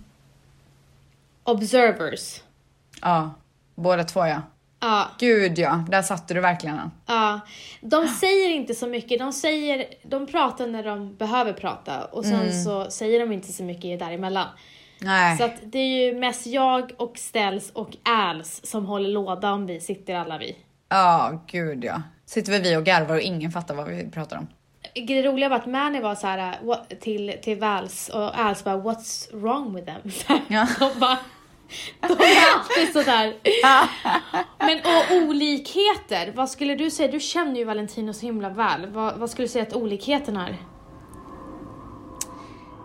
observers. 1.45 2.41
Ja, 3.03 3.31
båda 3.75 4.05
två 4.05 4.27
ja. 4.27 4.43
Ja, 4.81 5.09
Gud 5.19 5.59
ja, 5.59 5.85
där 5.89 6.03
satte 6.03 6.35
du 6.35 6.41
verkligen 6.41 6.77
den. 6.77 6.91
ja. 7.07 7.41
De 7.81 8.09
säger 8.09 8.51
inte 8.51 8.75
så 8.75 8.87
mycket. 8.87 9.19
De, 9.19 9.33
säger, 9.33 9.87
de 10.03 10.27
pratar 10.27 10.67
när 10.67 10.83
de 10.85 11.15
behöver 11.17 11.53
prata 11.53 12.05
och 12.05 12.25
sen 12.25 12.65
så 12.65 12.91
säger 12.91 13.21
de 13.21 13.33
inte 13.33 13.53
så 13.53 13.63
mycket 13.63 13.99
däremellan. 13.99 14.47
Nej. 15.01 15.39
Så 15.39 15.45
att 15.45 15.55
det 15.63 15.79
är 15.79 16.07
ju 16.13 16.19
mest 16.19 16.47
jag 16.47 16.93
och 16.97 17.19
Ställs 17.19 17.71
och 17.71 17.91
Als 18.03 18.67
som 18.67 18.87
håller 18.87 19.09
låda 19.09 19.53
om 19.53 19.67
vi 19.67 19.81
sitter 19.81 20.15
alla 20.15 20.39
vi. 20.39 20.57
Ja, 20.89 21.43
gud 21.47 21.85
ja. 21.85 22.03
Sitter 22.27 22.53
vi 22.53 22.59
vi 22.59 22.77
och 22.77 22.85
garvar 22.85 23.15
och 23.15 23.21
ingen 23.21 23.51
fattar 23.53 23.75
vad 23.75 23.89
vi 23.89 24.11
pratar 24.11 24.37
om. 24.39 24.47
Det 25.07 25.23
roliga 25.23 25.49
var 25.49 25.57
att 25.57 25.67
Manny 25.67 26.01
var 26.01 26.15
så 26.15 26.27
här 26.27 26.59
what, 26.63 27.01
till, 27.01 27.35
till 27.43 27.59
Vals 27.59 28.09
och 28.09 28.39
Als 28.41 28.65
bara 28.65 28.77
what's 28.77 29.41
wrong 29.41 29.75
with 29.75 29.87
them? 29.87 30.11
Ja. 30.49 30.67
De, 30.79 31.01
bara, 31.01 31.19
de 32.01 32.13
är 32.13 32.55
alltid 32.55 32.93
sådär. 32.93 33.37
Men 34.59 34.79
och 34.79 35.29
olikheter, 35.29 36.33
vad 36.37 36.51
skulle 36.51 36.75
du 36.75 36.91
säga? 36.91 37.13
Du 37.13 37.21
känner 37.21 37.57
ju 37.57 37.65
Valentino 37.65 38.13
så 38.13 38.27
himla 38.27 38.49
väl. 38.49 38.87
Vad, 38.91 39.19
vad 39.19 39.31
skulle 39.31 39.45
du 39.45 39.53
säga 39.53 39.63
att 39.63 39.73
olikheten 39.73 40.37
är? 40.37 40.57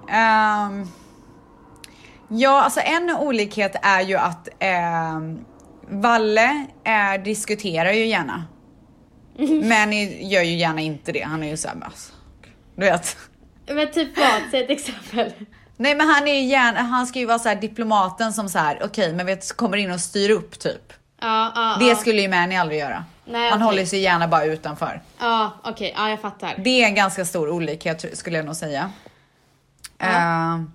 Ehm, 0.09 0.87
ja, 2.27 2.61
alltså 2.61 2.79
en 2.79 3.09
olikhet 3.09 3.75
är 3.81 4.01
ju 4.01 4.15
att 4.15 4.47
ehm, 4.59 5.45
Valle 5.89 6.65
eh, 6.83 7.23
diskuterar 7.23 7.91
ju 7.91 8.05
gärna. 8.05 8.45
Men 9.63 9.91
gör 10.29 10.41
ju 10.41 10.55
gärna 10.55 10.81
inte 10.81 11.11
det. 11.11 11.21
Han 11.21 11.43
är 11.43 11.47
ju 11.47 11.57
såhär, 11.57 11.75
alltså, 11.83 12.13
du 12.75 12.85
vet. 12.85 13.17
Men 13.67 13.91
typ 13.91 14.17
vad? 14.17 14.51
Säg 14.51 14.63
ett 14.63 14.69
exempel. 14.69 15.31
Nej 15.81 15.95
men 15.95 16.09
han 16.09 16.27
är 16.27 16.33
ju 16.33 16.41
gärna, 16.41 16.81
han 16.81 17.07
ska 17.07 17.19
ju 17.19 17.25
vara 17.25 17.39
så 17.39 17.53
diplomaten 17.53 18.33
som 18.33 18.49
så 18.49 18.59
här, 18.59 18.79
okej 18.83 19.13
men 19.13 19.25
vet, 19.25 19.57
kommer 19.57 19.77
in 19.77 19.91
och 19.91 19.99
styr 19.99 20.29
upp 20.29 20.59
typ. 20.59 20.93
Ja, 21.21 21.51
ja, 21.55 21.75
Det 21.79 21.85
ja. 21.85 21.95
skulle 21.95 22.21
ju 22.21 22.27
Manny 22.29 22.55
aldrig 22.55 22.79
göra. 22.79 23.05
Nej, 23.25 23.49
han 23.49 23.57
okej. 23.59 23.65
håller 23.65 23.85
sig 23.85 23.99
gärna 23.99 24.27
bara 24.27 24.45
utanför. 24.45 25.01
Ja, 25.19 25.51
okej, 25.63 25.93
ja 25.97 26.09
jag 26.09 26.21
fattar. 26.21 26.55
Det 26.57 26.83
är 26.83 26.87
en 26.87 26.95
ganska 26.95 27.25
stor 27.25 27.49
olikhet 27.49 28.17
skulle 28.17 28.37
jag 28.37 28.45
nog 28.45 28.55
säga. 28.55 28.91
Ehm. 29.99 30.71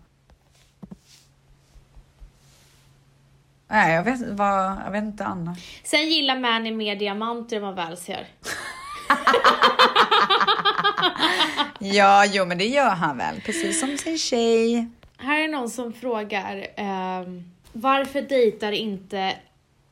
nej, 3.68 3.94
jag 3.94 4.02
vet, 4.02 4.20
vad, 4.28 4.76
jag 4.86 4.90
vet 4.90 5.04
inte 5.04 5.24
annars. 5.24 5.80
Sen 5.84 6.08
gillar 6.08 6.38
Manny 6.38 6.72
mer 6.72 6.96
diamanter 6.96 7.56
än 7.56 7.62
vad 7.62 7.74
Vals 7.76 8.08
gör. 8.08 8.26
Ja, 11.84 12.26
jo 12.26 12.44
men 12.44 12.58
det 12.58 12.66
gör 12.66 12.90
han 12.90 13.18
väl, 13.18 13.40
precis 13.40 13.80
som 13.80 13.98
sin 13.98 14.18
tjej. 14.18 14.88
Här 15.16 15.40
är 15.40 15.48
någon 15.48 15.70
som 15.70 15.92
frågar 15.92 16.66
ehm, 16.76 17.50
varför 17.72 18.22
dejtar 18.22 18.72
inte 18.72 19.36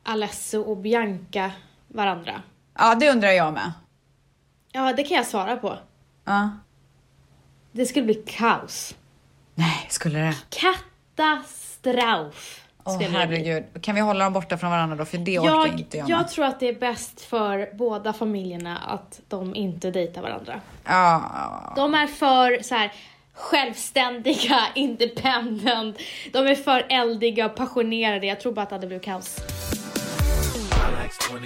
Alesso 0.03 0.61
och 0.61 0.77
Bianca 0.77 1.53
varandra? 1.89 2.43
Ja, 2.79 2.95
det 2.95 3.11
undrar 3.11 3.31
jag 3.31 3.53
med. 3.53 3.73
Ja, 4.73 4.93
det 4.93 5.05
kan 5.05 5.17
jag 5.17 5.27
svara 5.27 5.57
på. 5.57 5.79
Ja. 6.25 6.51
Det 7.73 7.87
skulle 7.87 8.05
bli 8.05 8.15
kaos. 8.15 8.95
Nej, 9.55 9.87
skulle 9.89 10.19
det? 10.19 10.37
Katastrof. 11.17 12.62
Åh 12.85 12.99
bli. 12.99 13.07
herregud. 13.07 13.65
Kan 13.83 13.95
vi 13.95 14.01
hålla 14.01 14.25
dem 14.25 14.33
borta 14.33 14.59
från 14.59 14.71
varandra 14.71 14.97
då? 14.97 15.05
För 15.05 15.19
det 15.19 15.39
orkar 15.39 15.51
Jag, 15.57 15.79
inte 15.81 15.97
jag, 15.97 16.11
jag 16.11 16.29
tror 16.29 16.45
att 16.45 16.61
det 16.61 16.69
är 16.69 16.75
bäst 16.75 17.21
för 17.21 17.69
båda 17.75 18.13
familjerna 18.13 18.79
att 18.79 19.21
de 19.29 19.55
inte 19.55 19.91
dejtar 19.91 20.23
varandra. 20.23 20.61
Ja, 20.85 21.73
De 21.77 21.95
är 21.95 22.07
för 22.07 22.63
så 22.63 22.75
här 22.75 22.93
självständiga, 23.35 24.61
independent. 24.75 25.97
De 26.33 26.39
är 26.47 26.55
för 26.55 26.87
eldiga 26.89 27.47
och 27.47 27.55
passionerade. 27.55 28.27
Jag 28.27 28.41
tror 28.41 28.53
bara 28.53 28.63
att 28.63 28.69
det 28.69 28.75
hade 28.75 28.87
blivit 28.87 29.05
kaos. 29.05 29.37
Alex 30.99 31.17
21 31.31 31.43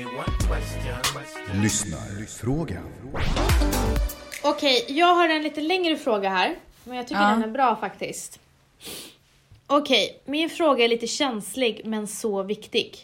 question. 0.49 1.63
Lyssnarfråga. 1.63 2.77
Okej, 4.43 4.85
jag 4.89 5.15
har 5.15 5.29
en 5.29 5.43
lite 5.43 5.61
längre 5.61 5.97
fråga 5.97 6.29
här. 6.29 6.55
Men 6.85 6.97
jag 6.97 7.09
tycker 7.09 7.21
Ja. 7.23 7.29
den 7.29 7.43
är 7.43 7.49
bra 7.49 7.77
faktiskt. 7.77 8.41
Okej, 9.67 10.23
min 10.25 10.51
fråga 10.51 10.85
är 10.85 10.89
lite 10.89 11.07
känslig 11.07 11.81
men 11.85 12.07
så 12.07 12.43
viktig. 12.43 12.97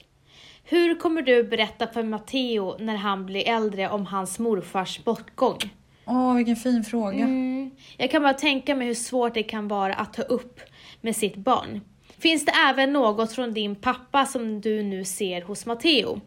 Hur 0.65 0.95
kommer 0.95 1.23
du 1.23 1.45
berätta 1.45 1.87
för 1.87 2.03
Matteo 2.03 2.77
när 2.79 2.97
han 2.97 3.27
blir 3.27 3.49
äldre 3.49 3.89
om 3.89 4.07
hans 4.07 4.39
morfars 4.39 5.05
bortgång? 5.05 5.59
Åh, 6.07 6.35
vilken 6.35 6.57
fin 6.57 6.85
fråga. 6.85 7.25
Mm, 7.25 7.71
jag 7.97 8.11
kan 8.11 8.23
bara 8.23 8.35
tänka 8.35 8.75
mig 8.75 8.87
hur 8.87 8.95
svårt 8.95 9.35
det 9.35 9.43
kan 9.43 9.69
vara 9.69 9.95
att 9.95 10.13
ta 10.13 10.23
upp 10.23 10.61
med 11.01 11.17
sitt 11.17 11.37
barn. 11.37 11.81
Finns 12.19 12.45
det 12.45 12.53
även 12.69 12.93
något 12.93 13.33
från 13.33 13.55
din 13.55 13.77
pappa 13.77 14.27
som 14.27 14.61
du 14.61 14.83
nu 14.83 15.05
ser 15.05 15.43
hos 15.43 15.67
Matteo? 15.67 16.21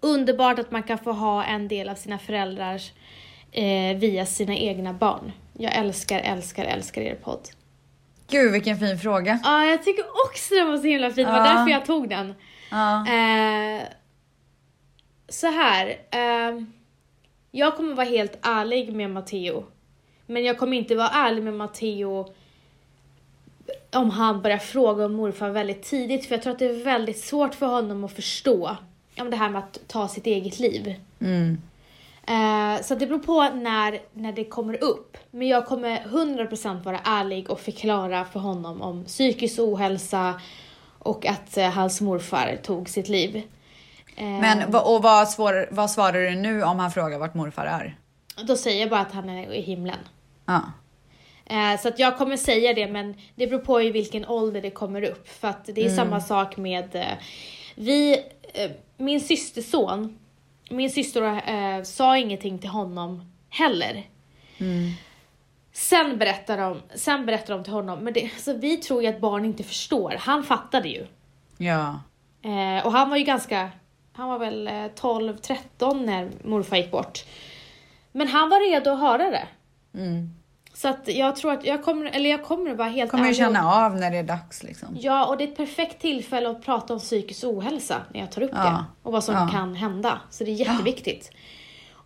Underbart 0.00 0.58
att 0.58 0.70
man 0.70 0.82
kan 0.82 0.98
få 0.98 1.12
ha 1.12 1.44
en 1.44 1.68
del 1.68 1.88
av 1.88 1.94
sina 1.94 2.18
föräldrars 2.18 2.92
eh, 3.52 3.96
via 3.96 4.26
sina 4.26 4.56
egna 4.56 4.92
barn. 4.92 5.32
Jag 5.58 5.76
älskar, 5.76 6.18
älskar, 6.18 6.64
älskar 6.64 7.02
er 7.02 7.14
podd. 7.14 7.48
Gud 8.30 8.52
vilken 8.52 8.78
fin 8.78 8.98
fråga. 8.98 9.40
Ja, 9.44 9.64
jag 9.64 9.84
tycker 9.84 10.04
också 10.26 10.54
den 10.54 10.68
var 10.68 10.76
så 10.78 10.86
himla 10.86 11.10
fin. 11.10 11.26
Det 11.26 11.32
var 11.32 11.38
Ja. 11.38 11.44
därför 11.52 11.70
jag 11.70 11.84
tog 11.86 12.08
den. 12.08 12.34
Ja. 12.70 13.06
Eh, 13.06 13.82
så 15.28 15.46
här. 15.46 15.86
Eh, 16.10 16.62
jag 17.50 17.76
kommer 17.76 17.94
vara 17.94 18.06
helt 18.06 18.38
ärlig 18.42 18.92
med 18.92 19.10
Matteo. 19.10 19.64
Men 20.26 20.44
jag 20.44 20.58
kommer 20.58 20.76
inte 20.76 20.94
vara 20.94 21.08
ärlig 21.08 21.42
med 21.42 21.54
Matteo 21.54 22.32
om 23.92 24.10
han 24.10 24.42
börjar 24.42 24.58
fråga 24.58 25.04
om 25.04 25.12
morfar 25.12 25.50
väldigt 25.50 25.82
tidigt. 25.82 26.26
För 26.26 26.34
jag 26.34 26.42
tror 26.42 26.52
att 26.52 26.58
det 26.58 26.66
är 26.66 26.84
väldigt 26.84 27.18
svårt 27.24 27.54
för 27.54 27.66
honom 27.66 28.04
att 28.04 28.12
förstå 28.12 28.76
om 29.18 29.30
det 29.30 29.36
här 29.36 29.48
med 29.48 29.58
att 29.58 29.78
ta 29.86 30.08
sitt 30.08 30.26
eget 30.26 30.58
liv. 30.58 30.94
Mm. 31.20 31.58
Eh, 32.30 32.82
så 32.82 32.94
det 32.94 33.06
beror 33.06 33.18
på 33.18 33.42
när, 33.42 34.00
när 34.12 34.32
det 34.32 34.44
kommer 34.44 34.84
upp. 34.84 35.16
Men 35.30 35.48
jag 35.48 35.66
kommer 35.66 35.98
100% 35.98 36.82
vara 36.82 37.00
ärlig 37.04 37.50
och 37.50 37.60
förklara 37.60 38.24
för 38.24 38.40
honom 38.40 38.82
om 38.82 39.04
psykisk 39.04 39.58
ohälsa 39.58 40.40
och 40.98 41.26
att 41.26 41.56
eh, 41.56 41.70
hans 41.70 42.00
morfar 42.00 42.58
tog 42.62 42.88
sitt 42.88 43.08
liv. 43.08 43.36
Eh, 44.16 44.24
Men 44.24 44.74
och 44.74 45.02
vad, 45.02 45.28
svår, 45.28 45.68
vad 45.70 45.90
svarar 45.90 46.20
du 46.20 46.34
nu 46.34 46.62
om 46.62 46.78
han 46.78 46.90
frågar 46.90 47.18
vart 47.18 47.34
morfar 47.34 47.66
är? 47.66 47.96
Då 48.46 48.56
säger 48.56 48.80
jag 48.80 48.90
bara 48.90 49.00
att 49.00 49.12
han 49.12 49.28
är 49.28 49.52
i 49.52 49.60
himlen. 49.60 49.98
Ja. 50.46 50.62
Eh, 51.46 51.80
så 51.80 51.88
att 51.88 51.98
jag 51.98 52.18
kommer 52.18 52.36
säga 52.36 52.74
det 52.74 52.88
men 52.88 53.14
det 53.34 53.46
beror 53.46 53.60
på 53.60 53.82
i 53.82 53.90
vilken 53.90 54.26
ålder 54.26 54.60
det 54.62 54.70
kommer 54.70 55.02
upp. 55.02 55.28
För 55.28 55.48
att 55.48 55.64
det 55.66 55.84
är 55.84 55.90
samma 55.90 56.20
sak 56.20 56.56
med 56.56 56.94
eh, 56.96 57.04
vi, 57.74 58.12
eh, 58.54 58.70
min 58.96 59.20
systerson, 59.20 60.18
min 60.70 60.90
syster 60.90 61.22
eh, 61.48 61.82
sa 61.82 62.18
ingenting 62.18 62.58
till 62.58 62.70
honom 62.70 63.32
heller. 63.50 64.06
Sen 65.72 66.18
berättar 66.18 66.58
de, 66.58 66.80
sen 66.94 67.26
berättar 67.26 67.54
de 67.54 67.64
till 67.64 67.72
honom, 67.72 67.98
men 67.98 68.12
det, 68.12 68.30
så 68.38 68.52
vi 68.54 68.76
tror 68.76 69.02
ju 69.02 69.08
att 69.08 69.20
barn 69.20 69.44
inte 69.44 69.62
förstår. 69.64 70.16
Han 70.18 70.44
fattade 70.44 70.88
ju. 70.88 71.06
Ja. 71.56 72.00
Eh, 72.42 72.86
och 72.86 72.92
han 72.92 73.10
var 73.10 73.16
ju 73.16 73.24
ganska, 73.24 73.70
han 74.12 74.28
var 74.28 74.38
väl 74.38 74.68
eh, 74.68 74.72
12-13 74.72 76.06
när 76.06 76.30
morfar 76.44 76.76
gick 76.76 76.90
bort. 76.90 77.24
Men 78.12 78.28
han 78.28 78.48
var 78.48 78.70
redo 78.70 78.90
att 78.90 79.00
höra 79.00 79.30
det. 79.30 79.48
Mm. 79.94 80.39
Så 80.74 80.88
att 80.88 81.00
jag 81.08 81.36
tror 81.36 81.52
att 81.52 81.64
jag 81.64 81.84
kommer, 81.84 82.06
eller 82.06 82.30
jag 82.30 82.44
kommer 82.44 82.74
vara 82.74 82.88
helt 82.88 83.10
Kommer 83.10 83.24
ärlig 83.24 83.36
känna 83.36 83.72
av 83.86 83.96
när 83.96 84.10
det 84.10 84.16
är 84.16 84.22
dags 84.22 84.62
liksom. 84.62 84.88
Ja, 85.00 85.26
och 85.26 85.36
det 85.36 85.44
är 85.44 85.48
ett 85.48 85.56
perfekt 85.56 86.00
tillfälle 86.00 86.50
att 86.50 86.62
prata 86.64 86.92
om 86.94 86.98
psykisk 87.00 87.44
ohälsa 87.44 87.96
när 88.14 88.20
jag 88.20 88.32
tar 88.32 88.42
upp 88.42 88.50
Ja. 88.54 88.62
det. 88.64 88.84
Och 89.02 89.12
vad 89.12 89.24
som 89.24 89.34
Ja. 89.34 89.48
kan 89.52 89.74
hända. 89.74 90.20
Så 90.30 90.44
det 90.44 90.50
är 90.50 90.54
jätteviktigt. 90.54 91.30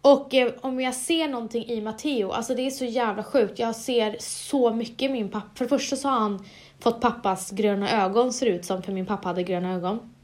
Och 0.00 0.34
eh, 0.34 0.52
om 0.60 0.80
jag 0.80 0.94
ser 0.94 1.28
någonting 1.28 1.64
i 1.66 1.80
Matteo, 1.80 2.30
alltså 2.30 2.54
det 2.54 2.66
är 2.66 2.70
så 2.70 2.84
jävla 2.84 3.22
sjukt. 3.24 3.58
Jag 3.58 3.76
ser 3.76 4.16
så 4.20 4.72
mycket 4.72 5.02
i 5.02 5.12
min 5.12 5.28
pappa. 5.30 5.46
För 5.54 5.64
det 5.64 5.68
första 5.68 5.96
så 5.96 6.08
har 6.08 6.18
han 6.20 6.44
fått 6.80 7.00
pappas 7.00 7.50
gröna 7.50 7.90
ögon 8.04 8.32
ser 8.32 8.46
ut 8.46 8.64
som, 8.64 8.82
för 8.82 8.92
min 8.92 9.06
pappa 9.06 9.28
hade 9.28 9.42
gröna 9.42 9.72
ögon. 9.74 10.14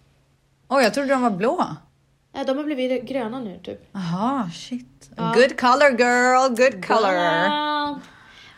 Oj, 0.68 0.82
jag 0.82 0.94
trodde 0.94 1.08
de 1.08 1.22
var 1.22 1.30
blå. 1.30 1.64
Eh, 2.36 2.46
De 2.46 2.56
har 2.56 2.64
blivit 2.64 3.02
gröna 3.04 3.40
nu 3.40 3.60
typ. 3.62 3.96
Aha, 3.96 4.50
shit. 4.54 5.10
Ja. 5.16 5.32
Good 5.36 5.60
color 5.60 5.90
girl, 6.00 6.48
good 6.56 6.84
color. 6.86 7.12
Ja. 7.14 7.98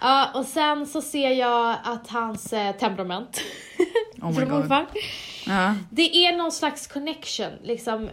Ja, 0.02 0.30
och 0.34 0.44
sen 0.44 0.86
så 0.86 1.02
ser 1.02 1.30
jag 1.30 1.76
att 1.84 2.08
hans 2.08 2.52
eh, 2.52 2.72
temperament 2.72 3.40
Oh 4.22 4.32
från 4.32 4.50
morfar. 4.50 4.86
Ja. 5.46 5.74
Det 5.90 6.26
är 6.26 6.36
någon 6.36 6.52
slags 6.52 6.86
connection, 6.86 7.50
liksom. 7.62 8.08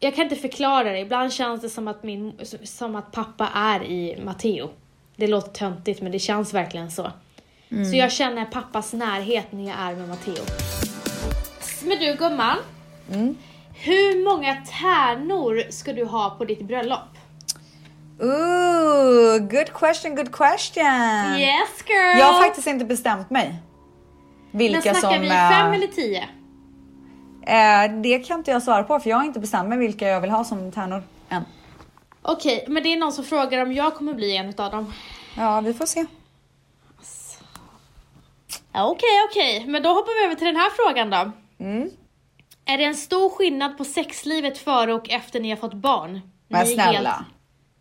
Jag 0.00 0.14
kan 0.14 0.24
inte 0.24 0.36
förklara 0.36 0.92
det. 0.92 0.98
Ibland 0.98 1.32
känns 1.32 1.60
det 1.60 1.70
som 1.70 1.88
att, 1.88 2.02
min, 2.02 2.32
som 2.64 2.96
att 2.96 3.12
pappa 3.12 3.48
är 3.54 3.82
i 3.84 4.20
Matteo. 4.24 4.70
Det 5.16 5.26
låter 5.26 5.52
töntigt 5.52 6.02
men 6.02 6.12
det 6.12 6.18
känns 6.18 6.54
verkligen 6.54 6.90
så. 6.90 7.12
Så 7.90 7.96
jag 7.96 8.12
känner 8.12 8.44
pappas 8.44 8.92
närhet 8.92 9.52
när 9.52 9.64
jag 9.68 9.78
är 9.78 9.96
med 9.96 10.08
Matteo. 10.08 10.44
Men 11.84 11.98
du 11.98 12.14
gumman. 12.14 12.56
Hur 13.74 14.24
många 14.24 14.54
tärnor 14.54 15.70
ska 15.70 15.92
du 15.92 16.04
ha 16.04 16.30
på 16.30 16.44
ditt 16.44 16.62
bröllop? 16.62 17.19
Ooh, 18.22 19.38
good 19.38 19.72
question, 19.72 20.14
good 20.14 20.32
question. 20.32 20.84
Yes 21.38 21.84
girl! 21.86 22.18
Jag 22.18 22.26
har 22.26 22.42
faktiskt 22.42 22.66
inte 22.66 22.84
bestämt 22.84 23.30
mig. 23.30 23.54
Vilka 24.50 24.92
Men 24.92 25.00
snackar 25.00 25.16
som... 25.16 25.20
vi 25.22 25.28
eh, 25.28 25.50
fem 25.50 25.72
eller 25.72 25.86
tio? 25.86 26.28
eh, 27.46 28.00
det 28.02 28.18
kan 28.18 28.38
inte 28.38 28.50
jag 28.50 28.62
svara 28.62 28.82
på 28.82 29.00
för 29.00 29.10
jag 29.10 29.16
har 29.16 29.24
inte 29.24 29.40
bestämt 29.40 29.68
mig 29.68 29.78
vilka 29.78 30.08
jag 30.08 30.20
vill 30.20 30.30
ha 30.30 30.44
som 30.44 30.72
tärnor 30.72 31.02
än. 31.28 31.44
Okej, 32.22 32.64
men 32.68 32.82
det 32.82 32.92
är 32.92 32.96
någon 32.96 33.12
som 33.12 33.24
frågar 33.24 33.62
om 33.62 33.72
jag 33.72 33.94
kommer 33.94 34.14
bli 34.14 34.36
en 34.36 34.48
utav 34.48 34.70
dem. 34.70 34.92
Ja, 35.36 35.60
vi 35.60 35.74
får 35.74 35.86
se. 35.86 36.06
Okej, 38.72 39.08
okej, 39.30 39.64
men 39.66 39.82
då 39.82 39.88
hoppar 39.88 40.20
vi 40.20 40.24
över 40.26 40.34
till 40.34 40.46
den 40.46 40.56
här 40.56 40.70
frågan 40.70 41.10
då. 41.10 41.32
Mm. 41.64 41.90
Är 42.64 42.78
det 42.78 42.84
en 42.84 42.94
stor 42.94 43.30
skillnad 43.30 43.78
på 43.78 43.84
sexlivet 43.84 44.58
före 44.58 44.94
och 44.94 45.10
efter 45.10 45.40
ni 45.40 45.50
har 45.50 45.56
fått 45.56 45.74
barn? 45.74 46.20
Men 46.48 46.64
Ni 46.66 46.74
snälla. 46.74 47.10
helt 47.10 47.26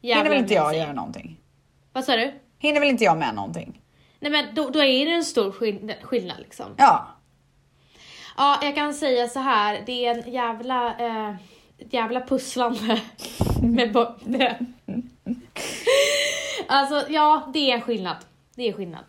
jävla 0.02 0.24
Hinner 0.24 0.30
väl 0.30 0.40
inte 0.44 0.54
jag 0.54 0.78
göra 0.78 0.94
någonting? 0.94 1.38
Vad 1.94 2.04
sa 2.06 2.16
du? 2.16 2.34
Hinner 2.60 2.80
väl 2.80 2.90
inte 2.90 3.04
jag 3.04 3.18
med 3.18 3.36
någonting? 3.36 3.82
Nej 4.20 4.32
men 4.32 4.46
då, 4.56 4.70
då 4.70 4.84
är 4.84 5.06
det 5.06 5.12
en 5.12 5.24
stor 5.26 5.52
skill- 5.52 5.94
skillnad 6.04 6.38
liksom. 6.40 6.66
Ja. 6.78 7.08
Ja, 8.38 8.60
jag 8.62 8.76
kan 8.76 8.94
säga 8.94 9.28
så 9.28 9.40
här. 9.40 9.84
det 9.86 10.06
är 10.06 10.16
en 10.24 10.32
jävla, 10.34 10.98
eh, 11.00 11.36
jävla 11.90 12.22
pusslande 12.22 13.02
med 13.62 13.94
med. 14.24 14.66
Alltså 16.68 17.06
ja, 17.10 17.50
det 17.54 17.72
är 17.72 17.76
en 17.76 17.82
skillnad. 17.82 18.16
Det 18.56 18.68
är 18.68 18.74
skillnad. 18.74 19.04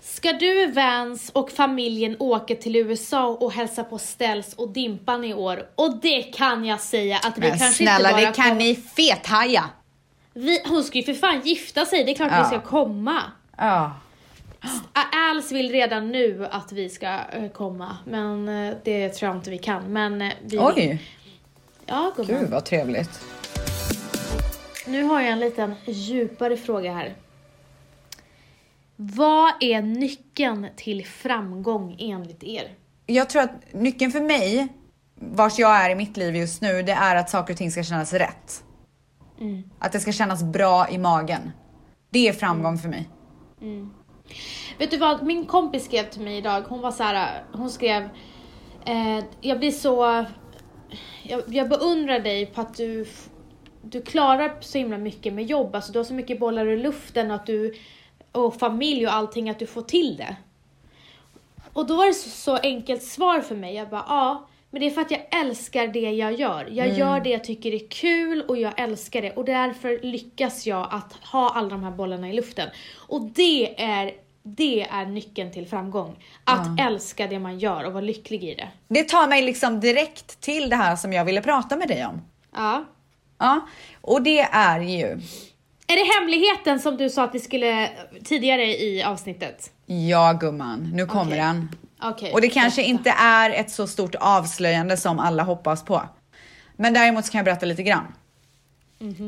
Ska 0.00 0.32
du, 0.32 0.66
Vans 0.72 1.30
och 1.30 1.50
familjen 1.50 2.16
åka 2.18 2.54
till 2.54 2.76
USA 2.76 3.26
och 3.26 3.52
hälsa 3.52 3.84
på 3.84 3.98
Ställs 3.98 4.54
och 4.54 4.68
Dimpan 4.68 5.24
i 5.24 5.34
år? 5.34 5.68
Och 5.74 5.96
det 6.02 6.22
kan 6.22 6.64
jag 6.64 6.80
säga 6.80 7.16
att 7.24 7.36
vi 7.38 7.40
Men 7.40 7.58
kanske 7.58 7.84
snälla, 7.84 8.08
inte 8.10 8.20
bara 8.22 8.30
det 8.30 8.36
kan 8.36 8.48
kom- 8.48 8.58
ni 8.58 8.74
fethaja. 8.74 9.64
Vi, 10.34 10.62
hon 10.68 10.84
ska 10.84 10.98
ju 10.98 11.04
för 11.04 11.14
fan 11.14 11.40
gifta 11.44 11.86
sig, 11.86 12.04
det 12.04 12.10
är 12.10 12.14
klart 12.14 12.30
Ja. 12.32 12.38
vi 12.42 12.44
ska 12.58 12.60
komma. 12.68 13.22
Ja. 13.56 13.92
Alice 15.30 15.54
vill 15.54 15.70
redan 15.72 16.08
nu 16.12 16.46
att 16.50 16.72
vi 16.72 16.88
ska 16.88 17.06
eh, 17.32 17.50
komma, 17.54 17.96
men 18.06 18.48
eh, 18.48 18.74
det 18.84 19.08
tror 19.08 19.28
jag 19.28 19.36
inte 19.36 19.50
vi 19.50 19.58
kan. 19.58 19.92
Men 19.92 20.22
eh, 20.22 20.32
vi 20.42 20.58
Oj, 20.58 21.02
Ja, 21.86 22.12
gumman. 22.16 22.40
gud 22.40 22.50
vad 22.50 22.64
trevligt. 22.64 23.20
Nu 24.86 25.02
har 25.02 25.20
jag 25.20 25.30
en 25.30 25.40
liten 25.40 25.74
djupare 25.86 26.56
fråga 26.56 26.92
här. 26.94 27.14
Vad 28.96 29.52
är 29.60 29.82
nyckeln 29.82 30.66
till 30.76 31.06
framgång 31.06 31.96
enligt 31.98 32.44
er? 32.44 32.70
Jag 33.06 33.28
tror 33.30 33.42
att 33.42 33.50
nyckeln 33.72 34.12
för 34.12 34.20
mig, 34.20 34.68
vars 35.14 35.58
jag 35.58 35.76
är 35.84 35.90
i 35.90 35.94
mitt 35.94 36.16
liv 36.16 36.36
just 36.36 36.60
nu, 36.62 36.82
det 36.82 36.92
är 36.92 37.16
att 37.16 37.30
saker 37.30 37.54
och 37.54 37.58
ting 37.58 37.70
ska 37.70 37.82
kännas 37.82 38.12
rätt. 38.12 38.64
Mm. 39.40 39.62
Att 39.78 39.92
det 39.92 40.00
ska 40.00 40.12
kännas 40.12 40.42
bra 40.42 40.88
i 40.90 40.98
magen. 40.98 41.50
Det 42.10 42.28
är 42.28 42.32
framgång 42.32 42.78
för 42.78 42.88
mig. 42.88 43.08
Mm. 43.60 43.90
Vet 44.78 44.90
du 44.90 44.96
vad, 44.96 45.22
min 45.22 45.46
kompis 45.46 45.84
skrev 45.84 46.10
till 46.10 46.20
mig 46.20 46.36
idag, 46.36 46.64
hon 46.68 46.80
var 46.80 46.90
så 46.90 47.02
här, 47.02 47.44
hon 47.52 47.70
skrev 47.70 48.08
eh, 48.86 49.24
Jag 49.40 49.58
blir 49.58 49.70
så, 49.70 50.24
jag, 51.22 51.42
jag 51.46 51.68
beundrar 51.68 52.20
dig 52.20 52.46
på 52.46 52.60
att 52.60 52.76
du, 52.76 53.06
du 53.82 54.02
klarar 54.02 54.56
så 54.60 54.78
himla 54.78 54.98
mycket 54.98 55.32
med 55.32 55.44
jobb, 55.44 55.74
alltså 55.74 55.92
du 55.92 55.98
har 55.98 56.04
så 56.04 56.14
mycket 56.14 56.40
bollar 56.40 56.66
i 56.66 56.76
luften 56.76 57.30
och 57.30 57.36
att 57.36 57.46
du, 57.46 57.74
och 58.32 58.54
familj 58.54 59.06
och 59.06 59.14
allting, 59.14 59.50
att 59.50 59.58
du 59.58 59.66
får 59.66 59.82
till 59.82 60.16
det. 60.16 60.36
Och 61.72 61.86
då 61.86 61.96
var 61.96 62.06
det 62.06 62.14
så, 62.14 62.28
så 62.28 62.56
enkelt 62.56 63.02
svar 63.02 63.40
för 63.40 63.54
mig, 63.54 63.74
jag 63.74 63.88
bara 63.88 64.04
ja, 64.08 64.48
men 64.70 64.80
det 64.80 64.86
är 64.86 64.90
för 64.90 65.00
att 65.00 65.10
jag 65.10 65.26
älskar 65.40 65.86
det 65.86 66.00
jag 66.10 66.32
gör. 66.32 66.68
Jag 66.70 66.98
gör 66.98 67.20
det 67.20 67.30
jag 67.30 67.44
tycker 67.44 67.74
är 67.74 67.88
kul 67.88 68.42
och 68.42 68.58
jag 68.58 68.80
älskar 68.80 69.22
det 69.22 69.30
och 69.30 69.44
därför 69.44 70.00
lyckas 70.02 70.66
jag 70.66 70.88
att 70.90 71.12
ha 71.12 71.50
alla 71.54 71.68
de 71.68 71.84
här 71.84 71.90
bollarna 71.90 72.28
i 72.28 72.32
luften. 72.32 72.68
Och 72.96 73.22
det 73.22 73.82
är, 73.82 74.12
det 74.42 74.82
är 74.82 75.06
nyckeln 75.06 75.52
till 75.52 75.66
framgång. 75.66 76.16
Att 76.44 76.80
älska 76.80 77.26
det 77.26 77.38
man 77.38 77.58
gör 77.58 77.84
och 77.84 77.92
vara 77.92 78.04
lycklig 78.04 78.44
i 78.44 78.54
det. 78.54 78.68
Det 78.88 79.04
tar 79.04 79.28
mig 79.28 79.42
liksom 79.42 79.80
direkt 79.80 80.40
till 80.40 80.70
det 80.70 80.76
här 80.76 80.96
som 80.96 81.12
jag 81.12 81.24
ville 81.24 81.42
prata 81.42 81.76
med 81.76 81.88
dig 81.88 82.06
om. 82.06 82.22
Ja. 82.54 82.84
Ja, 83.38 83.60
och 84.00 84.22
det 84.22 84.40
är 84.40 84.80
ju, 84.80 85.06
Är 85.86 85.96
det 85.96 86.20
hemligheten 86.20 86.80
som 86.80 86.96
du 86.96 87.10
sa 87.10 87.24
att 87.24 87.34
vi 87.34 87.40
skulle 87.40 87.90
tidigare 88.24 88.64
i 88.66 89.02
avsnittet? 89.02 89.70
ja 89.86 90.32
gumman, 90.40 90.90
nu 90.94 91.06
kommer 91.06 91.26
Okej. 91.26 91.38
den. 91.38 91.68
Okej. 92.02 92.32
Och 92.32 92.40
det 92.40 92.48
kanske 92.48 92.82
berätta. 92.82 92.90
inte 92.90 93.10
är 93.10 93.50
ett 93.50 93.70
så 93.70 93.86
stort 93.86 94.14
avslöjande 94.14 94.96
som 94.96 95.18
alla 95.18 95.42
hoppas 95.42 95.84
på. 95.84 96.02
Men 96.76 96.94
däremot 96.94 97.26
så 97.26 97.32
kan 97.32 97.38
jag 97.38 97.44
berätta 97.44 97.66
lite 97.66 97.82
grann. 97.82 98.14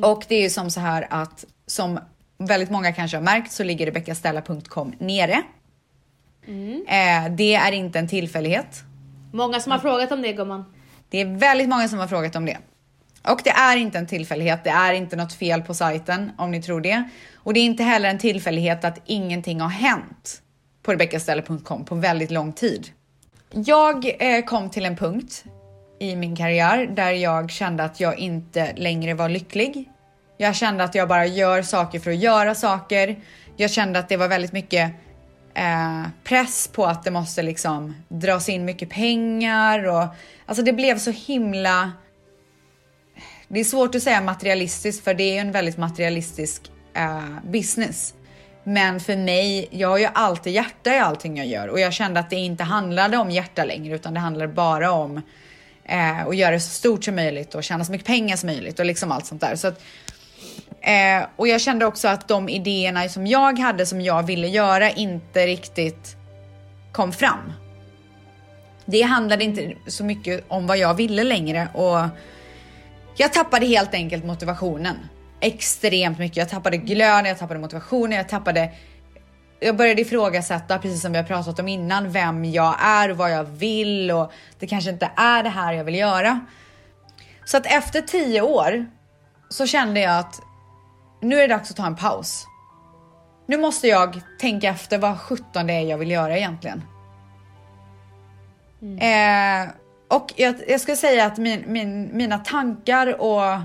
Och 0.03 0.25
det 0.29 0.35
är 0.35 0.43
ju 0.43 0.51
som 0.51 0.71
så 0.71 0.81
här 0.81 1.07
att 1.11 1.45
som 1.67 1.99
väldigt 2.39 2.71
många 2.71 2.93
kanske 2.93 3.17
har 3.17 3.23
märkt 3.25 3.53
så 3.53 3.65
ligger 3.65 3.87
rebeccastella.com 3.87 4.95
nere. 4.99 5.43
Eh, 6.89 7.31
det 7.31 7.55
är 7.55 7.73
inte 7.73 7.99
en 7.99 8.09
tillfällighet. 8.09 8.83
Många 9.33 9.61
som 9.61 9.73
har 9.73 9.79
frågat 9.79 10.13
om 10.13 10.23
det 10.23 10.33
gumman. 10.33 10.65
Det 11.09 11.21
är 11.21 11.39
väldigt 11.39 11.69
många 11.69 11.89
som 11.89 11.99
har 11.99 12.07
frågat 12.07 12.37
om 12.37 12.47
det. 12.47 12.59
Och 13.23 13.41
det 13.45 13.51
är 13.51 13.77
inte 13.77 13.99
en 13.99 14.07
tillfällighet, 14.07 14.65
det 14.65 14.71
är 14.71 14.93
inte 14.93 15.17
något 15.17 15.33
fel 15.33 15.63
på 15.63 15.75
sajten 15.75 16.33
om 16.39 16.51
ni 16.51 16.63
tror 16.63 16.81
det. 16.81 17.09
Och 17.35 17.55
det 17.55 17.61
är 17.61 17.65
inte 17.65 17.83
heller 17.83 18.09
en 18.09 18.19
tillfällighet 18.19 18.85
att 18.85 18.99
ingenting 19.07 19.61
har 19.61 19.69
hänt 19.69 20.42
på 20.83 20.93
rebeckaställe.com 20.93 21.85
på 21.85 21.95
väldigt 21.95 22.31
lång 22.31 22.53
tid. 22.53 22.89
Jag 23.51 24.17
eh, 24.19 24.45
kom 24.45 24.71
till 24.71 24.85
en 24.85 24.97
punkt 24.97 25.45
i 25.99 26.17
min 26.17 26.37
karriär 26.37 26.87
där 26.87 27.11
jag 27.11 27.51
kände 27.51 27.85
att 27.85 28.01
jag 28.01 28.19
inte 28.19 28.73
längre 28.77 29.15
var 29.15 29.29
lycklig. 29.29 29.91
Jag 30.39 30.57
kände 30.57 30.85
att 30.85 30.95
jag 30.95 31.09
bara 31.09 31.27
gör 31.27 31.63
saker 31.63 32.01
för 32.01 32.11
att 32.11 32.17
göra 32.17 32.55
saker. 32.55 33.21
Jag 33.57 33.71
kände 33.71 33.99
att 33.99 34.09
det 34.09 34.17
var 34.17 34.29
väldigt 34.29 34.53
mycket 34.53 34.93
eh, 35.55 36.07
press 36.25 36.69
på 36.69 36.87
att 36.87 37.05
det 37.05 37.11
måste 37.11 37.43
liksom 37.43 37.95
dras 38.09 38.49
in 38.49 38.65
mycket 38.65 38.91
pengar 38.91 39.89
och 39.89 40.07
alltså 40.47 40.65
det 40.65 40.73
blev 40.73 40.99
så 40.99 41.11
himla. 41.11 41.93
Det 43.49 43.61
är 43.61 43.65
svårt 43.65 43.95
att 43.95 44.03
säga 44.03 44.21
materialistiskt 44.21 45.05
för 45.05 45.15
det 45.15 45.37
är 45.37 45.41
en 45.41 45.53
väldigt 45.53 45.79
materialistisk 45.79 46.63
eh, 46.95 47.39
business. 47.45 48.15
Men 48.65 49.01
för 49.01 49.17
mig, 49.17 49.69
jag 49.71 49.89
har 49.89 49.99
ju 49.99 50.09
alltid 50.15 50.53
hjärta 50.53 50.95
i 50.95 50.99
allting 50.99 51.37
jag 51.37 51.47
gör 51.47 51.69
och 51.69 51.81
jag 51.81 51.93
kände 51.93 52.21
att 52.21 52.31
det 52.31 52.37
inte 52.37 52.65
handlade 52.65 53.17
om 53.17 53.31
hjärta 53.31 53.65
längre 53.65 53.95
utan 53.95 54.15
det 54.15 54.21
handlade 54.21 54.53
bara 54.53 54.91
om 54.91 55.23
eh, 55.85 56.27
att 56.27 56.37
göra 56.37 56.51
det 56.51 56.61
så 56.61 56.71
stort 56.71 57.05
som 57.05 57.15
möjligt 57.15 57.55
och 57.55 57.65
tjäna 57.65 57.85
så 57.85 57.93
mycket 57.93 58.07
pengar 58.07 58.37
som 58.37 58.47
möjligt 58.47 58.79
och 58.79 58.87
liksom 58.87 59.13
allt 59.13 59.27
sånt 59.27 59.41
där. 59.41 59.57
Så 59.57 59.69
att, 59.69 59.83
eh, 60.81 61.27
och 61.37 61.49
jag 61.49 61.61
kände 61.61 61.87
också 61.87 62.09
att 62.09 62.29
de 62.29 62.49
idéerna 62.49 63.09
som 63.09 63.27
jag 63.27 63.59
hade 63.59 63.87
som 63.87 64.01
jag 64.01 64.23
ville 64.23 64.49
göra 64.49 64.91
inte 64.91 65.47
riktigt 65.47 66.17
kom 66.93 67.13
fram. 67.13 67.53
Det 68.85 69.03
handlade 69.03 69.45
inte 69.45 69.75
så 69.87 70.05
mycket 70.05 70.45
om 70.49 70.67
vad 70.67 70.79
jag 70.79 70.95
ville 70.95 71.25
längre 71.25 71.69
och 71.75 71.99
jag 73.17 73.33
tappade 73.33 73.67
helt 73.67 73.95
enkelt 73.95 74.25
motivationen 74.25 74.97
extremt 75.43 76.19
mycket. 76.19 76.37
Jag 76.37 76.49
tappade 76.49 76.77
glöden, 76.77 77.25
jag 77.25 77.39
tappade 77.39 77.61
motivationen, 77.61 78.13
jag 78.13 78.29
tappade 78.29 78.71
jag 79.61 79.77
började 79.77 80.01
ifrågasätta, 80.01 80.79
precis 80.79 81.03
som 81.03 81.13
vi 81.13 81.19
har 81.19 81.25
pratat 81.25 81.59
om 81.59 81.69
innan, 81.69 82.13
vem 82.13 82.45
jag 82.45 82.77
är 82.81 83.11
och 83.11 83.17
vad 83.17 83.33
jag 83.33 83.45
vill 83.45 84.11
och 84.11 84.33
det 84.59 84.67
kanske 84.67 84.91
inte 84.91 85.11
är 85.17 85.43
det 85.43 85.49
här 85.49 85.73
jag 85.73 85.85
vill 85.85 85.95
göra. 85.95 86.41
Så 87.45 87.57
att 87.57 87.67
efter 87.67 88.01
tio 88.01 88.41
år 88.41 88.87
så 89.49 89.67
kände 89.67 90.01
jag 90.01 90.19
att 90.19 90.41
nu 91.21 91.37
är 91.37 91.49
det 91.49 91.55
dags 91.55 91.71
att 91.71 91.77
ta 91.77 91.87
en 91.87 91.97
paus. 91.97 92.47
Nu 93.47 93.57
måste 93.57 93.89
jag 93.89 94.21
tänka 94.41 94.69
efter 94.69 94.99
vad 94.99 95.21
17 95.21 95.67
det 95.67 95.73
är 95.73 95.81
jag 95.81 95.99
vill 95.99 96.11
göra 96.11 96.39
egentligen. 96.39 96.83
Eh, 98.83 99.69
och 100.09 100.33
jag, 100.37 100.55
jag 100.69 100.81
skulle 100.81 100.97
säga 100.97 101.27
att 101.27 101.39
min, 101.39 101.65
min, 101.67 102.17
mina 102.17 102.39
tankar 102.39 103.21
och 103.21 103.59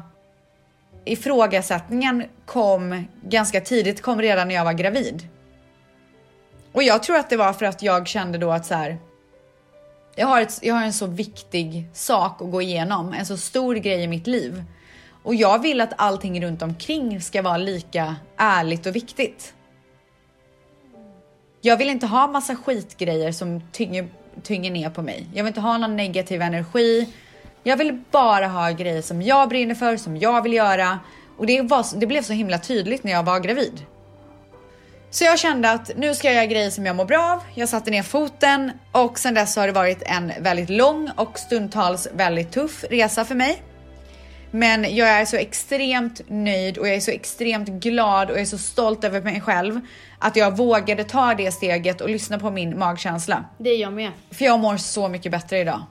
ifrågasättningen 1.11 2.23
kom 2.45 3.05
ganska 3.23 3.61
tidigt, 3.61 4.01
kom 4.01 4.21
redan 4.21 4.47
när 4.47 4.55
jag 4.55 4.65
var 4.65 4.73
gravid. 4.73 5.27
Och 6.71 6.83
jag 6.83 7.03
tror 7.03 7.17
att 7.17 7.29
det 7.29 7.37
var 7.37 7.53
för 7.53 7.65
att 7.65 7.81
jag 7.83 8.07
kände 8.07 8.37
då 8.37 8.51
att 8.51 8.65
så 8.65 8.73
här, 8.73 8.97
jag 10.15 10.27
har, 10.27 10.41
ett, 10.41 10.59
jag 10.61 10.75
har 10.75 10.83
en 10.83 10.93
så 10.93 11.05
viktig 11.05 11.89
sak 11.93 12.41
att 12.41 12.51
gå 12.51 12.61
igenom, 12.61 13.13
en 13.13 13.25
så 13.25 13.37
stor 13.37 13.75
grej 13.75 14.03
i 14.03 14.07
mitt 14.07 14.27
liv. 14.27 14.63
Och 15.23 15.35
jag 15.35 15.61
vill 15.61 15.81
att 15.81 15.93
allting 15.97 16.45
runt 16.45 16.61
omkring 16.61 17.21
ska 17.21 17.41
vara 17.41 17.57
lika 17.57 18.15
ärligt 18.37 18.85
och 18.85 18.95
viktigt. 18.95 19.53
Jag 21.61 21.77
vill 21.77 21.89
inte 21.89 22.07
ha 22.07 22.27
massa 22.27 22.55
skitgrejer 22.55 23.31
som 23.31 23.61
tynger, 23.71 24.07
tynger 24.43 24.71
ner 24.71 24.89
på 24.89 25.01
mig. 25.01 25.27
Jag 25.33 25.43
vill 25.43 25.47
inte 25.47 25.61
ha 25.61 25.77
någon 25.77 25.95
negativ 25.95 26.41
energi. 26.41 27.13
Jag 27.67 27.77
vill 27.77 28.01
bara 28.11 28.47
ha 28.47 28.69
grejer 28.69 29.01
som 29.01 29.21
jag 29.21 29.49
brinner 29.49 29.75
för, 29.75 29.97
som 29.97 30.17
jag 30.17 30.41
vill 30.41 30.53
göra. 30.53 30.99
Och 31.37 31.45
det, 31.45 31.61
var, 31.61 31.99
det 31.99 32.07
blev 32.07 32.21
så 32.21 32.33
himla 32.33 32.59
tydligt 32.59 33.03
när 33.03 33.11
jag 33.11 33.23
var 33.23 33.39
gravid. 33.39 33.85
Så 35.09 35.23
jag 35.23 35.39
kände 35.39 35.71
att 35.71 35.91
nu 35.97 36.15
ska 36.15 36.27
jag 36.27 36.35
göra 36.35 36.45
grejer 36.45 36.69
som 36.69 36.85
jag 36.85 36.95
mår 36.95 37.05
bra 37.05 37.31
av. 37.33 37.43
Jag 37.53 37.69
satte 37.69 37.91
ner 37.91 38.03
foten 38.03 38.71
och 38.91 39.19
sen 39.19 39.33
dess 39.33 39.55
har 39.55 39.67
det 39.67 39.73
varit 39.73 40.01
en 40.01 40.31
väldigt 40.39 40.69
lång 40.69 41.11
och 41.15 41.39
stundtals 41.39 42.07
väldigt 42.13 42.51
tuff 42.51 42.83
resa 42.89 43.25
för 43.25 43.35
mig. 43.35 43.63
Men 44.51 44.95
jag 44.95 45.09
är 45.09 45.25
så 45.25 45.35
extremt 45.35 46.21
nöjd 46.27 46.77
och 46.77 46.87
jag 46.87 46.95
är 46.95 46.99
så 46.99 47.11
extremt 47.11 47.67
glad 47.69 48.29
och 48.29 48.35
jag 48.35 48.41
är 48.41 48.45
så 48.45 48.57
stolt 48.57 49.03
över 49.03 49.21
mig 49.21 49.41
själv 49.41 49.79
att 50.19 50.35
jag 50.35 50.57
vågade 50.57 51.03
ta 51.03 51.33
det 51.33 51.51
steget 51.51 52.01
och 52.01 52.09
lyssna 52.09 52.39
på 52.39 52.51
min 52.51 52.79
magkänsla. 52.79 53.45
Det 53.57 53.69
är 53.69 53.77
jag 53.77 53.93
med. 53.93 54.11
För 54.31 54.45
jag 54.45 54.59
mår 54.59 54.77
så 54.77 55.07
mycket 55.07 55.31
bättre 55.31 55.59
idag. 55.59 55.81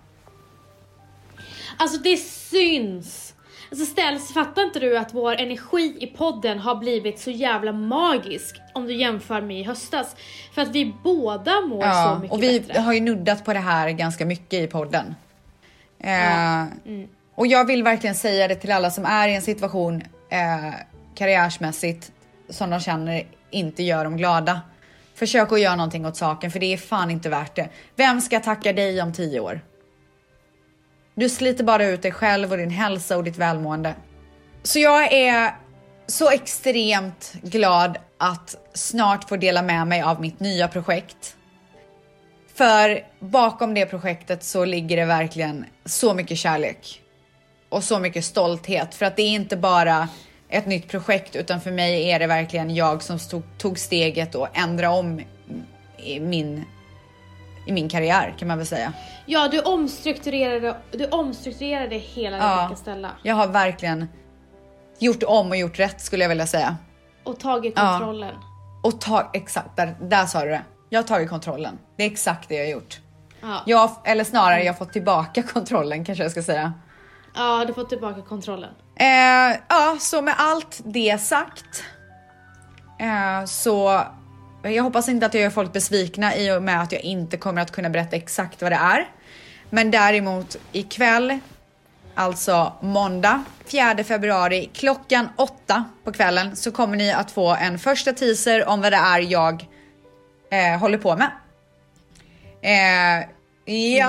Alltså 1.79 1.99
det 1.99 2.17
syns! 2.17 3.35
Alltså 3.71 3.87
Ställs, 3.87 4.33
fattar 4.33 4.63
inte 4.63 4.81
du 4.81 4.99
att 4.99 5.15
vår 5.15 5.33
energi 5.41 5.97
i 6.01 6.07
podden 6.07 6.59
har 6.59 6.75
blivit 6.77 7.19
så 7.21 7.31
jävla 7.31 7.73
magisk 7.73 8.57
om 8.75 8.87
du 8.87 8.95
jämför 8.95 9.41
med 9.41 9.61
i 9.61 9.63
höstas? 9.63 10.17
För 10.55 10.63
att 10.63 10.69
vi 10.69 10.95
båda 11.05 11.61
mår 11.61 11.81
så 11.83 11.87
Ja, 11.87 12.19
mycket 12.19 12.33
och 12.33 12.43
vi 12.43 12.61
bättre. 12.61 12.81
har 12.81 12.93
ju 12.93 13.01
nuddat 13.01 13.45
på 13.45 13.53
det 13.53 13.59
här 13.59 13.91
ganska 13.91 14.27
mycket 14.27 14.61
i 14.61 14.67
podden. 14.67 15.15
Eh, 16.01 16.63
Mm. 16.87 17.09
Och 17.35 17.47
jag 17.47 17.65
vill 17.67 17.83
verkligen 17.83 18.15
säga 18.15 18.49
det 18.49 18.55
till 18.55 18.73
alla 18.73 18.91
som 18.91 19.05
är 19.05 19.29
i 19.29 19.35
en 19.35 19.43
situation 19.43 20.03
eh, 20.31 20.75
karriärsmässigt 21.15 22.13
som 22.49 22.71
de 22.71 22.81
känner 22.81 23.27
inte 23.51 23.83
gör 23.83 24.05
dem 24.05 24.17
glada. 24.17 24.61
Försök 25.15 25.53
att 25.53 25.61
göra 25.61 25.77
någonting 25.77 26.07
åt 26.07 26.17
saken 26.17 26.51
för 26.51 26.61
det 26.61 26.73
är 26.73 26.77
fan 26.77 27.11
inte 27.11 27.29
värt 27.29 27.57
det. 27.57 27.69
Vem 27.97 28.21
ska 28.21 28.41
tacka 28.41 28.73
dig 28.73 29.03
om 29.03 29.13
tio 29.13 29.41
år? 29.41 29.61
Du 31.19 31.29
sliter 31.29 31.65
bara 31.65 31.85
ut 31.85 32.03
dig 32.03 32.13
själv 32.13 32.53
och 32.53 32.59
din 32.59 32.71
hälsa 32.71 33.17
och 33.17 33.25
ditt 33.25 33.37
välmående. 33.37 33.95
Så 34.63 34.79
jag 34.79 35.13
är 35.13 35.57
så 36.07 36.31
extremt 36.31 37.33
glad 37.43 37.99
att 38.19 38.57
snart 38.75 39.29
få 39.29 39.37
dela 39.37 39.63
med 39.63 39.87
mig 39.87 40.03
av 40.03 40.21
mitt 40.21 40.41
nya 40.41 40.69
projekt. 40.69 41.37
För 42.55 43.05
bakom 43.21 43.75
det 43.75 43.87
projektet 43.87 44.45
så 44.45 44.65
ligger 44.65 44.97
det 44.97 45.05
verkligen 45.05 45.65
så 45.85 46.15
mycket 46.15 46.39
kärlek 46.39 47.03
och 47.69 47.85
så 47.85 47.99
mycket 47.99 48.25
stolthet 48.25 48.95
för 48.95 49.07
att 49.07 49.17
det 49.17 49.23
är 49.23 49.31
inte 49.31 49.57
bara 49.57 50.09
ett 50.49 50.67
nytt 50.67 50.89
projekt 50.89 51.37
utan 51.37 51.61
för 51.61 51.71
mig 51.71 52.11
är 52.11 52.19
det 52.19 52.27
verkligen 52.27 52.75
jag 52.75 53.03
som 53.03 53.19
stod, 53.19 53.43
tog 53.59 53.79
steget 53.79 54.35
och 54.35 54.49
ändrade 54.55 54.99
om 54.99 55.21
min, 56.21 56.65
i 57.67 57.73
min 57.73 57.89
karriär 57.89 58.35
kan 58.39 58.49
man 58.49 58.59
väl 58.59 58.67
säga. 58.67 58.93
Ja, 59.27 59.49
du 59.49 59.61
omstrukturerade, 59.61 60.77
du 60.91 61.07
omstrukturerade 61.09 61.97
hela 61.97 62.37
Ja. 62.37 62.59
Rebecca 62.65 62.77
Stella 62.77 63.11
Jag 63.23 63.35
har 63.35 63.47
verkligen 63.47 64.09
gjort 64.99 65.23
om 65.23 65.49
och 65.51 65.57
gjort 65.57 65.79
rätt 65.79 66.01
skulle 66.01 66.25
jag 66.25 66.29
vilja 66.29 66.47
säga. 66.47 66.77
och 67.25 67.41
tagit 67.41 67.73
Ja. 67.77 67.91
kontrollen. 67.91 68.35
Och 68.83 69.01
ta, 69.01 69.31
exakt, 69.33 69.77
där, 69.77 69.97
där 70.01 70.27
sa 70.27 70.45
du 70.45 70.51
det. 70.51 70.63
Jag 70.89 70.99
har 70.99 71.07
tagit 71.07 71.29
kontrollen. 71.31 71.79
Det 71.97 72.03
är 72.05 72.11
exakt 72.11 72.49
det 72.49 72.55
jag 72.55 72.65
har 72.65 72.71
gjort. 72.73 73.01
Ja. 73.43 73.63
Jag, 73.67 73.91
eller 74.05 74.25
snarare, 74.25 74.63
jag 74.65 74.73
har 74.73 74.79
fått 74.79 74.93
tillbaka 74.93 75.43
kontrollen 75.53 76.05
kanske 76.05 76.25
jag 76.25 76.31
ska 76.31 76.43
säga. 76.43 76.73
ja, 77.35 77.59
du 77.61 77.67
har 77.67 77.73
fått 77.75 77.89
tillbaka 77.89 78.23
kontrollen. 78.23 78.71
Eh, 78.97 79.57
ja, 79.69 79.97
så 80.01 80.23
med 80.23 80.35
allt 80.39 80.81
det 80.85 81.19
sagt 81.21 81.85
eh, 83.01 83.45
så 83.47 84.03
jag 84.73 84.83
hoppas 84.83 85.09
inte 85.09 85.27
att 85.27 85.35
jag 85.35 85.43
gör 85.43 85.51
folk 85.51 85.73
besvikna 85.73 86.37
i 86.37 86.51
och 86.51 86.63
med 86.63 86.83
att 86.83 86.93
jag 86.93 87.01
inte 87.01 87.37
kommer 87.37 87.63
att 87.63 87.71
kunna 87.71 87.91
berätta 87.91 88.17
exakt 88.17 88.63
vad 88.63 88.73
det 88.73 88.77
är. 88.77 89.09
Men 89.71 89.91
däremot 89.91 90.57
ikväll, 90.73 91.39
alltså 92.15 92.73
måndag 92.81 93.45
4 93.65 94.05
februari 94.05 94.71
klockan 94.73 95.29
8 95.37 95.85
på 96.05 96.13
kvällen 96.13 96.57
så 96.57 96.73
kommer 96.73 96.97
ni 96.97 97.13
att 97.13 97.31
få 97.31 97.55
en 97.55 97.79
första 97.79 98.13
teaser 98.13 98.69
om 98.69 98.81
vad 98.81 98.93
det 98.93 98.97
är 98.97 99.21
jag 99.21 99.67
eh, 100.51 100.81
håller 100.81 100.99
på 100.99 101.17
med. 101.17 101.31
Eh, 102.63 103.29
ja, 103.75 104.09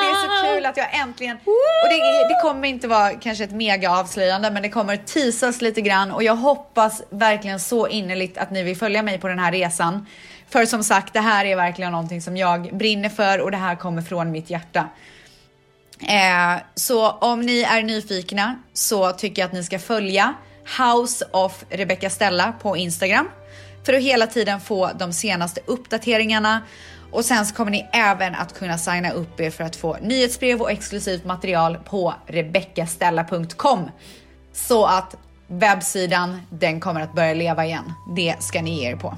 det 0.00 0.06
är 0.06 0.14
så 0.14 0.46
kul 0.46 0.66
att 0.66 0.76
jag 0.76 0.94
äntligen... 0.94 1.36
Och 1.36 1.88
det, 1.88 2.28
det 2.28 2.38
kommer 2.42 2.68
inte 2.68 2.88
vara 2.88 3.10
kanske 3.10 3.44
ett 3.44 3.52
mega 3.52 3.90
avslöjande 3.90 4.50
men 4.50 4.62
det 4.62 4.68
kommer 4.68 4.96
teasas 4.96 5.62
lite 5.62 5.80
grann 5.80 6.10
och 6.10 6.22
jag 6.22 6.36
hoppas 6.36 7.02
verkligen 7.10 7.60
så 7.60 7.88
innerligt 7.88 8.38
att 8.38 8.50
ni 8.50 8.62
vill 8.62 8.76
följa 8.76 9.02
mig 9.02 9.18
på 9.18 9.28
den 9.28 9.38
här 9.38 9.52
resan. 9.52 10.06
För 10.48 10.66
som 10.66 10.84
sagt, 10.84 11.12
det 11.12 11.20
här 11.20 11.44
är 11.44 11.56
verkligen 11.56 11.92
någonting 11.92 12.22
som 12.22 12.36
jag 12.36 12.76
brinner 12.76 13.08
för 13.08 13.40
och 13.40 13.50
det 13.50 13.56
här 13.56 13.76
kommer 13.76 14.02
från 14.02 14.30
mitt 14.30 14.50
hjärta. 14.50 14.88
Eh, 16.00 16.62
så 16.74 17.10
om 17.10 17.40
ni 17.40 17.62
är 17.62 17.82
nyfikna 17.82 18.58
så 18.72 19.12
tycker 19.12 19.42
jag 19.42 19.46
att 19.46 19.52
ni 19.52 19.64
ska 19.64 19.78
följa 19.78 20.34
House 20.78 21.24
of 21.32 21.64
Rebecca 21.70 22.10
Stella 22.10 22.52
på 22.52 22.76
Instagram 22.76 23.28
för 23.86 23.92
att 23.92 24.02
hela 24.02 24.26
tiden 24.26 24.60
få 24.60 24.90
de 24.98 25.12
senaste 25.12 25.60
uppdateringarna 25.66 26.60
och 27.12 27.24
sen 27.24 27.46
så 27.46 27.54
kommer 27.54 27.70
ni 27.70 27.88
även 27.92 28.34
att 28.34 28.54
kunna 28.54 28.78
signa 28.78 29.10
upp 29.10 29.40
er 29.40 29.50
för 29.50 29.64
att 29.64 29.76
få 29.76 29.96
nyhetsbrev 30.00 30.60
och 30.60 30.70
exklusivt 30.70 31.24
material 31.24 31.78
på 31.84 32.14
rebeccastella.com 32.26 33.90
så 34.52 34.86
att 34.86 35.16
webbsidan 35.46 36.40
den 36.50 36.80
kommer 36.80 37.00
att 37.00 37.14
börja 37.14 37.34
leva 37.34 37.64
igen. 37.66 37.92
Det 38.16 38.42
ska 38.42 38.62
ni 38.62 38.80
ge 38.80 38.90
er 38.90 38.96
på. 38.96 39.16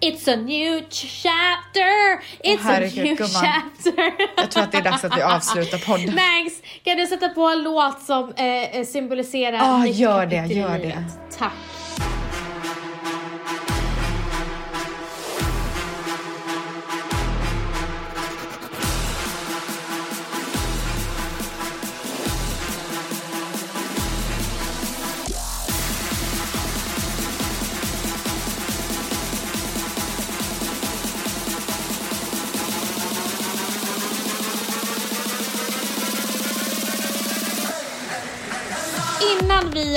It's 0.00 0.32
a 0.32 0.36
new 0.36 0.82
chapter! 0.90 2.18
It's 2.44 2.54
a 2.54 2.60
herregud, 2.62 3.04
new 3.04 3.16
gumman. 3.16 3.42
chapter! 3.42 4.12
Jag 4.36 4.50
tror 4.50 4.62
att 4.62 4.72
det 4.72 4.78
är 4.78 4.82
dags 4.82 5.04
att 5.04 5.16
vi 5.16 5.22
avslutar 5.22 5.78
podden. 5.78 6.14
Mangs, 6.14 6.62
kan 6.84 6.96
du 6.96 7.06
sätta 7.06 7.28
på 7.28 7.48
en 7.48 7.62
låt 7.62 8.02
som 8.02 8.32
eh, 8.36 8.46
eh, 8.46 8.86
symboliserar 8.86 9.56
Ja, 9.56 9.78
nytt 9.78 9.96
gör 9.96 10.26
det, 10.26 10.46
gör 10.46 10.78
det. 10.78 11.04
Tack. 11.38 11.52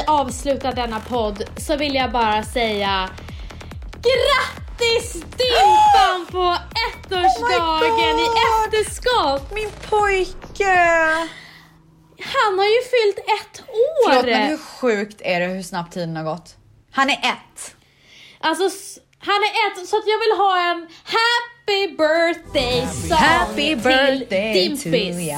Avslutar 0.08 0.74
denna 0.74 1.00
podd 1.00 1.44
så 1.58 1.76
vill 1.78 1.96
jag 1.96 2.12
bara 2.12 2.44
säga 2.44 3.10
grattis 4.02 5.14
Dimpan 5.14 6.26
på 6.32 6.58
ettårsdagen 6.88 8.20
i 8.20 8.24
God. 8.26 8.74
efterskott! 8.74 9.52
Min 9.54 9.70
pojke! 9.90 10.76
Han 12.22 12.60
har 12.60 12.66
ju 12.66 12.82
fyllt 12.94 13.18
ett 13.20 13.62
år! 13.70 14.10
Förlåt 14.10 14.26
men 14.26 14.50
hur 14.50 14.58
sjukt 14.58 15.22
är 15.22 15.40
det 15.40 15.46
hur 15.46 15.64
snabbt 15.64 15.94
tiden 15.94 16.16
har 16.16 16.24
gått? 16.24 16.56
Han 16.92 17.10
är 17.10 17.14
ett. 17.18 17.76
Alltså 18.40 18.64
han 19.20 19.36
är 19.36 19.82
ett 19.82 19.90
så 19.90 19.98
att 19.98 20.08
jag 20.08 20.20
vill 20.20 20.38
ha 20.38 20.72
en 20.72 20.88
happy 21.04 21.88
birthday 21.98 22.88
song 23.10 23.18
Happy 23.18 23.76
birthday 23.76 24.54
till 24.54 24.84
to 24.84 24.90
Dimpis. 24.90 25.36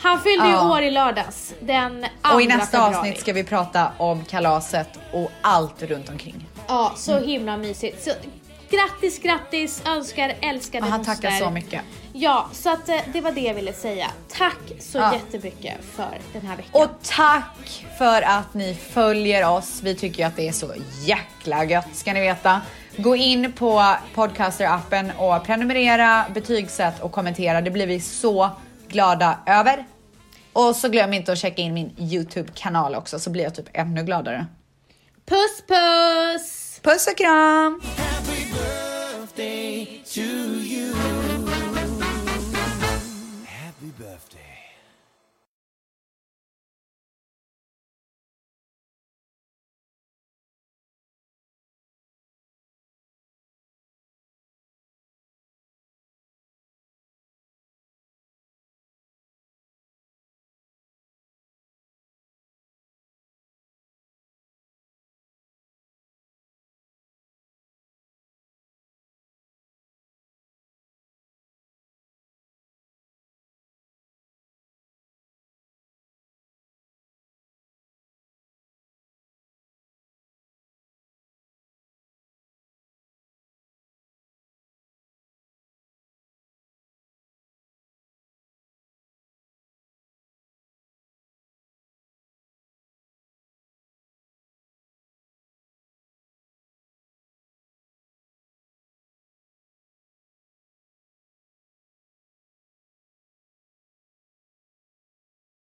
Han 0.00 0.20
fyllde 0.20 0.46
ju 0.46 0.52
Ja. 0.52 0.70
år 0.72 0.82
i 0.82 0.90
lördags, 0.90 1.54
den 1.60 2.06
2 2.22 2.34
Och 2.34 2.42
i 2.42 2.46
nästa 2.46 2.66
februari. 2.66 2.94
avsnitt 2.94 3.20
ska 3.20 3.32
vi 3.32 3.44
prata 3.44 3.92
om 3.98 4.24
kalaset 4.24 4.88
och 5.12 5.30
allt 5.42 5.82
runt 5.82 6.08
omkring. 6.08 6.46
Ja, 6.68 6.92
så 6.96 7.18
himla 7.18 7.56
mysigt. 7.56 8.04
Så, 8.04 8.10
grattis, 8.70 9.18
grattis, 9.22 9.82
önskar 9.86 10.32
älskade 10.40 10.84
Och 10.84 10.90
han 10.90 11.00
moster. 11.00 11.14
tackar 11.14 11.30
så 11.30 11.50
mycket. 11.50 11.82
Ja, 12.12 12.48
så 12.52 12.70
att 12.72 12.88
eh, 12.88 12.96
det 13.12 13.20
var 13.20 13.32
det 13.32 13.40
jag 13.40 13.54
ville 13.54 13.72
säga. 13.72 14.06
Tack 14.28 14.58
så 14.80 14.98
Ja. 14.98 15.12
jättemycket 15.12 15.74
för 15.94 16.18
den 16.32 16.46
här 16.46 16.56
veckan. 16.56 16.82
Och 16.82 16.88
tack 17.02 17.86
för 17.98 18.22
att 18.22 18.54
ni 18.54 18.74
följer 18.74 19.48
oss. 19.50 19.80
Vi 19.82 19.94
tycker 19.94 20.18
ju 20.18 20.24
att 20.24 20.36
det 20.36 20.48
är 20.48 20.52
så 20.52 20.72
jäkla 21.04 21.64
gött 21.64 21.88
ska 21.96 22.12
ni 22.12 22.20
veta. 22.20 22.60
Gå 22.96 23.16
in 23.16 23.52
på 23.52 23.94
podcaster-appen 24.14 25.16
och 25.16 25.44
prenumerera, 25.44 26.24
betygsätt 26.34 27.00
och 27.02 27.12
kommentera. 27.12 27.60
Det 27.60 27.70
blir 27.70 27.86
vi 27.86 28.00
så 28.00 28.50
glada 28.88 29.38
över. 29.46 29.86
Och 30.52 30.76
så 30.76 30.88
glöm 30.88 31.12
inte 31.12 31.32
att 31.32 31.38
checka 31.38 31.62
in 31.62 31.74
min 31.74 31.96
YouTube-kanal 31.98 32.94
också 32.94 33.18
så 33.18 33.30
blir 33.30 33.44
jag 33.44 33.54
typ 33.54 33.68
ännu 33.72 34.04
gladare. 34.04 34.46
Puss 35.26 35.62
puss! 35.66 36.80
Puss 36.82 37.06
och 37.06 37.16
kram! 37.16 37.80